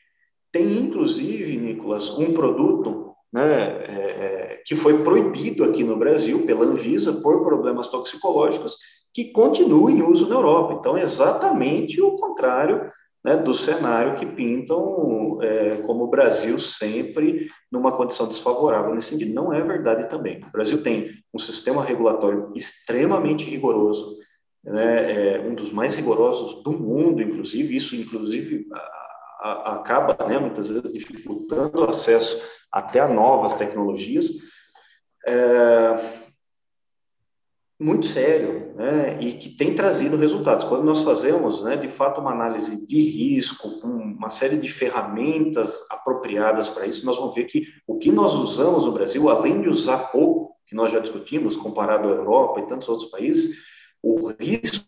Tem, 0.53 0.79
inclusive, 0.79 1.57
Nicolas, 1.57 2.11
um 2.11 2.33
produto 2.33 3.13
né, 3.33 3.43
é, 3.43 3.93
é, 3.93 4.63
que 4.65 4.77
foi 4.77 5.03
proibido 5.03 5.65
aqui 5.65 5.83
no 5.83 5.97
Brasil 5.97 6.47
pela 6.47 6.65
Anvisa 6.65 7.21
por 7.21 7.45
problemas 7.45 7.89
toxicológicos 7.89 8.77
que 9.13 9.33
continua 9.33 9.91
em 9.91 10.03
uso 10.03 10.29
na 10.29 10.37
Europa. 10.37 10.75
Então, 10.75 10.97
é 10.97 11.03
exatamente 11.03 12.01
o 12.01 12.13
contrário 12.13 12.91
né, 13.29 13.37
do 13.37 13.53
cenário 13.53 14.17
que 14.17 14.25
pintam 14.25 15.39
é, 15.43 15.77
como 15.83 16.05
o 16.05 16.09
Brasil 16.09 16.59
sempre 16.59 17.51
numa 17.71 17.93
condição 17.93 18.27
desfavorável 18.27 18.95
nesse 18.95 19.11
sentido. 19.11 19.35
Não 19.35 19.53
é 19.53 19.61
verdade 19.61 20.09
também. 20.09 20.43
O 20.45 20.51
Brasil 20.51 20.83
tem 20.83 21.11
um 21.33 21.39
sistema 21.39 21.85
regulatório 21.85 22.51
extremamente 22.57 23.45
rigoroso, 23.45 24.17
né, 24.65 25.37
é 25.37 25.41
um 25.41 25.55
dos 25.55 25.71
mais 25.71 25.95
rigorosos 25.95 26.63
do 26.63 26.73
mundo, 26.73 27.23
inclusive. 27.23 27.77
Isso, 27.77 27.95
inclusive, 27.95 28.67
a, 28.73 29.49
a, 29.49 29.75
acaba, 29.75 30.17
né, 30.27 30.39
muitas 30.39 30.71
vezes, 30.71 30.93
dificultando 30.93 31.81
o 31.81 31.89
acesso 31.89 32.43
até 32.73 32.99
a 32.99 33.09
novas 33.09 33.55
tecnologias. 33.55 34.27
É, 35.27 36.28
muito 37.81 38.07
sério 38.07 38.75
né, 38.75 39.19
e 39.21 39.35
que 39.35 39.51
tem 39.51 39.75
trazido 39.75 40.17
resultados. 40.17 40.65
Quando 40.65 40.85
nós 40.85 41.03
fazemos, 41.03 41.63
né, 41.63 41.77
de 41.77 41.89
fato, 41.89 42.21
uma 42.21 42.33
análise 42.33 42.87
de 42.87 43.01
risco, 43.01 43.81
com 43.81 43.87
uma 43.87 44.31
série 44.31 44.57
de 44.57 44.69
ferramentas 44.69 45.87
apropriadas 45.91 46.69
para 46.69 46.87
isso, 46.87 47.07
nós 47.07 47.17
vamos 47.17 47.35
ver 47.35 47.45
que 47.45 47.63
o 47.87 47.97
que 47.97 48.11
nós 48.11 48.35
usamos 48.35 48.85
no 48.85 48.93
Brasil, 48.93 49.29
além 49.29 49.63
de 49.63 49.69
usar 49.69 50.11
pouco, 50.11 50.57
que 50.67 50.75
nós 50.75 50.91
já 50.91 50.99
discutimos, 50.99 51.57
comparado 51.57 52.09
à 52.09 52.11
Europa 52.11 52.61
e 52.61 52.67
tantos 52.67 52.89
outros 52.89 53.11
países, 53.11 53.57
o 54.03 54.29
risco 54.29 54.85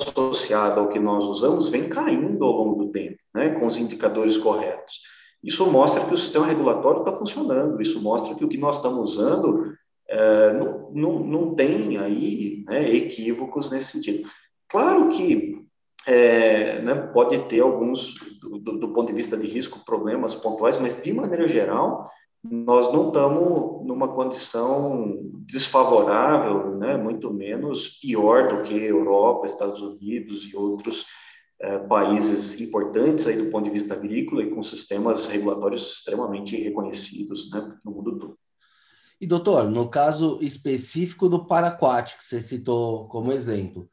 associado 0.00 0.80
ao 0.80 0.88
que 0.88 0.98
nós 0.98 1.24
usamos 1.24 1.68
vem 1.68 1.88
caindo 1.88 2.44
ao 2.44 2.52
longo 2.52 2.84
do 2.84 2.92
tempo, 2.92 3.18
né, 3.34 3.50
com 3.50 3.66
os 3.66 3.76
indicadores 3.76 4.38
corretos. 4.38 5.00
Isso 5.42 5.68
mostra 5.68 6.04
que 6.04 6.14
o 6.14 6.16
sistema 6.16 6.46
regulatório 6.46 7.00
está 7.00 7.12
funcionando, 7.12 7.82
isso 7.82 8.00
mostra 8.00 8.34
que 8.36 8.44
o 8.44 8.48
que 8.48 8.56
nós 8.56 8.76
estamos 8.76 9.16
usando 9.16 9.74
é, 10.08 10.52
não, 10.52 10.90
não, 10.92 11.18
não 11.20 11.54
tem 11.54 11.96
aí 11.96 12.64
né, 12.66 12.88
equívocos 12.94 13.70
nesse 13.70 13.92
sentido. 13.92 14.28
Claro 14.68 15.08
que 15.10 15.62
é, 16.06 16.80
né, 16.82 16.94
pode 17.12 17.38
ter 17.48 17.60
alguns, 17.60 18.14
do, 18.40 18.78
do, 18.78 18.92
ponto 18.92 19.08
de 19.08 19.14
vista 19.14 19.36
de 19.36 19.46
risco, 19.46 19.84
problemas 19.84 20.34
pontuais, 20.34 20.78
mas 20.78 21.02
de 21.02 21.12
maneira 21.12 21.46
geral, 21.46 22.10
nós 22.42 22.92
não 22.92 23.08
estamos 23.08 23.86
numa 23.86 24.08
condição 24.08 25.16
desfavorável, 25.46 26.76
né, 26.76 26.96
muito 26.96 27.32
menos 27.32 28.00
pior 28.00 28.48
do 28.48 28.62
que 28.62 28.74
Europa, 28.74 29.46
Estados 29.46 29.80
Unidos 29.80 30.44
e 30.44 30.56
outros 30.56 31.06
é, 31.60 31.78
países 31.78 32.60
importantes 32.60 33.26
aí 33.26 33.36
do 33.36 33.50
ponto 33.50 33.64
de 33.64 33.70
vista 33.70 33.94
agrícola 33.94 34.42
e 34.42 34.50
com 34.50 34.62
sistemas 34.62 35.26
regulatórios 35.26 35.98
extremamente 35.98 36.56
reconhecidos 36.56 37.48
né, 37.52 37.78
no 37.84 37.92
mundo 37.92 38.18
todo. 38.18 38.41
E, 39.22 39.26
doutor, 39.26 39.70
no 39.70 39.88
caso 39.88 40.40
específico 40.42 41.28
do 41.28 41.46
Paraquat, 41.46 42.16
que 42.16 42.24
você 42.24 42.40
citou 42.40 43.06
como 43.06 43.30
exemplo, 43.30 43.88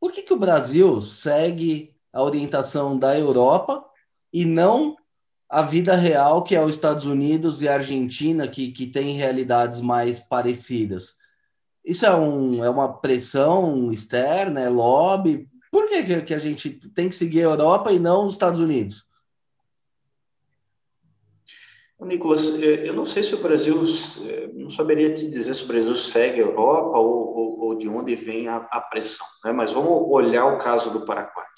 por 0.00 0.10
que, 0.10 0.20
que 0.20 0.32
o 0.32 0.36
Brasil 0.36 1.00
segue 1.00 1.94
a 2.12 2.20
orientação 2.20 2.98
da 2.98 3.16
Europa 3.16 3.84
e 4.32 4.44
não 4.44 4.96
a 5.48 5.62
vida 5.62 5.94
real, 5.94 6.42
que 6.42 6.56
é 6.56 6.60
os 6.60 6.74
Estados 6.74 7.06
Unidos 7.06 7.62
e 7.62 7.68
a 7.68 7.74
Argentina, 7.74 8.48
que, 8.48 8.72
que 8.72 8.88
tem 8.88 9.16
realidades 9.16 9.80
mais 9.80 10.18
parecidas? 10.18 11.14
Isso 11.84 12.04
é, 12.04 12.12
um, 12.12 12.64
é 12.64 12.68
uma 12.68 12.94
pressão 12.94 13.92
externa, 13.92 14.58
é 14.58 14.68
lobby? 14.68 15.48
Por 15.70 15.88
que, 15.88 16.22
que 16.22 16.34
a 16.34 16.40
gente 16.40 16.70
tem 16.92 17.08
que 17.08 17.14
seguir 17.14 17.42
a 17.42 17.50
Europa 17.50 17.92
e 17.92 18.00
não 18.00 18.26
os 18.26 18.32
Estados 18.32 18.58
Unidos? 18.58 19.04
Nicolas, 22.04 22.60
é, 22.62 22.88
eu 22.88 22.94
não 22.94 23.06
sei 23.06 23.22
se 23.22 23.34
o 23.34 23.42
Brasil, 23.42 23.82
é, 24.28 24.48
não 24.54 24.70
saberia 24.70 25.14
te 25.14 25.28
dizer 25.28 25.54
se 25.54 25.64
o 25.64 25.66
Brasil 25.66 25.94
segue 25.96 26.40
a 26.40 26.44
Europa 26.44 26.98
ou, 26.98 27.36
ou, 27.36 27.60
ou 27.60 27.74
de 27.74 27.88
onde 27.88 28.14
vem 28.14 28.48
a, 28.48 28.56
a 28.56 28.80
pressão, 28.80 29.26
né? 29.44 29.52
mas 29.52 29.72
vamos 29.72 29.90
olhar 30.10 30.46
o 30.46 30.58
caso 30.58 30.90
do 30.90 31.04
paraquat. 31.04 31.50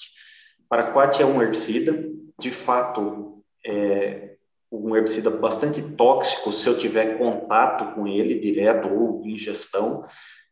Paraquat 0.69 1.21
é 1.21 1.25
um 1.25 1.41
herbicida, 1.41 1.93
de 2.39 2.51
fato, 2.51 3.43
é 3.65 4.35
um 4.71 4.95
herbicida 4.95 5.29
bastante 5.29 5.81
tóxico 5.81 6.51
se 6.51 6.67
eu 6.67 6.77
tiver 6.77 7.17
contato 7.17 7.95
com 7.95 8.07
ele 8.07 8.39
direto 8.39 8.89
ou 8.89 9.25
ingestão. 9.25 10.05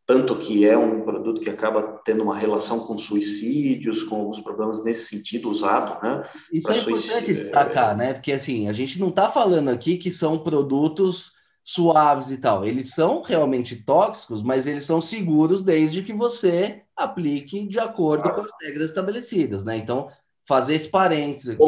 Tanto 0.07 0.37
que 0.37 0.67
é 0.67 0.77
um 0.77 1.01
produto 1.01 1.41
que 1.41 1.49
acaba 1.49 1.99
tendo 2.05 2.23
uma 2.23 2.37
relação 2.37 2.79
com 2.81 2.97
suicídios, 2.97 4.03
com 4.03 4.17
alguns 4.17 4.39
problemas 4.39 4.83
nesse 4.83 5.09
sentido 5.15 5.49
usado, 5.49 6.01
né? 6.03 6.23
Isso 6.53 6.71
é 6.71 6.77
importante 6.77 7.33
destacar, 7.33 7.97
né? 7.97 8.13
Porque 8.13 8.31
assim, 8.31 8.69
a 8.69 8.73
gente 8.73 8.99
não 8.99 9.09
está 9.09 9.29
falando 9.29 9.69
aqui 9.69 9.97
que 9.97 10.11
são 10.11 10.37
produtos 10.37 11.33
suaves 11.63 12.29
e 12.29 12.37
tal. 12.37 12.63
Eles 12.63 12.91
são 12.91 13.23
realmente 13.23 13.75
tóxicos, 13.75 14.43
mas 14.43 14.67
eles 14.67 14.83
são 14.83 15.01
seguros 15.01 15.63
desde 15.63 16.03
que 16.03 16.13
você 16.13 16.83
aplique 16.95 17.67
de 17.67 17.79
acordo 17.79 18.31
com 18.31 18.41
as 18.41 18.51
regras 18.61 18.89
estabelecidas, 18.89 19.65
né? 19.65 19.75
Então, 19.75 20.09
fazer 20.47 20.75
esse 20.75 20.87
parênteses 20.87 21.49
aqui. 21.49 21.63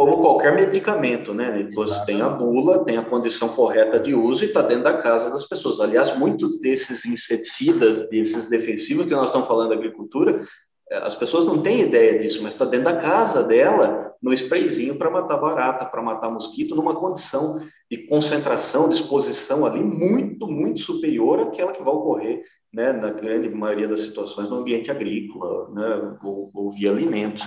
Como 0.00 0.16
qualquer 0.16 0.54
medicamento, 0.54 1.34
né? 1.34 1.68
Você 1.74 2.06
tem 2.06 2.22
a 2.22 2.28
bula, 2.30 2.82
tem 2.86 2.96
a 2.96 3.04
condição 3.04 3.50
correta 3.50 4.00
de 4.00 4.14
uso 4.14 4.42
e 4.42 4.46
está 4.46 4.62
dentro 4.62 4.84
da 4.84 4.96
casa 4.96 5.28
das 5.28 5.46
pessoas. 5.46 5.78
Aliás, 5.78 6.16
muitos 6.16 6.58
desses 6.58 7.04
inseticidas, 7.04 8.08
desses 8.08 8.48
defensivos 8.48 9.04
que 9.04 9.12
nós 9.12 9.26
estamos 9.26 9.46
falando 9.46 9.68
da 9.68 9.74
agricultura, 9.74 10.42
as 10.90 11.14
pessoas 11.14 11.44
não 11.44 11.60
têm 11.60 11.82
ideia 11.82 12.18
disso, 12.18 12.42
mas 12.42 12.54
está 12.54 12.64
dentro 12.64 12.86
da 12.86 12.96
casa 12.96 13.42
dela, 13.42 14.14
no 14.22 14.32
sprayzinho 14.32 14.96
para 14.96 15.10
matar 15.10 15.36
barata, 15.36 15.84
para 15.84 16.02
matar 16.02 16.30
mosquito, 16.30 16.74
numa 16.74 16.94
condição 16.94 17.60
de 17.90 17.98
concentração, 18.06 18.88
de 18.88 18.94
exposição 18.94 19.66
ali 19.66 19.84
muito, 19.84 20.46
muito 20.46 20.80
superior 20.80 21.40
àquela 21.40 21.72
que 21.72 21.82
vai 21.82 21.92
ocorrer, 21.92 22.42
né, 22.72 22.90
na 22.90 23.10
grande 23.10 23.50
maioria 23.50 23.86
das 23.86 24.00
situações 24.00 24.48
no 24.48 24.60
ambiente 24.60 24.90
agrícola, 24.90 25.68
né, 25.74 26.16
ou, 26.24 26.50
ou 26.54 26.70
via 26.70 26.90
alimentos. 26.90 27.44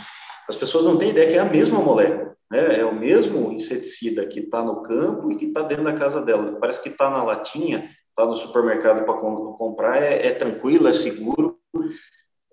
As 0.47 0.55
pessoas 0.55 0.85
não 0.85 0.97
têm 0.97 1.09
ideia 1.09 1.27
que 1.27 1.33
é 1.35 1.39
a 1.39 1.45
mesma 1.45 1.79
molécula, 1.79 2.33
né, 2.53 2.79
é 2.79 2.85
o 2.85 2.93
mesmo 2.93 3.51
inseticida 3.51 4.27
que 4.27 4.41
está 4.41 4.63
no 4.63 4.83
campo 4.83 5.31
e 5.31 5.35
que 5.35 5.45
está 5.45 5.63
dentro 5.63 5.83
da 5.83 5.93
casa 5.93 6.21
dela. 6.21 6.59
Parece 6.59 6.83
que 6.83 6.89
está 6.89 7.09
na 7.09 7.23
latinha, 7.23 7.89
está 8.09 8.27
no 8.27 8.33
supermercado 8.33 9.03
para 9.03 9.15
comprar, 9.15 10.03
é, 10.03 10.27
é 10.27 10.31
tranquilo, 10.35 10.87
é 10.87 10.93
seguro, 10.93 11.57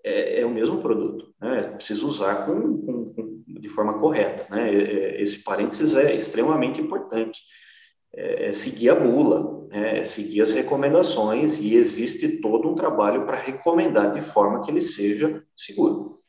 é, 0.02 0.40
é 0.40 0.46
o 0.46 0.50
mesmo 0.50 0.80
produto. 0.80 1.34
Né? 1.38 1.64
Precisa 1.74 2.06
usar 2.06 2.46
com, 2.46 2.78
com, 2.78 3.12
com, 3.12 3.42
de 3.46 3.68
forma 3.68 3.98
correta. 3.98 4.46
Né? 4.48 4.72
Esse 5.20 5.44
parênteses 5.44 5.94
é 5.94 6.14
extremamente 6.14 6.80
importante. 6.80 7.38
É, 8.14 8.46
é 8.48 8.52
seguir 8.54 8.88
a 8.88 8.94
bula, 8.94 9.68
né? 9.68 9.98
é 9.98 10.04
seguir 10.04 10.40
as 10.40 10.50
recomendações 10.50 11.60
e 11.60 11.74
existe 11.74 12.40
todo 12.40 12.70
um 12.70 12.74
trabalho 12.74 13.26
para 13.26 13.38
recomendar 13.38 14.12
de 14.12 14.22
forma 14.22 14.62
que 14.64 14.70
ele 14.70 14.80
seja 14.80 15.44
seguro. 15.54 16.19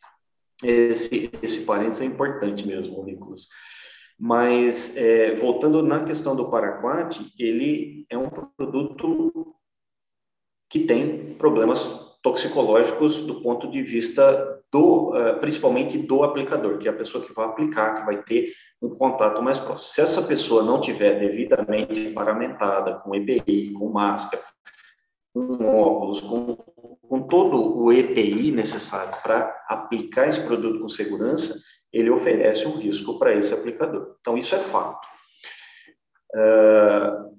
Esse, 0.63 1.31
esse 1.41 1.65
parênteses 1.65 2.01
é 2.01 2.05
importante 2.05 2.67
mesmo, 2.67 3.03
Nicolas. 3.03 3.47
Mas, 4.17 4.95
é, 4.97 5.35
voltando 5.35 5.81
na 5.81 6.03
questão 6.03 6.35
do 6.35 6.51
paraquat, 6.51 7.19
ele 7.39 8.05
é 8.09 8.17
um 8.17 8.29
produto 8.29 9.55
que 10.69 10.81
tem 10.81 11.33
problemas 11.33 12.11
toxicológicos 12.21 13.17
do 13.25 13.41
ponto 13.41 13.69
de 13.69 13.81
vista 13.81 14.61
do, 14.71 15.09
uh, 15.09 15.39
principalmente 15.39 15.97
do 15.97 16.23
aplicador, 16.23 16.77
que 16.77 16.87
é 16.87 16.91
a 16.91 16.95
pessoa 16.95 17.23
que 17.25 17.33
vai 17.33 17.45
aplicar, 17.45 17.95
que 17.95 18.05
vai 18.05 18.21
ter 18.23 18.53
um 18.81 18.89
contato 18.89 19.41
mais 19.41 19.59
próximo. 19.59 19.89
Se 19.89 20.01
essa 20.01 20.21
pessoa 20.23 20.63
não 20.63 20.79
tiver 20.79 21.19
devidamente 21.19 22.11
paramentada 22.11 22.95
com 22.99 23.15
EPI, 23.15 23.73
com 23.73 23.89
máscara, 23.89 24.43
com 25.33 25.81
óculos, 25.81 26.21
com, 26.21 26.57
com 27.07 27.21
todo 27.23 27.77
o 27.77 27.91
EPI 27.91 28.51
necessário 28.51 29.21
para 29.21 29.53
aplicar 29.67 30.27
esse 30.27 30.41
produto 30.41 30.79
com 30.79 30.89
segurança, 30.89 31.55
ele 31.91 32.09
oferece 32.09 32.65
um 32.67 32.77
risco 32.77 33.19
para 33.19 33.35
esse 33.35 33.53
aplicador. 33.53 34.15
Então, 34.19 34.37
isso 34.37 34.55
é 34.55 34.59
fato. 34.59 35.05
Uh, 36.33 37.31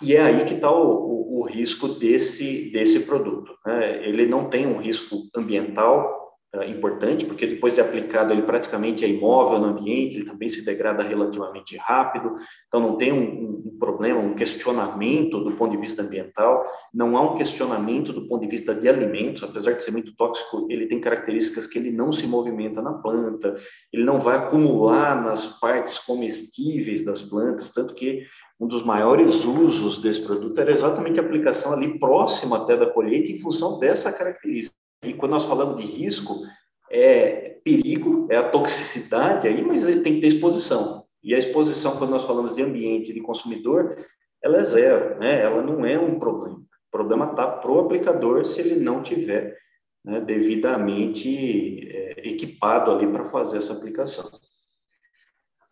e 0.00 0.16
é 0.16 0.22
aí 0.22 0.44
que 0.44 0.54
está 0.54 0.70
o, 0.70 0.82
o, 0.82 1.40
o, 1.40 1.46
risco 1.46 1.88
desse, 1.88 2.72
desse 2.72 3.06
produto. 3.06 3.56
Né? 3.64 4.04
Ele 4.08 4.26
não 4.26 4.50
tem 4.50 4.66
um 4.66 4.78
risco 4.78 5.28
ambiental 5.36 6.21
importante, 6.66 7.24
porque 7.24 7.46
depois 7.46 7.74
de 7.74 7.80
aplicado 7.80 8.30
ele 8.30 8.42
praticamente 8.42 9.04
é 9.04 9.08
imóvel 9.08 9.58
no 9.58 9.68
ambiente, 9.68 10.16
ele 10.16 10.26
também 10.26 10.50
se 10.50 10.62
degrada 10.64 11.02
relativamente 11.02 11.78
rápido, 11.78 12.34
então 12.68 12.78
não 12.78 12.96
tem 12.96 13.10
um, 13.10 13.62
um, 13.66 13.78
problema, 13.78 14.20
um 14.20 14.34
questionamento 14.34 15.42
do 15.42 15.52
ponto 15.52 15.70
de 15.70 15.78
vista 15.78 16.02
ambiental, 16.02 16.62
não 16.92 17.16
há 17.16 17.22
um 17.22 17.34
questionamento 17.36 18.12
do 18.12 18.28
ponto 18.28 18.42
de 18.42 18.48
vista 18.48 18.74
de 18.74 18.86
alimentos, 18.86 19.42
apesar 19.42 19.72
de 19.72 19.82
ser 19.82 19.92
muito 19.92 20.14
tóxico, 20.14 20.66
ele 20.68 20.86
tem 20.86 21.00
características 21.00 21.66
que 21.66 21.78
ele 21.78 21.90
não 21.90 22.12
se 22.12 22.26
movimenta 22.26 22.82
na 22.82 22.92
planta, 22.92 23.56
ele 23.90 24.04
não 24.04 24.20
vai 24.20 24.36
acumular 24.36 25.24
nas 25.24 25.58
partes 25.58 25.98
comestíveis 25.98 27.02
das 27.02 27.22
plantas, 27.22 27.72
tanto 27.72 27.94
que 27.94 28.26
um 28.60 28.66
dos 28.66 28.84
maiores 28.84 29.46
usos 29.46 30.02
desse 30.02 30.22
produto 30.22 30.60
era 30.60 30.70
exatamente 30.70 31.18
a 31.18 31.22
aplicação 31.22 31.72
ali 31.72 31.98
próxima 31.98 32.58
até 32.58 32.76
da 32.76 32.86
colheita 32.86 33.32
em 33.32 33.38
função 33.38 33.78
dessa 33.78 34.12
característica. 34.12 34.81
E 35.02 35.12
quando 35.14 35.32
nós 35.32 35.44
falamos 35.44 35.76
de 35.76 35.84
risco, 35.84 36.42
é 36.90 37.58
perigo, 37.64 38.26
é 38.30 38.36
a 38.36 38.50
toxicidade 38.50 39.48
aí, 39.48 39.62
mas 39.62 39.84
tem 39.84 40.14
que 40.14 40.20
ter 40.20 40.28
exposição. 40.28 41.02
E 41.22 41.34
a 41.34 41.38
exposição, 41.38 41.96
quando 41.96 42.10
nós 42.10 42.24
falamos 42.24 42.54
de 42.54 42.62
ambiente 42.62 43.12
de 43.12 43.20
consumidor, 43.20 43.96
ela 44.42 44.58
é 44.58 44.64
zero, 44.64 45.18
né? 45.18 45.40
Ela 45.40 45.62
não 45.62 45.84
é 45.86 45.98
um 45.98 46.18
problema. 46.18 46.58
O 46.58 46.90
problema 46.90 47.30
está 47.30 47.46
para 47.46 47.70
o 47.70 47.80
aplicador 47.80 48.44
se 48.44 48.60
ele 48.60 48.76
não 48.76 49.02
tiver 49.02 49.56
né, 50.04 50.20
devidamente 50.20 51.88
é, 51.88 52.28
equipado 52.28 52.90
ali 52.90 53.06
para 53.06 53.24
fazer 53.24 53.58
essa 53.58 53.72
aplicação. 53.72 54.28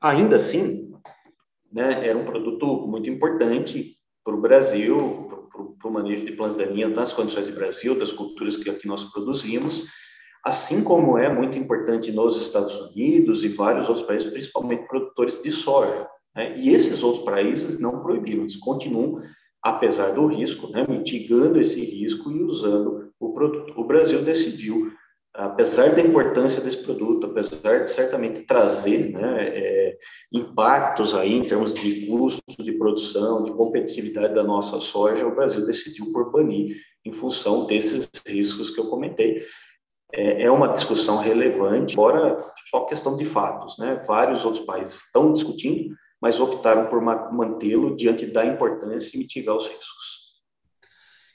Ainda 0.00 0.36
assim, 0.36 0.92
né, 1.70 2.06
era 2.06 2.16
um 2.16 2.24
produto 2.24 2.86
muito 2.86 3.10
importante 3.10 3.96
para 4.30 4.36
o 4.36 4.40
Brasil, 4.40 5.48
para 5.80 5.88
o 5.88 5.92
manejo 5.92 6.24
de 6.24 6.32
plantas 6.32 6.56
daninhas 6.56 6.94
nas 6.94 7.12
condições 7.12 7.48
do 7.48 7.54
Brasil, 7.54 7.98
das 7.98 8.12
culturas 8.12 8.56
que 8.56 8.70
aqui 8.70 8.86
nós 8.86 9.02
produzimos, 9.02 9.84
assim 10.44 10.84
como 10.84 11.18
é 11.18 11.28
muito 11.28 11.58
importante 11.58 12.12
nos 12.12 12.40
Estados 12.40 12.76
Unidos 12.92 13.42
e 13.42 13.48
vários 13.48 13.88
outros 13.88 14.06
países, 14.06 14.30
principalmente 14.30 14.86
produtores 14.86 15.42
de 15.42 15.50
soja. 15.50 16.06
Né? 16.34 16.56
E 16.58 16.70
esses 16.70 17.02
outros 17.02 17.24
países 17.24 17.80
não 17.80 18.02
proibiram, 18.02 18.42
eles 18.42 18.56
continuam, 18.56 19.20
apesar 19.62 20.12
do 20.12 20.26
risco, 20.26 20.68
né, 20.68 20.86
mitigando 20.88 21.60
esse 21.60 21.84
risco 21.84 22.30
e 22.30 22.42
usando 22.42 23.10
o 23.18 23.32
produto. 23.32 23.74
O 23.76 23.84
Brasil 23.84 24.22
decidiu 24.22 24.92
apesar 25.34 25.94
da 25.94 26.00
importância 26.00 26.60
desse 26.60 26.82
produto, 26.82 27.26
apesar 27.26 27.84
de 27.84 27.90
certamente 27.90 28.42
trazer 28.42 29.12
né, 29.12 29.48
é, 29.48 29.98
impactos 30.32 31.14
aí 31.14 31.34
em 31.34 31.44
termos 31.44 31.72
de 31.72 32.06
custo 32.06 32.42
de 32.58 32.72
produção, 32.72 33.42
de 33.42 33.52
competitividade 33.52 34.34
da 34.34 34.42
nossa 34.42 34.80
soja, 34.80 35.26
o 35.26 35.34
Brasil 35.34 35.64
decidiu 35.64 36.12
por 36.12 36.32
banir 36.32 36.76
em 37.04 37.12
função 37.12 37.66
desses 37.66 38.10
riscos 38.26 38.70
que 38.70 38.80
eu 38.80 38.88
comentei. 38.88 39.44
É, 40.12 40.42
é 40.42 40.50
uma 40.50 40.68
discussão 40.68 41.18
relevante, 41.18 41.94
embora 41.94 42.52
só 42.68 42.84
questão 42.84 43.16
de 43.16 43.24
fatos, 43.24 43.78
né? 43.78 44.02
Vários 44.06 44.44
outros 44.44 44.64
países 44.64 45.04
estão 45.04 45.32
discutindo, 45.32 45.94
mas 46.20 46.40
optaram 46.40 46.88
por 46.88 47.00
mantê-lo 47.00 47.96
diante 47.96 48.26
da 48.26 48.44
importância 48.44 49.16
e 49.16 49.20
mitigar 49.20 49.56
os 49.56 49.68
riscos. 49.68 50.20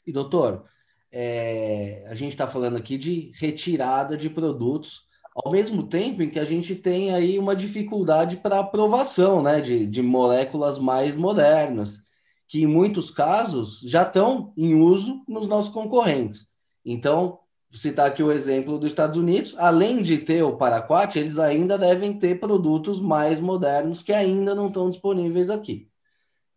E 0.06 0.12
doutor, 0.12 0.66
é, 1.12 2.06
a 2.10 2.16
gente 2.16 2.32
está 2.32 2.48
falando 2.48 2.78
aqui 2.78 2.98
de 2.98 3.32
retirada 3.36 4.18
de 4.18 4.30
produtos, 4.30 5.04
ao 5.36 5.52
mesmo 5.52 5.84
tempo 5.84 6.22
em 6.22 6.30
que 6.30 6.40
a 6.40 6.46
gente 6.46 6.76
tem 6.76 7.14
aí 7.14 7.38
uma 7.38 7.56
dificuldade 7.56 8.38
para 8.38 8.60
aprovação 8.60 9.44
né, 9.44 9.60
de, 9.60 9.86
de 9.86 10.02
moléculas 10.02 10.80
mais 10.80 11.16
modernas, 11.16 12.06
que 12.48 12.62
em 12.62 12.68
muitos 12.68 13.10
casos 13.12 13.82
já 13.82 14.04
estão 14.04 14.54
em 14.56 14.76
uso 14.76 15.24
nos 15.28 15.48
nossos 15.48 15.74
concorrentes. 15.74 16.48
Então, 16.86 17.40
citar 17.74 18.08
aqui 18.08 18.24
o 18.24 18.32
exemplo 18.32 18.78
dos 18.78 18.92
Estados 18.92 19.18
Unidos, 19.18 19.56
além 19.58 20.02
de 20.02 20.18
ter 20.18 20.44
o 20.44 20.56
Paraquat, 20.56 21.18
eles 21.18 21.38
ainda 21.38 21.78
devem 21.78 22.18
ter 22.18 22.40
produtos 22.40 23.02
mais 23.02 23.40
modernos 23.40 24.02
que 24.02 24.14
ainda 24.14 24.56
não 24.56 24.68
estão 24.68 24.90
disponíveis 24.90 25.50
aqui. 25.50 25.90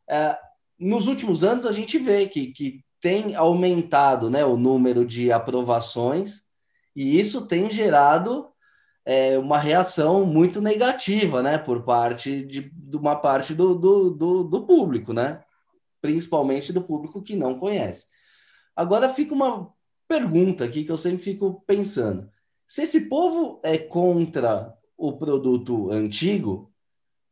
É, 0.08 0.38
nos 0.78 1.08
últimos 1.08 1.42
anos, 1.42 1.66
a 1.66 1.72
gente 1.72 1.98
vê 1.98 2.28
que, 2.28 2.52
que 2.52 2.84
tem 3.00 3.34
aumentado 3.34 4.30
né, 4.30 4.44
o 4.44 4.56
número 4.56 5.04
de 5.04 5.30
aprovações 5.30 6.42
e 6.94 7.18
isso 7.18 7.46
tem 7.46 7.70
gerado 7.70 8.48
é, 9.04 9.38
uma 9.38 9.58
reação 9.58 10.26
muito 10.26 10.60
negativa 10.60 11.42
né, 11.42 11.56
por 11.56 11.82
parte 11.82 12.44
de, 12.44 12.70
de 12.70 12.96
uma 12.96 13.16
parte 13.16 13.54
do, 13.54 13.74
do, 13.74 14.10
do, 14.10 14.44
do, 14.44 14.66
público, 14.66 15.12
né? 15.12 15.42
principalmente 16.00 16.72
do 16.72 16.82
público 16.82 17.22
que 17.22 17.34
não 17.34 17.58
conhece. 17.58 18.06
Agora 18.74 19.08
fica 19.08 19.34
uma 19.34 19.72
pergunta 20.06 20.64
aqui 20.64 20.84
que 20.84 20.92
eu 20.92 20.98
sempre 20.98 21.22
fico 21.22 21.62
pensando. 21.66 22.28
Se 22.66 22.82
esse 22.82 23.02
povo 23.02 23.60
é 23.62 23.78
contra 23.78 24.74
o 24.96 25.12
produto 25.16 25.90
antigo, 25.90 26.67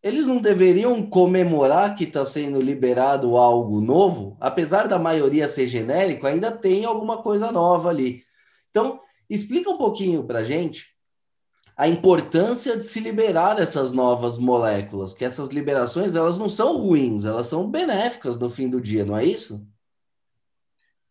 eles 0.07 0.25
não 0.25 0.41
deveriam 0.41 1.05
comemorar 1.05 1.97
que 1.97 2.05
está 2.05 2.25
sendo 2.25 2.61
liberado 2.61 3.37
algo 3.37 3.81
novo? 3.81 4.37
Apesar 4.41 4.87
da 4.87 5.01
maioria 5.01 5.49
ser 5.49 5.67
genérico, 5.67 6.29
ainda 6.29 6.53
tem 6.53 6.85
alguma 6.85 7.23
coisa 7.23 7.51
nova 7.51 7.89
ali. 7.89 8.23
Então, 8.71 9.01
explica 9.29 9.69
um 9.69 9.77
pouquinho 9.77 10.23
para 10.23 10.39
a 10.39 10.45
gente 10.45 10.87
a 11.77 11.89
importância 11.89 12.77
de 12.77 12.85
se 12.85 13.01
liberar 13.01 13.59
essas 13.59 13.91
novas 13.91 14.39
moléculas, 14.39 15.13
que 15.13 15.25
essas 15.25 15.49
liberações 15.49 16.15
elas 16.15 16.39
não 16.39 16.49
são 16.49 16.77
ruins, 16.79 17.25
elas 17.25 17.49
são 17.49 17.69
benéficas 17.69 18.39
no 18.39 18.49
fim 18.49 18.71
do 18.71 18.81
dia, 18.81 19.05
não 19.05 19.17
é 19.17 19.25
isso? 19.25 19.67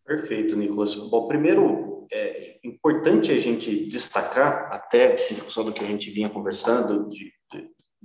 Perfeito, 0.06 0.56
Nicolas. 0.56 0.96
Bom, 0.96 1.28
primeiro, 1.28 2.08
é 2.10 2.60
importante 2.64 3.30
a 3.34 3.38
gente 3.38 3.90
destacar, 3.90 4.72
até 4.72 5.16
em 5.16 5.36
função 5.36 5.66
do 5.66 5.74
que 5.74 5.84
a 5.84 5.88
gente 5.88 6.10
vinha 6.10 6.30
conversando, 6.30 7.10
de, 7.10 7.34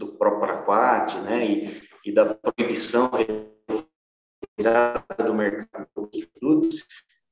do 0.00 0.08
próprio 0.08 0.40
Paraquat, 0.40 1.18
né, 1.18 1.46
e, 1.46 1.82
e 2.06 2.10
da 2.10 2.34
proibição 2.34 3.10
do 5.26 5.34
mercado 5.34 5.88
dos 6.10 6.24
produtos, 6.24 6.84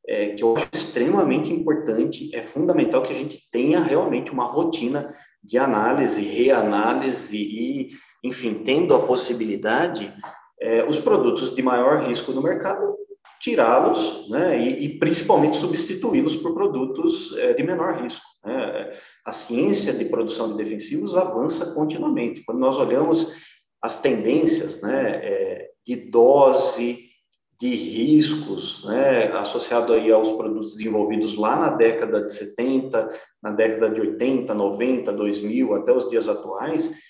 é, 0.06 0.34
que 0.34 0.42
eu 0.42 0.54
acho 0.54 0.68
extremamente 0.72 1.52
importante, 1.52 2.34
é 2.34 2.42
fundamental 2.42 3.02
que 3.02 3.12
a 3.12 3.16
gente 3.16 3.50
tenha 3.50 3.80
realmente 3.80 4.30
uma 4.30 4.44
rotina 4.44 5.14
de 5.42 5.58
análise, 5.58 6.22
reanálise 6.22 7.36
e, 7.38 7.90
enfim, 8.22 8.62
tendo 8.64 8.94
a 8.94 9.06
possibilidade, 9.06 10.12
é, 10.60 10.84
os 10.84 10.98
produtos 10.98 11.54
de 11.54 11.62
maior 11.62 12.06
risco 12.06 12.32
do 12.32 12.42
mercado, 12.42 12.96
tirá-los, 13.40 14.28
né, 14.28 14.60
e, 14.60 14.84
e, 14.84 14.98
principalmente 14.98 15.56
substituí-los 15.56 16.36
por 16.36 16.54
produtos 16.54 17.36
é, 17.38 17.52
de 17.52 17.62
menor 17.62 18.02
risco. 18.02 18.24
Né? 18.44 18.92
A 19.24 19.32
ciência 19.32 19.92
de 19.92 20.06
produção 20.06 20.50
de 20.50 20.62
defensivos 20.62 21.16
avança 21.16 21.74
continuamente. 21.74 22.42
Quando 22.44 22.58
nós 22.58 22.76
olhamos 22.76 23.34
as 23.80 24.00
tendências, 24.00 24.82
né, 24.82 25.20
é, 25.22 25.68
de 25.86 25.96
dose, 25.96 27.08
de 27.60 27.74
riscos, 27.74 28.84
né, 28.84 29.32
associado 29.32 29.92
aí 29.92 30.12
aos 30.12 30.32
produtos 30.32 30.76
desenvolvidos 30.76 31.36
lá 31.36 31.56
na 31.56 31.70
década 31.70 32.24
de 32.24 32.32
70, 32.32 33.08
na 33.42 33.50
década 33.50 33.90
de 33.90 34.00
80, 34.00 34.54
90, 34.54 35.12
2000, 35.12 35.74
até 35.74 35.92
os 35.92 36.08
dias 36.08 36.28
atuais, 36.28 37.07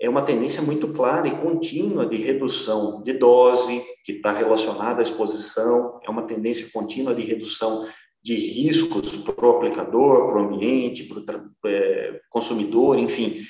é 0.00 0.08
uma 0.08 0.22
tendência 0.22 0.62
muito 0.62 0.88
clara 0.88 1.26
e 1.26 1.40
contínua 1.40 2.06
de 2.06 2.16
redução 2.16 3.02
de 3.02 3.12
dose, 3.12 3.82
que 4.04 4.12
está 4.12 4.32
relacionada 4.32 5.00
à 5.00 5.02
exposição, 5.02 5.98
é 6.04 6.10
uma 6.10 6.22
tendência 6.22 6.68
contínua 6.72 7.14
de 7.14 7.22
redução 7.22 7.88
de 8.22 8.34
riscos 8.34 9.16
para 9.16 9.46
o 9.46 9.56
aplicador, 9.56 10.28
para 10.28 10.42
o 10.42 10.44
ambiente, 10.44 11.04
para 11.04 11.38
o 11.38 11.68
é, 11.68 12.20
consumidor, 12.30 12.98
enfim. 12.98 13.42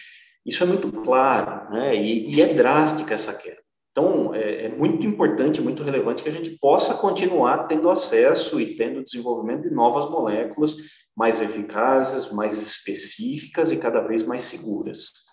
Isso 0.45 0.63
é 0.63 0.67
muito 0.67 0.91
claro, 1.03 1.71
né? 1.71 1.97
E, 1.97 2.35
e 2.35 2.41
é 2.41 2.55
drástica 2.55 3.15
essa 3.15 3.35
queda. 3.35 3.59
Então, 3.91 4.33
é, 4.35 4.67
é, 4.67 4.69
muito 4.69 5.05
importante, 5.05 5.61
muito 5.61 5.83
relevante 5.83 6.23
que 6.23 6.29
a 6.29 6.33
gente 6.33 6.51
possa 6.61 6.95
continuar 6.95 7.67
tendo 7.67 7.91
acesso 7.91 8.61
e 8.61 8.77
tendo 8.77 9.03
desenvolvimento 9.03 9.63
de 9.63 9.75
novas 9.75 10.09
moléculas 10.09 10.77
mais 11.17 11.43
eficazes, 11.43 12.33
mais 12.33 12.63
específicas 12.63 13.73
e 13.73 13.77
cada 13.77 14.01
vez 14.01 14.25
mais 14.25 14.45
seguras. 14.45 15.28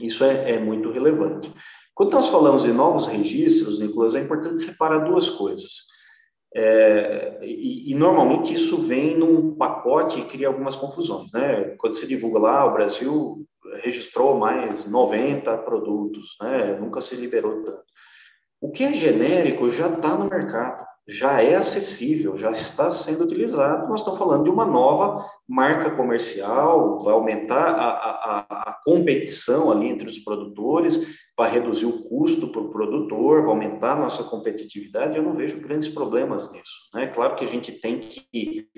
Isso 0.00 0.24
é, 0.24 0.52
é 0.52 0.58
muito 0.58 0.90
relevante. 0.90 1.52
Quando 1.94 2.12
nós 2.12 2.28
falamos 2.28 2.62
de 2.62 2.72
novos 2.72 3.06
registros, 3.06 3.78
Nicolas, 3.78 4.14
é 4.14 4.20
importante 4.20 4.60
separar 4.60 5.00
duas 5.00 5.28
coisas. 5.28 5.92
É, 6.54 7.38
e, 7.42 7.92
e, 7.92 7.94
normalmente 7.94 8.52
isso 8.52 8.76
vem 8.76 9.16
num 9.16 9.54
pacote 9.54 10.20
e 10.20 10.24
cria 10.24 10.48
algumas 10.48 10.76
confusões, 10.76 11.32
né? 11.32 11.74
Quando 11.78 11.94
se 11.94 12.06
divulga 12.06 12.38
lá, 12.38 12.66
o 12.66 12.74
Brasil 12.74 13.46
registrou 13.82 14.38
mais 14.38 14.84
90 14.86 15.56
produtos, 15.58 16.36
né? 16.40 16.76
nunca 16.78 17.00
se 17.00 17.14
liberou 17.14 17.62
tanto. 17.62 17.82
O 18.60 18.70
que 18.70 18.84
é 18.84 18.92
genérico 18.92 19.70
já 19.70 19.88
está 19.88 20.16
no 20.16 20.28
mercado, 20.28 20.86
já 21.06 21.42
é 21.42 21.56
acessível, 21.56 22.38
já 22.38 22.50
está 22.52 22.90
sendo 22.90 23.24
utilizado. 23.24 23.88
Nós 23.88 24.00
estamos 24.00 24.18
falando 24.18 24.44
de 24.44 24.50
uma 24.50 24.64
nova 24.64 25.26
marca 25.48 25.90
comercial, 25.90 27.02
vai 27.02 27.12
aumentar 27.12 27.66
a, 27.68 27.88
a, 27.88 28.46
a 28.70 28.80
competição 28.84 29.70
ali 29.70 29.88
entre 29.88 30.08
os 30.08 30.18
produtores, 30.18 31.18
vai 31.36 31.50
reduzir 31.50 31.86
o 31.86 32.04
custo 32.08 32.48
para 32.48 32.60
o 32.60 32.70
produtor, 32.70 33.42
vai 33.42 33.50
aumentar 33.50 33.92
a 33.92 34.00
nossa 34.00 34.22
competitividade. 34.24 35.16
Eu 35.16 35.22
não 35.22 35.34
vejo 35.34 35.60
grandes 35.60 35.88
problemas 35.88 36.52
nisso. 36.52 36.88
Né? 36.94 37.08
Claro 37.08 37.34
que 37.36 37.44
a 37.44 37.48
gente 37.48 37.72
tem 37.72 37.98
que 37.98 38.68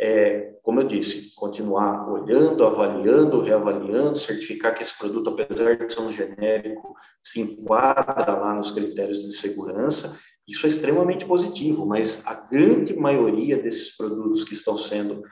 é, 0.00 0.52
como 0.62 0.80
eu 0.80 0.86
disse, 0.86 1.34
continuar 1.34 2.08
olhando, 2.08 2.64
avaliando, 2.64 3.40
reavaliando, 3.40 4.16
certificar 4.16 4.72
que 4.74 4.82
esse 4.82 4.96
produto, 4.96 5.30
apesar 5.30 5.76
de 5.76 5.92
ser 5.92 6.00
um 6.00 6.12
genérico, 6.12 6.94
se 7.20 7.40
enquadra 7.40 8.36
lá 8.36 8.54
nos 8.54 8.70
critérios 8.70 9.22
de 9.22 9.32
segurança. 9.32 10.18
Isso 10.48 10.64
é 10.64 10.68
extremamente 10.68 11.26
positivo, 11.26 11.84
mas 11.84 12.26
a 12.26 12.48
grande 12.48 12.96
maioria 12.96 13.56
desses 13.56 13.96
produtos 13.96 14.44
que 14.44 14.54
estão 14.54 14.76
sendo 14.78 15.22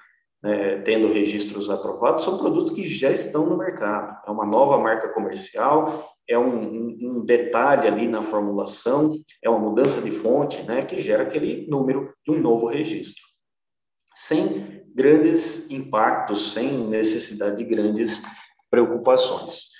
é, 0.44 0.76
tendo 0.82 1.12
registros 1.12 1.70
aprovados 1.70 2.22
são 2.22 2.36
produtos 2.36 2.72
que 2.72 2.86
já 2.86 3.10
estão 3.10 3.46
no 3.46 3.56
mercado. 3.56 4.16
É 4.26 4.30
uma 4.30 4.44
nova 4.44 4.78
marca 4.78 5.08
comercial, 5.08 6.12
é 6.28 6.38
um, 6.38 6.44
um, 6.44 6.98
um, 7.00 7.24
detalhe 7.24 7.88
ali 7.88 8.06
na 8.06 8.22
formulação, 8.22 9.18
é 9.42 9.48
uma 9.48 9.58
mudança 9.58 10.00
de 10.02 10.10
fonte, 10.10 10.62
né, 10.64 10.82
que 10.82 11.00
gera 11.00 11.22
aquele 11.22 11.66
número 11.68 12.12
de 12.24 12.32
um 12.32 12.38
novo 12.38 12.66
registro 12.66 13.26
sem 14.16 14.82
grandes 14.94 15.70
impactos, 15.70 16.54
sem 16.54 16.88
necessidade 16.88 17.58
de 17.58 17.64
grandes 17.64 18.22
preocupações. 18.70 19.75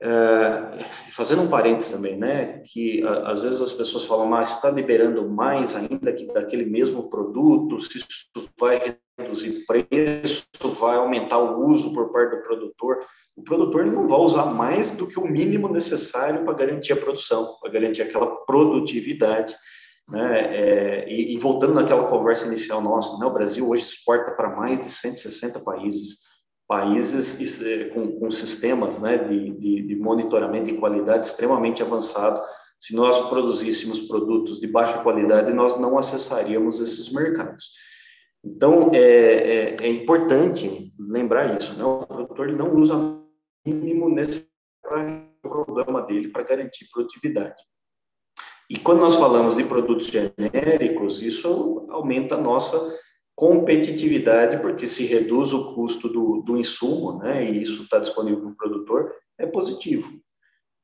É, 0.00 0.84
fazendo 1.10 1.42
um 1.42 1.48
parênteses 1.48 1.90
também, 1.90 2.16
né, 2.16 2.62
que 2.66 3.02
às 3.24 3.42
vezes 3.42 3.60
as 3.60 3.72
pessoas 3.72 4.04
falam, 4.04 4.26
mas 4.26 4.54
está 4.54 4.70
liberando 4.70 5.28
mais 5.28 5.74
ainda 5.74 6.12
que 6.12 6.26
daquele 6.26 6.64
mesmo 6.64 7.10
produto, 7.10 7.80
se 7.80 7.98
isso 7.98 8.48
vai 8.58 8.96
reduzir 9.18 9.64
preço, 9.66 10.44
vai 10.78 10.96
aumentar 10.96 11.38
o 11.38 11.66
uso 11.66 11.92
por 11.92 12.12
parte 12.12 12.36
do 12.36 12.42
produtor. 12.42 13.00
O 13.36 13.42
produtor 13.42 13.86
não 13.86 14.06
vai 14.06 14.20
usar 14.20 14.46
mais 14.46 14.92
do 14.92 15.06
que 15.06 15.18
o 15.18 15.26
mínimo 15.26 15.68
necessário 15.68 16.44
para 16.44 16.54
garantir 16.54 16.92
a 16.92 16.96
produção, 16.96 17.56
para 17.60 17.70
garantir 17.70 18.02
aquela 18.02 18.26
produtividade 18.44 19.56
né? 20.08 20.56
É, 20.56 21.08
e, 21.08 21.34
e, 21.34 21.38
voltando 21.38 21.74
naquela 21.74 22.04
conversa 22.04 22.46
inicial 22.46 22.80
nossa, 22.80 23.18
né? 23.18 23.26
o 23.26 23.32
Brasil 23.32 23.68
hoje 23.68 23.82
exporta 23.82 24.30
para 24.30 24.56
mais 24.56 24.78
de 24.78 24.86
160 24.86 25.60
países, 25.60 26.20
países 26.68 27.62
é, 27.64 27.84
com, 27.88 28.12
com 28.20 28.30
sistemas 28.30 29.00
né, 29.00 29.16
de, 29.16 29.50
de, 29.52 29.82
de 29.88 29.96
monitoramento 29.96 30.66
de 30.66 30.74
qualidade 30.74 31.26
extremamente 31.26 31.82
avançado. 31.82 32.40
Se 32.78 32.94
nós 32.94 33.28
produzíssemos 33.28 34.00
produtos 34.02 34.60
de 34.60 34.66
baixa 34.68 35.02
qualidade, 35.02 35.52
nós 35.52 35.80
não 35.80 35.98
acessaríamos 35.98 36.78
esses 36.78 37.10
mercados. 37.10 37.70
Então, 38.44 38.90
é, 38.92 39.00
é, 39.00 39.76
é 39.80 39.90
importante 39.90 40.92
lembrar 40.98 41.58
isso, 41.58 41.74
né? 41.74 41.84
o 41.84 42.06
produtor 42.06 42.52
não 42.52 42.76
usa 42.76 42.94
o 42.94 43.24
mínimo 43.66 44.08
necessário 44.08 44.46
para 45.42 45.60
o 45.60 45.64
problema 45.64 46.02
dele 46.02 46.28
para 46.28 46.44
garantir 46.44 46.86
produtividade. 46.92 47.56
E 48.70 48.78
quando 48.78 49.00
nós 49.00 49.16
falamos 49.16 49.56
de 49.56 49.64
produtos 49.64 50.08
genéricos, 50.08 51.22
isso 51.22 51.86
aumenta 51.88 52.34
a 52.34 52.40
nossa 52.40 52.76
competitividade, 53.38 54.58
porque 54.58 54.84
se 54.84 55.06
reduz 55.06 55.52
o 55.52 55.72
custo 55.72 56.08
do, 56.08 56.42
do 56.42 56.58
insumo, 56.58 57.18
né, 57.18 57.48
e 57.48 57.62
isso 57.62 57.84
está 57.84 58.00
disponível 58.00 58.40
para 58.40 58.50
o 58.50 58.56
produtor, 58.56 59.14
é 59.38 59.46
positivo. 59.46 60.10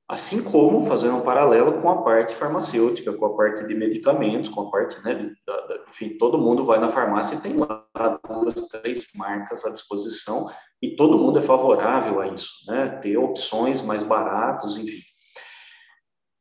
Assim 0.08 0.40
como 0.44 0.84
fazendo 0.84 1.16
um 1.16 1.22
paralelo 1.22 1.82
com 1.82 1.90
a 1.90 2.02
parte 2.02 2.32
farmacêutica, 2.36 3.12
com 3.12 3.26
a 3.26 3.36
parte 3.36 3.66
de 3.66 3.74
medicamentos, 3.74 4.50
com 4.50 4.60
a 4.60 4.70
parte, 4.70 5.02
né, 5.02 5.14
de, 5.14 5.34
da, 5.44 5.84
enfim, 5.88 6.16
todo 6.16 6.38
mundo 6.38 6.64
vai 6.64 6.78
na 6.78 6.88
farmácia 6.88 7.34
e 7.34 7.40
tem 7.40 7.56
lá 7.56 7.84
duas, 8.28 8.68
três 8.68 9.04
marcas 9.16 9.64
à 9.64 9.70
disposição 9.70 10.48
e 10.80 10.94
todo 10.94 11.18
mundo 11.18 11.40
é 11.40 11.42
favorável 11.42 12.20
a 12.20 12.28
isso, 12.28 12.50
né, 12.68 13.00
ter 13.02 13.16
opções 13.16 13.82
mais 13.82 14.04
baratas, 14.04 14.76
enfim. 14.76 15.00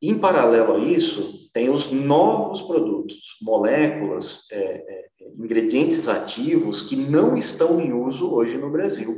Em 0.06 0.18
paralelo 0.18 0.74
a 0.74 0.78
isso, 0.80 1.48
tem 1.50 1.70
os 1.70 1.90
novos 1.90 2.60
produtos, 2.60 3.38
moléculas, 3.40 4.46
é, 4.52 4.58
é, 4.58 5.04
ingredientes 5.38 6.08
ativos 6.08 6.82
que 6.82 6.94
não 6.94 7.38
estão 7.38 7.80
em 7.80 7.94
uso 7.94 8.30
hoje 8.30 8.58
no 8.58 8.70
Brasil, 8.70 9.14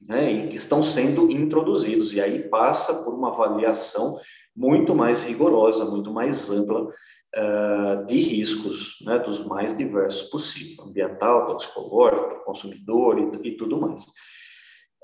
né, 0.00 0.30
e 0.30 0.48
que 0.48 0.54
estão 0.54 0.80
sendo 0.80 1.28
introduzidos. 1.28 2.12
E 2.12 2.20
aí 2.20 2.48
passa 2.48 3.02
por 3.02 3.14
uma 3.14 3.30
avaliação 3.30 4.16
muito 4.54 4.94
mais 4.94 5.22
rigorosa, 5.22 5.84
muito 5.84 6.12
mais 6.12 6.52
ampla 6.52 6.84
uh, 6.84 8.06
de 8.06 8.20
riscos, 8.20 9.02
né, 9.04 9.18
dos 9.18 9.44
mais 9.44 9.76
diversos 9.76 10.28
possível, 10.28 10.84
ambiental, 10.84 11.46
toxicológico, 11.48 12.44
consumidor 12.44 13.18
e, 13.18 13.48
e 13.48 13.56
tudo 13.56 13.80
mais. 13.80 14.04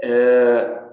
Uh, 0.01 0.92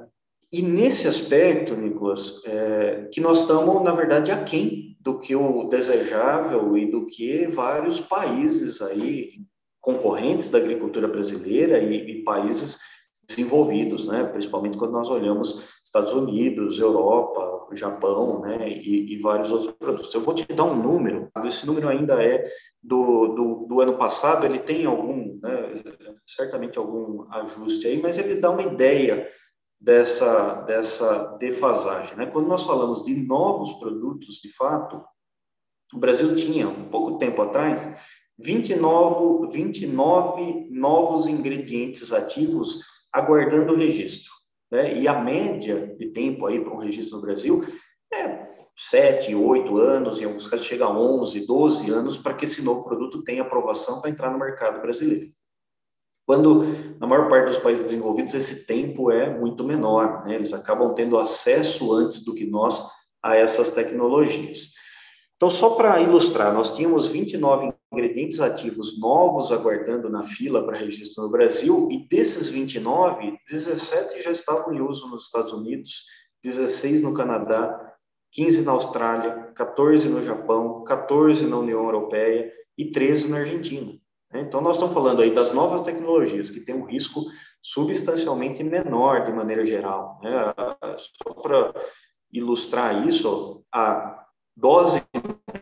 e 0.52 0.62
nesse 0.62 1.08
aspecto, 1.08 1.76
Nicolas, 1.76 2.44
é, 2.46 3.08
que 3.12 3.22
nós 3.22 3.42
estamos, 3.42 3.84
na 3.84 3.94
verdade, 3.94 4.32
aquém 4.32 4.98
do 5.00 5.20
que 5.20 5.36
o 5.36 5.66
desejável 5.66 6.78
e 6.78 6.90
do 6.90 7.06
que 7.06 7.48
vários 7.48 8.00
países 8.00 8.82
aí, 8.82 9.32
concorrentes 9.80 10.50
da 10.50 10.58
agricultura 10.58 11.08
brasileira 11.08 11.80
e, 11.80 12.12
e 12.12 12.24
países 12.24 12.80
desenvolvidos, 13.28 14.08
né? 14.08 14.24
principalmente 14.24 14.78
quando 14.78 14.92
nós 14.92 15.08
olhamos 15.08 15.64
Estados 15.86 16.12
Unidos, 16.12 16.80
Europa, 16.80 17.68
Japão, 17.76 18.42
né? 18.42 18.68
E, 18.68 19.14
e, 19.14 19.22
vários 19.22 19.52
outros 19.52 19.72
produtos. 19.74 20.14
Eu 20.14 20.22
vou 20.22 20.34
te 20.34 20.52
dar 20.52 20.64
um 20.64 20.76
número, 20.76 21.30
esse 21.46 21.66
número 21.68 21.88
ainda 21.88 22.22
é 22.24 22.52
do, 22.82 23.28
do, 23.28 23.66
do 23.68 23.82
ano 23.82 23.98
passado, 23.98 24.46
ele 24.46 24.60
tem 24.60 24.86
algum, 24.86 25.40
né? 25.42 25.84
certamente 26.26 26.80
algum 26.80 27.32
ajuste 27.32 27.88
aí, 27.88 28.02
mas 28.02 28.18
ele 28.18 28.36
dá 28.36 28.50
uma 28.50 28.64
ideia 28.64 29.28
dessa, 29.80 30.62
dessa 30.62 31.38
defasagem. 31.38 32.18
Né? 32.18 32.26
Quando 32.26 32.48
nós 32.48 32.64
falamos 32.64 33.04
de 33.04 33.16
novos 33.16 33.74
produtos, 33.74 34.36
de 34.36 34.50
fato, 34.50 35.04
o 35.94 35.98
Brasil 35.98 36.36
tinha, 36.36 36.68
um 36.68 36.90
pouco 36.90 37.18
tempo 37.18 37.42
atrás, 37.42 37.82
29, 38.38 39.52
29 39.52 40.70
novos 40.72 41.28
ingredientes 41.28 42.14
ativos 42.14 42.82
aguardando 43.12 43.74
o 43.74 43.78
registro. 43.78 44.32
Né? 44.72 45.00
E 45.00 45.08
a 45.08 45.20
média 45.20 45.96
de 45.98 46.08
tempo 46.08 46.46
aí 46.46 46.60
para 46.60 46.74
um 46.74 46.80
registro 46.80 47.18
no 47.18 47.22
Brasil 47.22 47.66
é 48.14 48.48
7, 48.78 49.36
8 49.36 49.78
anos, 49.78 50.22
em 50.22 50.26
alguns 50.26 50.48
casos 50.48 50.66
chega 50.66 50.86
a 50.86 50.98
11, 50.98 51.46
12 51.46 51.92
anos 51.92 52.18
para 52.18 52.34
que 52.34 52.46
esse 52.46 52.64
novo 52.64 52.86
produto 52.86 53.24
tenha 53.24 53.42
aprovação 53.42 54.00
para 54.00 54.10
entrar 54.10 54.32
no 54.32 54.40
mercado 54.40 54.82
brasileiro. 54.82 55.34
Quando, 56.30 56.64
na 57.00 57.08
maior 57.08 57.28
parte 57.28 57.48
dos 57.48 57.58
países 57.58 57.86
desenvolvidos, 57.86 58.36
esse 58.36 58.68
tempo 58.68 59.10
é 59.10 59.36
muito 59.36 59.64
menor, 59.64 60.24
né? 60.24 60.36
eles 60.36 60.54
acabam 60.54 60.94
tendo 60.94 61.18
acesso 61.18 61.92
antes 61.92 62.24
do 62.24 62.36
que 62.36 62.46
nós 62.46 62.88
a 63.24 63.36
essas 63.36 63.72
tecnologias. 63.72 64.74
Então, 65.36 65.50
só 65.50 65.72
para 65.72 66.00
ilustrar, 66.00 66.54
nós 66.54 66.76
tínhamos 66.76 67.08
29 67.08 67.74
ingredientes 67.92 68.40
ativos 68.40 69.00
novos 69.00 69.52
aguardando 69.52 70.08
na 70.08 70.22
fila 70.22 70.64
para 70.64 70.78
registro 70.78 71.24
no 71.24 71.32
Brasil, 71.32 71.90
e 71.90 72.08
desses 72.08 72.48
29, 72.48 73.36
17 73.50 74.22
já 74.22 74.30
estavam 74.30 74.72
em 74.72 74.82
uso 74.82 75.08
nos 75.10 75.26
Estados 75.26 75.52
Unidos, 75.52 76.04
16 76.44 77.02
no 77.02 77.16
Canadá, 77.16 77.96
15 78.34 78.66
na 78.66 78.74
Austrália, 78.74 79.52
14 79.56 80.08
no 80.08 80.22
Japão, 80.22 80.84
14 80.84 81.48
na 81.48 81.58
União 81.58 81.84
Europeia 81.84 82.54
e 82.78 82.92
13 82.92 83.32
na 83.32 83.38
Argentina. 83.38 84.00
Né? 84.34 84.42
Então, 84.42 84.62
nós 84.62 84.78
estamos 84.78 84.94
falando 84.94 85.22
aí 85.22 85.34
das 85.34 85.54
novas 85.54 85.82
tecnologias 85.82 86.50
que 86.50 86.62
têm 86.62 86.76
um 86.76 86.86
risco 86.86 87.22
substancialmente 87.62 88.64
menor 88.64 89.26
de 89.26 89.32
maneira 89.32 89.66
geral. 89.66 90.20
Né? 90.24 90.32
Só 90.98 91.34
para 91.34 91.74
ilustrar 92.32 93.08
isso, 93.08 93.64
a 93.74 94.24
dose 94.56 95.02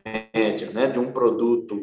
média 0.06 0.72
né, 0.72 0.88
de 0.88 1.00
um 1.00 1.12
produto, 1.12 1.80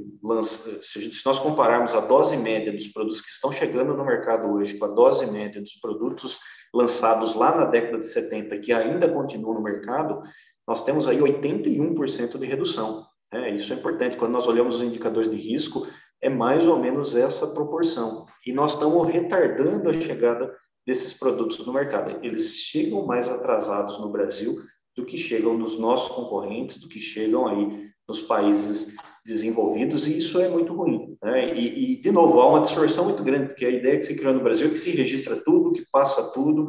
se 0.82 1.22
nós 1.24 1.38
compararmos 1.38 1.94
a 1.94 2.00
dose 2.00 2.36
média 2.36 2.72
dos 2.72 2.88
produtos 2.88 3.20
que 3.20 3.30
estão 3.30 3.52
chegando 3.52 3.94
no 3.94 4.04
mercado 4.04 4.52
hoje 4.52 4.76
com 4.76 4.84
a 4.84 4.88
dose 4.88 5.26
média 5.30 5.60
dos 5.60 5.74
produtos 5.74 6.38
lançados 6.72 7.34
lá 7.34 7.56
na 7.56 7.64
década 7.66 7.98
de 7.98 8.06
70, 8.06 8.58
que 8.58 8.72
ainda 8.72 9.08
continuam 9.08 9.54
no 9.54 9.62
mercado, 9.62 10.22
nós 10.66 10.84
temos 10.84 11.06
aí 11.06 11.18
81% 11.18 12.38
de 12.38 12.46
redução. 12.46 13.06
Né? 13.32 13.50
Isso 13.50 13.72
é 13.72 13.76
importante. 13.76 14.16
Quando 14.16 14.32
nós 14.32 14.46
olhamos 14.48 14.76
os 14.76 14.82
indicadores 14.82 15.30
de 15.30 15.36
risco, 15.36 15.86
é 16.24 16.30
mais 16.30 16.66
ou 16.66 16.78
menos 16.78 17.14
essa 17.14 17.48
proporção. 17.48 18.24
E 18.46 18.52
nós 18.52 18.72
estamos 18.72 19.06
retardando 19.06 19.90
a 19.90 19.92
chegada 19.92 20.50
desses 20.86 21.12
produtos 21.12 21.64
no 21.66 21.72
mercado. 21.72 22.18
Eles 22.24 22.56
chegam 22.56 23.04
mais 23.04 23.28
atrasados 23.28 24.00
no 24.00 24.08
Brasil 24.08 24.54
do 24.96 25.04
que 25.04 25.18
chegam 25.18 25.56
nos 25.56 25.78
nossos 25.78 26.14
concorrentes, 26.14 26.80
do 26.80 26.88
que 26.88 26.98
chegam 26.98 27.46
aí 27.46 27.90
nos 28.08 28.22
países 28.22 28.96
desenvolvidos, 29.24 30.06
e 30.06 30.16
isso 30.16 30.38
é 30.40 30.48
muito 30.48 30.74
ruim. 30.74 31.16
Né? 31.22 31.54
E, 31.54 31.92
e, 31.92 31.96
de 32.00 32.10
novo, 32.10 32.40
há 32.40 32.48
uma 32.48 32.60
distorção 32.60 33.04
muito 33.04 33.22
grande, 33.22 33.48
porque 33.48 33.66
a 33.66 33.70
ideia 33.70 33.98
que 33.98 34.04
se 34.04 34.16
criou 34.16 34.34
no 34.34 34.42
Brasil 34.42 34.68
é 34.68 34.70
que 34.70 34.78
se 34.78 34.90
registra 34.90 35.36
tudo, 35.44 35.72
que 35.72 35.84
passa 35.90 36.32
tudo, 36.32 36.68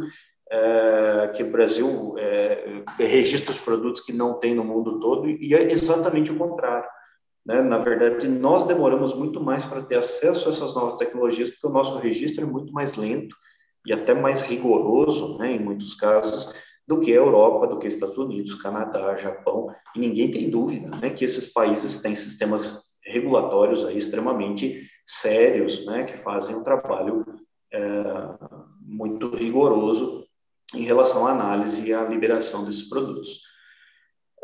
é, 0.49 1.31
que 1.35 1.43
o 1.43 1.51
Brasil 1.51 2.15
é, 2.17 2.83
registra 2.97 3.51
os 3.51 3.59
produtos 3.59 4.01
que 4.01 4.13
não 4.13 4.39
tem 4.39 4.53
no 4.53 4.63
mundo 4.63 4.99
todo, 4.99 5.29
e 5.29 5.53
é 5.53 5.71
exatamente 5.71 6.31
o 6.31 6.37
contrário. 6.37 6.89
Né? 7.45 7.61
Na 7.61 7.77
verdade, 7.77 8.27
nós 8.27 8.63
demoramos 8.63 9.13
muito 9.13 9.39
mais 9.41 9.65
para 9.65 9.83
ter 9.83 9.97
acesso 9.97 10.47
a 10.47 10.51
essas 10.51 10.73
novas 10.73 10.97
tecnologias, 10.97 11.49
porque 11.49 11.67
o 11.67 11.71
nosso 11.71 11.97
registro 11.97 12.43
é 12.43 12.47
muito 12.47 12.73
mais 12.73 12.95
lento 12.95 13.35
e 13.85 13.93
até 13.93 14.13
mais 14.13 14.41
rigoroso, 14.41 15.37
né, 15.37 15.51
em 15.51 15.59
muitos 15.59 15.93
casos, 15.93 16.51
do 16.87 16.99
que 16.99 17.11
a 17.11 17.15
Europa, 17.15 17.67
do 17.67 17.77
que 17.77 17.87
Estados 17.87 18.17
Unidos, 18.17 18.55
Canadá, 18.55 19.15
Japão, 19.15 19.67
e 19.95 19.99
ninguém 19.99 20.31
tem 20.31 20.49
dúvida 20.49 20.89
né, 20.97 21.11
que 21.11 21.23
esses 21.23 21.51
países 21.53 22.01
têm 22.01 22.15
sistemas 22.15 22.95
regulatórios 23.03 23.85
aí 23.85 23.97
extremamente 23.97 24.87
sérios, 25.05 25.85
né, 25.85 26.03
que 26.03 26.17
fazem 26.17 26.55
um 26.55 26.63
trabalho 26.63 27.23
é, 27.71 27.79
muito 28.81 29.35
rigoroso 29.35 30.25
em 30.73 30.83
relação 30.83 31.27
à 31.27 31.31
análise 31.31 31.87
e 31.87 31.93
à 31.93 32.03
liberação 32.03 32.65
desses 32.65 32.89
produtos. 32.89 33.44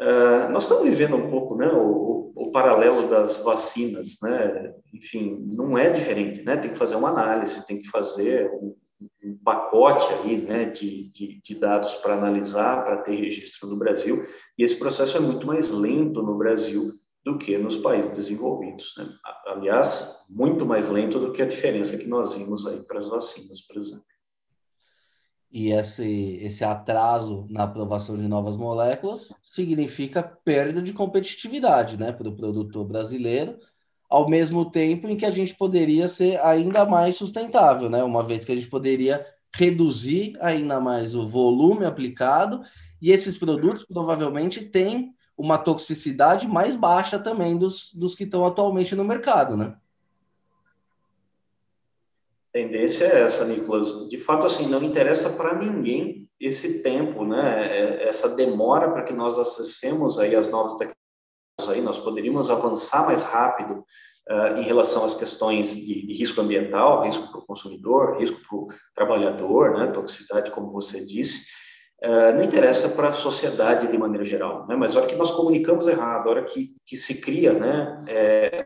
Uh, 0.01 0.51
nós 0.51 0.63
estamos 0.63 0.83
vivendo 0.83 1.15
um 1.15 1.29
pouco 1.29 1.55
né, 1.55 1.71
o, 1.71 2.33
o, 2.35 2.51
paralelo 2.51 3.07
das 3.07 3.43
vacinas, 3.43 4.17
né? 4.23 4.73
enfim, 4.91 5.47
não 5.53 5.77
é 5.77 5.91
diferente, 5.91 6.41
né? 6.41 6.57
tem 6.57 6.71
que 6.71 6.77
fazer 6.77 6.95
uma 6.95 7.09
análise, 7.09 7.67
tem 7.67 7.77
que 7.77 7.87
fazer 7.87 8.49
um, 8.51 8.75
um 9.23 9.37
pacote 9.43 10.11
aí, 10.11 10.41
né, 10.41 10.65
de, 10.65 11.11
de, 11.11 11.39
de 11.43 11.55
dados 11.55 11.93
para 11.95 12.15
analisar, 12.15 12.83
para 12.83 12.97
ter 12.97 13.15
registro 13.15 13.69
no 13.69 13.77
Brasil, 13.77 14.17
e 14.57 14.63
esse 14.63 14.79
processo 14.79 15.17
é 15.17 15.19
muito 15.19 15.45
mais 15.45 15.69
lento 15.69 16.23
no 16.23 16.35
Brasil 16.35 16.81
do 17.23 17.37
que 17.37 17.55
nos 17.59 17.77
países 17.77 18.15
desenvolvidos. 18.15 18.95
Né? 18.97 19.07
Aliás, 19.45 20.25
muito 20.31 20.65
mais 20.65 20.89
lento 20.89 21.19
do 21.19 21.31
que 21.31 21.43
a 21.43 21.47
diferença 21.47 21.95
que 21.95 22.07
nós 22.07 22.33
vimos 22.33 22.65
aí 22.65 22.81
para 22.87 22.97
as 22.97 23.07
vacinas, 23.07 23.61
por 23.67 23.77
exemplo. 23.77 24.10
E 25.51 25.71
esse, 25.71 26.39
esse 26.41 26.63
atraso 26.63 27.45
na 27.49 27.63
aprovação 27.63 28.17
de 28.17 28.27
novas 28.27 28.55
moléculas 28.55 29.33
significa 29.43 30.23
perda 30.23 30.81
de 30.81 30.93
competitividade 30.93 31.97
né, 31.97 32.11
para 32.13 32.29
o 32.29 32.35
produtor 32.35 32.85
brasileiro, 32.85 33.57
ao 34.09 34.29
mesmo 34.29 34.69
tempo 34.69 35.09
em 35.09 35.17
que 35.17 35.25
a 35.25 35.31
gente 35.31 35.53
poderia 35.55 36.07
ser 36.07 36.39
ainda 36.39 36.85
mais 36.85 37.15
sustentável, 37.15 37.89
né? 37.89 38.03
Uma 38.03 38.23
vez 38.23 38.45
que 38.45 38.51
a 38.51 38.55
gente 38.55 38.69
poderia 38.69 39.25
reduzir 39.53 40.37
ainda 40.41 40.79
mais 40.79 41.15
o 41.15 41.27
volume 41.27 41.85
aplicado 41.85 42.61
e 43.01 43.11
esses 43.11 43.37
produtos 43.37 43.85
provavelmente 43.85 44.61
têm 44.61 45.13
uma 45.37 45.57
toxicidade 45.57 46.47
mais 46.47 46.75
baixa 46.75 47.17
também 47.17 47.57
dos, 47.57 47.93
dos 47.93 48.15
que 48.15 48.23
estão 48.25 48.45
atualmente 48.45 48.95
no 48.95 49.03
mercado, 49.03 49.57
né? 49.57 49.75
Tendência 52.51 53.05
é 53.05 53.21
essa, 53.21 53.45
Nicolas. 53.45 54.09
De 54.09 54.17
fato, 54.19 54.45
assim, 54.45 54.67
não 54.67 54.83
interessa 54.83 55.29
para 55.31 55.55
ninguém 55.55 56.29
esse 56.39 56.81
tempo, 56.83 57.23
né? 57.25 57.67
É, 57.67 58.07
essa 58.07 58.35
demora 58.35 58.91
para 58.91 59.03
que 59.03 59.13
nós 59.13 59.37
acessemos 59.37 60.19
aí 60.19 60.35
as 60.35 60.49
novas 60.49 60.73
tecnologias 60.73 61.01
aí, 61.69 61.81
nós 61.81 61.99
poderíamos 61.99 62.49
avançar 62.49 63.05
mais 63.05 63.23
rápido 63.23 63.83
uh, 64.29 64.57
em 64.57 64.63
relação 64.63 65.05
às 65.05 65.15
questões 65.15 65.75
de, 65.75 66.07
de 66.07 66.13
risco 66.13 66.41
ambiental, 66.41 67.03
risco 67.03 67.29
para 67.31 67.39
o 67.39 67.45
consumidor, 67.45 68.17
risco 68.17 68.39
para 68.47 68.57
o 68.57 68.67
trabalhador, 68.95 69.77
né, 69.77 69.87
toxicidade, 69.87 70.51
como 70.51 70.71
você 70.71 71.05
disse, 71.05 71.45
uh, 72.03 72.35
não 72.35 72.43
interessa 72.43 72.89
para 72.89 73.09
a 73.09 73.13
sociedade 73.13 73.87
de 73.87 73.97
maneira 73.97 74.25
geral, 74.25 74.67
né, 74.67 74.75
mas 74.75 74.95
a 74.95 74.99
hora 74.99 75.09
que 75.09 75.15
nós 75.15 75.31
comunicamos 75.31 75.87
errado, 75.87 76.27
a 76.27 76.31
hora 76.31 76.43
que, 76.45 76.69
que 76.85 76.97
se 76.97 77.21
cria 77.21 77.53
né, 77.53 78.03
é, 78.07 78.65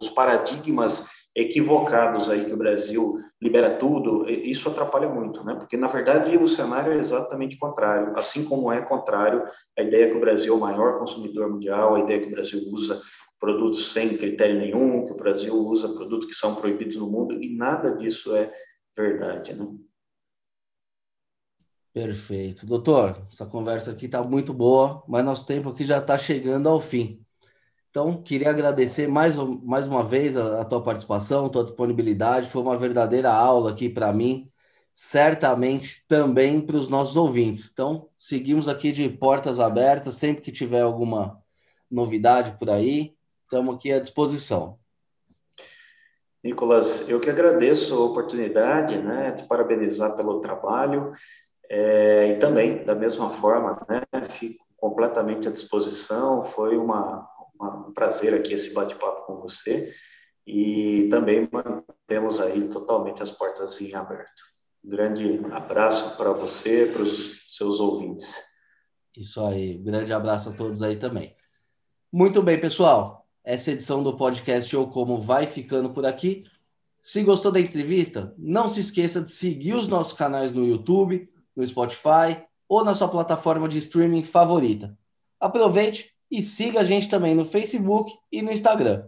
os 0.00 0.08
paradigmas 0.10 1.08
equivocados 1.36 2.30
aí 2.30 2.46
que 2.46 2.52
o 2.54 2.56
Brasil 2.56 3.20
libera 3.40 3.76
tudo, 3.76 4.28
isso 4.30 4.70
atrapalha 4.70 5.06
muito, 5.06 5.44
né? 5.44 5.54
Porque 5.54 5.76
na 5.76 5.86
verdade 5.86 6.34
o 6.38 6.48
cenário 6.48 6.94
é 6.94 6.96
exatamente 6.96 7.58
contrário, 7.58 8.16
assim 8.16 8.46
como 8.46 8.72
é 8.72 8.80
contrário 8.80 9.46
a 9.78 9.82
ideia 9.82 10.10
que 10.10 10.16
o 10.16 10.20
Brasil 10.20 10.54
é 10.54 10.56
o 10.56 10.60
maior 10.60 10.98
consumidor 10.98 11.50
mundial, 11.50 11.94
a 11.94 12.00
ideia 12.00 12.20
que 12.20 12.28
o 12.28 12.30
Brasil 12.30 12.62
usa 12.72 13.02
produtos 13.38 13.92
sem 13.92 14.16
critério 14.16 14.58
nenhum, 14.58 15.04
que 15.04 15.12
o 15.12 15.16
Brasil 15.16 15.54
usa 15.54 15.92
produtos 15.92 16.26
que 16.26 16.34
são 16.34 16.54
proibidos 16.54 16.96
no 16.96 17.06
mundo 17.06 17.34
e 17.34 17.54
nada 17.54 17.94
disso 17.94 18.34
é 18.34 18.50
verdade, 18.96 19.52
né? 19.52 19.68
Perfeito. 21.92 22.64
Doutor, 22.64 23.26
essa 23.30 23.44
conversa 23.44 23.90
aqui 23.90 24.06
está 24.06 24.22
muito 24.22 24.54
boa, 24.54 25.02
mas 25.06 25.24
nosso 25.24 25.44
tempo 25.44 25.68
aqui 25.68 25.84
já 25.84 25.98
está 25.98 26.16
chegando 26.16 26.68
ao 26.68 26.80
fim. 26.80 27.25
Então, 27.96 28.20
queria 28.20 28.50
agradecer 28.50 29.08
mais, 29.08 29.36
mais 29.36 29.88
uma 29.88 30.04
vez 30.04 30.36
a, 30.36 30.60
a 30.60 30.64
tua 30.66 30.82
participação, 30.82 31.46
a 31.46 31.48
tua 31.48 31.64
disponibilidade. 31.64 32.46
Foi 32.46 32.60
uma 32.60 32.76
verdadeira 32.76 33.32
aula 33.32 33.70
aqui 33.70 33.88
para 33.88 34.12
mim, 34.12 34.52
certamente 34.92 36.04
também 36.06 36.60
para 36.60 36.76
os 36.76 36.90
nossos 36.90 37.16
ouvintes. 37.16 37.70
Então, 37.72 38.10
seguimos 38.14 38.68
aqui 38.68 38.92
de 38.92 39.08
portas 39.08 39.58
abertas, 39.58 40.12
sempre 40.12 40.42
que 40.42 40.52
tiver 40.52 40.82
alguma 40.82 41.42
novidade 41.90 42.58
por 42.58 42.68
aí, 42.68 43.14
estamos 43.44 43.76
aqui 43.76 43.90
à 43.90 43.98
disposição. 43.98 44.78
Nicolas, 46.44 47.08
eu 47.08 47.18
que 47.18 47.30
agradeço 47.30 47.94
a 47.94 48.04
oportunidade, 48.04 48.98
né, 48.98 49.30
de 49.30 49.44
parabenizar 49.44 50.14
pelo 50.18 50.42
trabalho 50.42 51.14
é, 51.70 52.32
e 52.32 52.38
também, 52.40 52.84
da 52.84 52.94
mesma 52.94 53.30
forma, 53.30 53.80
né, 53.88 54.02
fico 54.28 54.66
completamente 54.76 55.48
à 55.48 55.50
disposição. 55.50 56.44
Foi 56.44 56.76
uma, 56.76 57.26
um 57.60 57.92
prazer 57.92 58.34
aqui 58.34 58.54
esse 58.54 58.72
bate-papo 58.72 59.26
com 59.26 59.40
você 59.40 59.92
e 60.46 61.08
também 61.10 61.48
mantemos 61.50 62.40
aí 62.40 62.68
totalmente 62.68 63.22
as 63.22 63.30
portas 63.30 63.80
em 63.80 63.94
aberto. 63.94 64.42
Um 64.84 64.88
grande 64.88 65.40
abraço 65.50 66.16
para 66.16 66.32
você, 66.32 66.86
para 66.86 67.02
os 67.02 67.42
seus 67.48 67.80
ouvintes. 67.80 68.40
Isso 69.16 69.44
aí, 69.44 69.78
grande 69.78 70.12
abraço 70.12 70.50
a 70.50 70.52
todos 70.52 70.82
aí 70.82 70.96
também. 70.96 71.34
Muito 72.12 72.42
bem, 72.42 72.60
pessoal. 72.60 73.26
Essa 73.42 73.72
edição 73.72 74.02
do 74.02 74.16
podcast 74.16 74.74
ou 74.76 74.88
Como 74.88 75.20
vai 75.20 75.46
ficando 75.46 75.90
por 75.90 76.06
aqui. 76.06 76.44
Se 77.00 77.22
gostou 77.22 77.52
da 77.52 77.60
entrevista, 77.60 78.34
não 78.36 78.68
se 78.68 78.80
esqueça 78.80 79.20
de 79.20 79.30
seguir 79.30 79.74
os 79.74 79.88
nossos 79.88 80.12
canais 80.12 80.52
no 80.52 80.66
YouTube, 80.66 81.28
no 81.54 81.66
Spotify 81.66 82.42
ou 82.68 82.84
na 82.84 82.94
sua 82.94 83.08
plataforma 83.08 83.68
de 83.68 83.78
streaming 83.78 84.22
favorita. 84.22 84.96
Aproveite 85.38 86.15
e 86.30 86.42
siga 86.42 86.80
a 86.80 86.84
gente 86.84 87.08
também 87.08 87.34
no 87.34 87.44
Facebook 87.44 88.12
e 88.30 88.42
no 88.42 88.52
Instagram. 88.52 89.06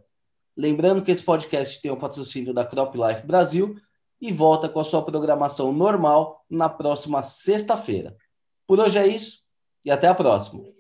Lembrando 0.56 1.02
que 1.02 1.10
esse 1.10 1.22
podcast 1.22 1.80
tem 1.80 1.90
o 1.90 1.96
patrocínio 1.96 2.52
da 2.52 2.64
Crop 2.64 2.96
Life 2.96 3.26
Brasil 3.26 3.76
e 4.20 4.32
volta 4.32 4.68
com 4.68 4.80
a 4.80 4.84
sua 4.84 5.04
programação 5.04 5.72
normal 5.72 6.44
na 6.50 6.68
próxima 6.68 7.22
sexta-feira. 7.22 8.16
Por 8.66 8.80
hoje 8.80 8.98
é 8.98 9.06
isso 9.06 9.42
e 9.84 9.90
até 9.90 10.08
a 10.08 10.14
próxima. 10.14 10.78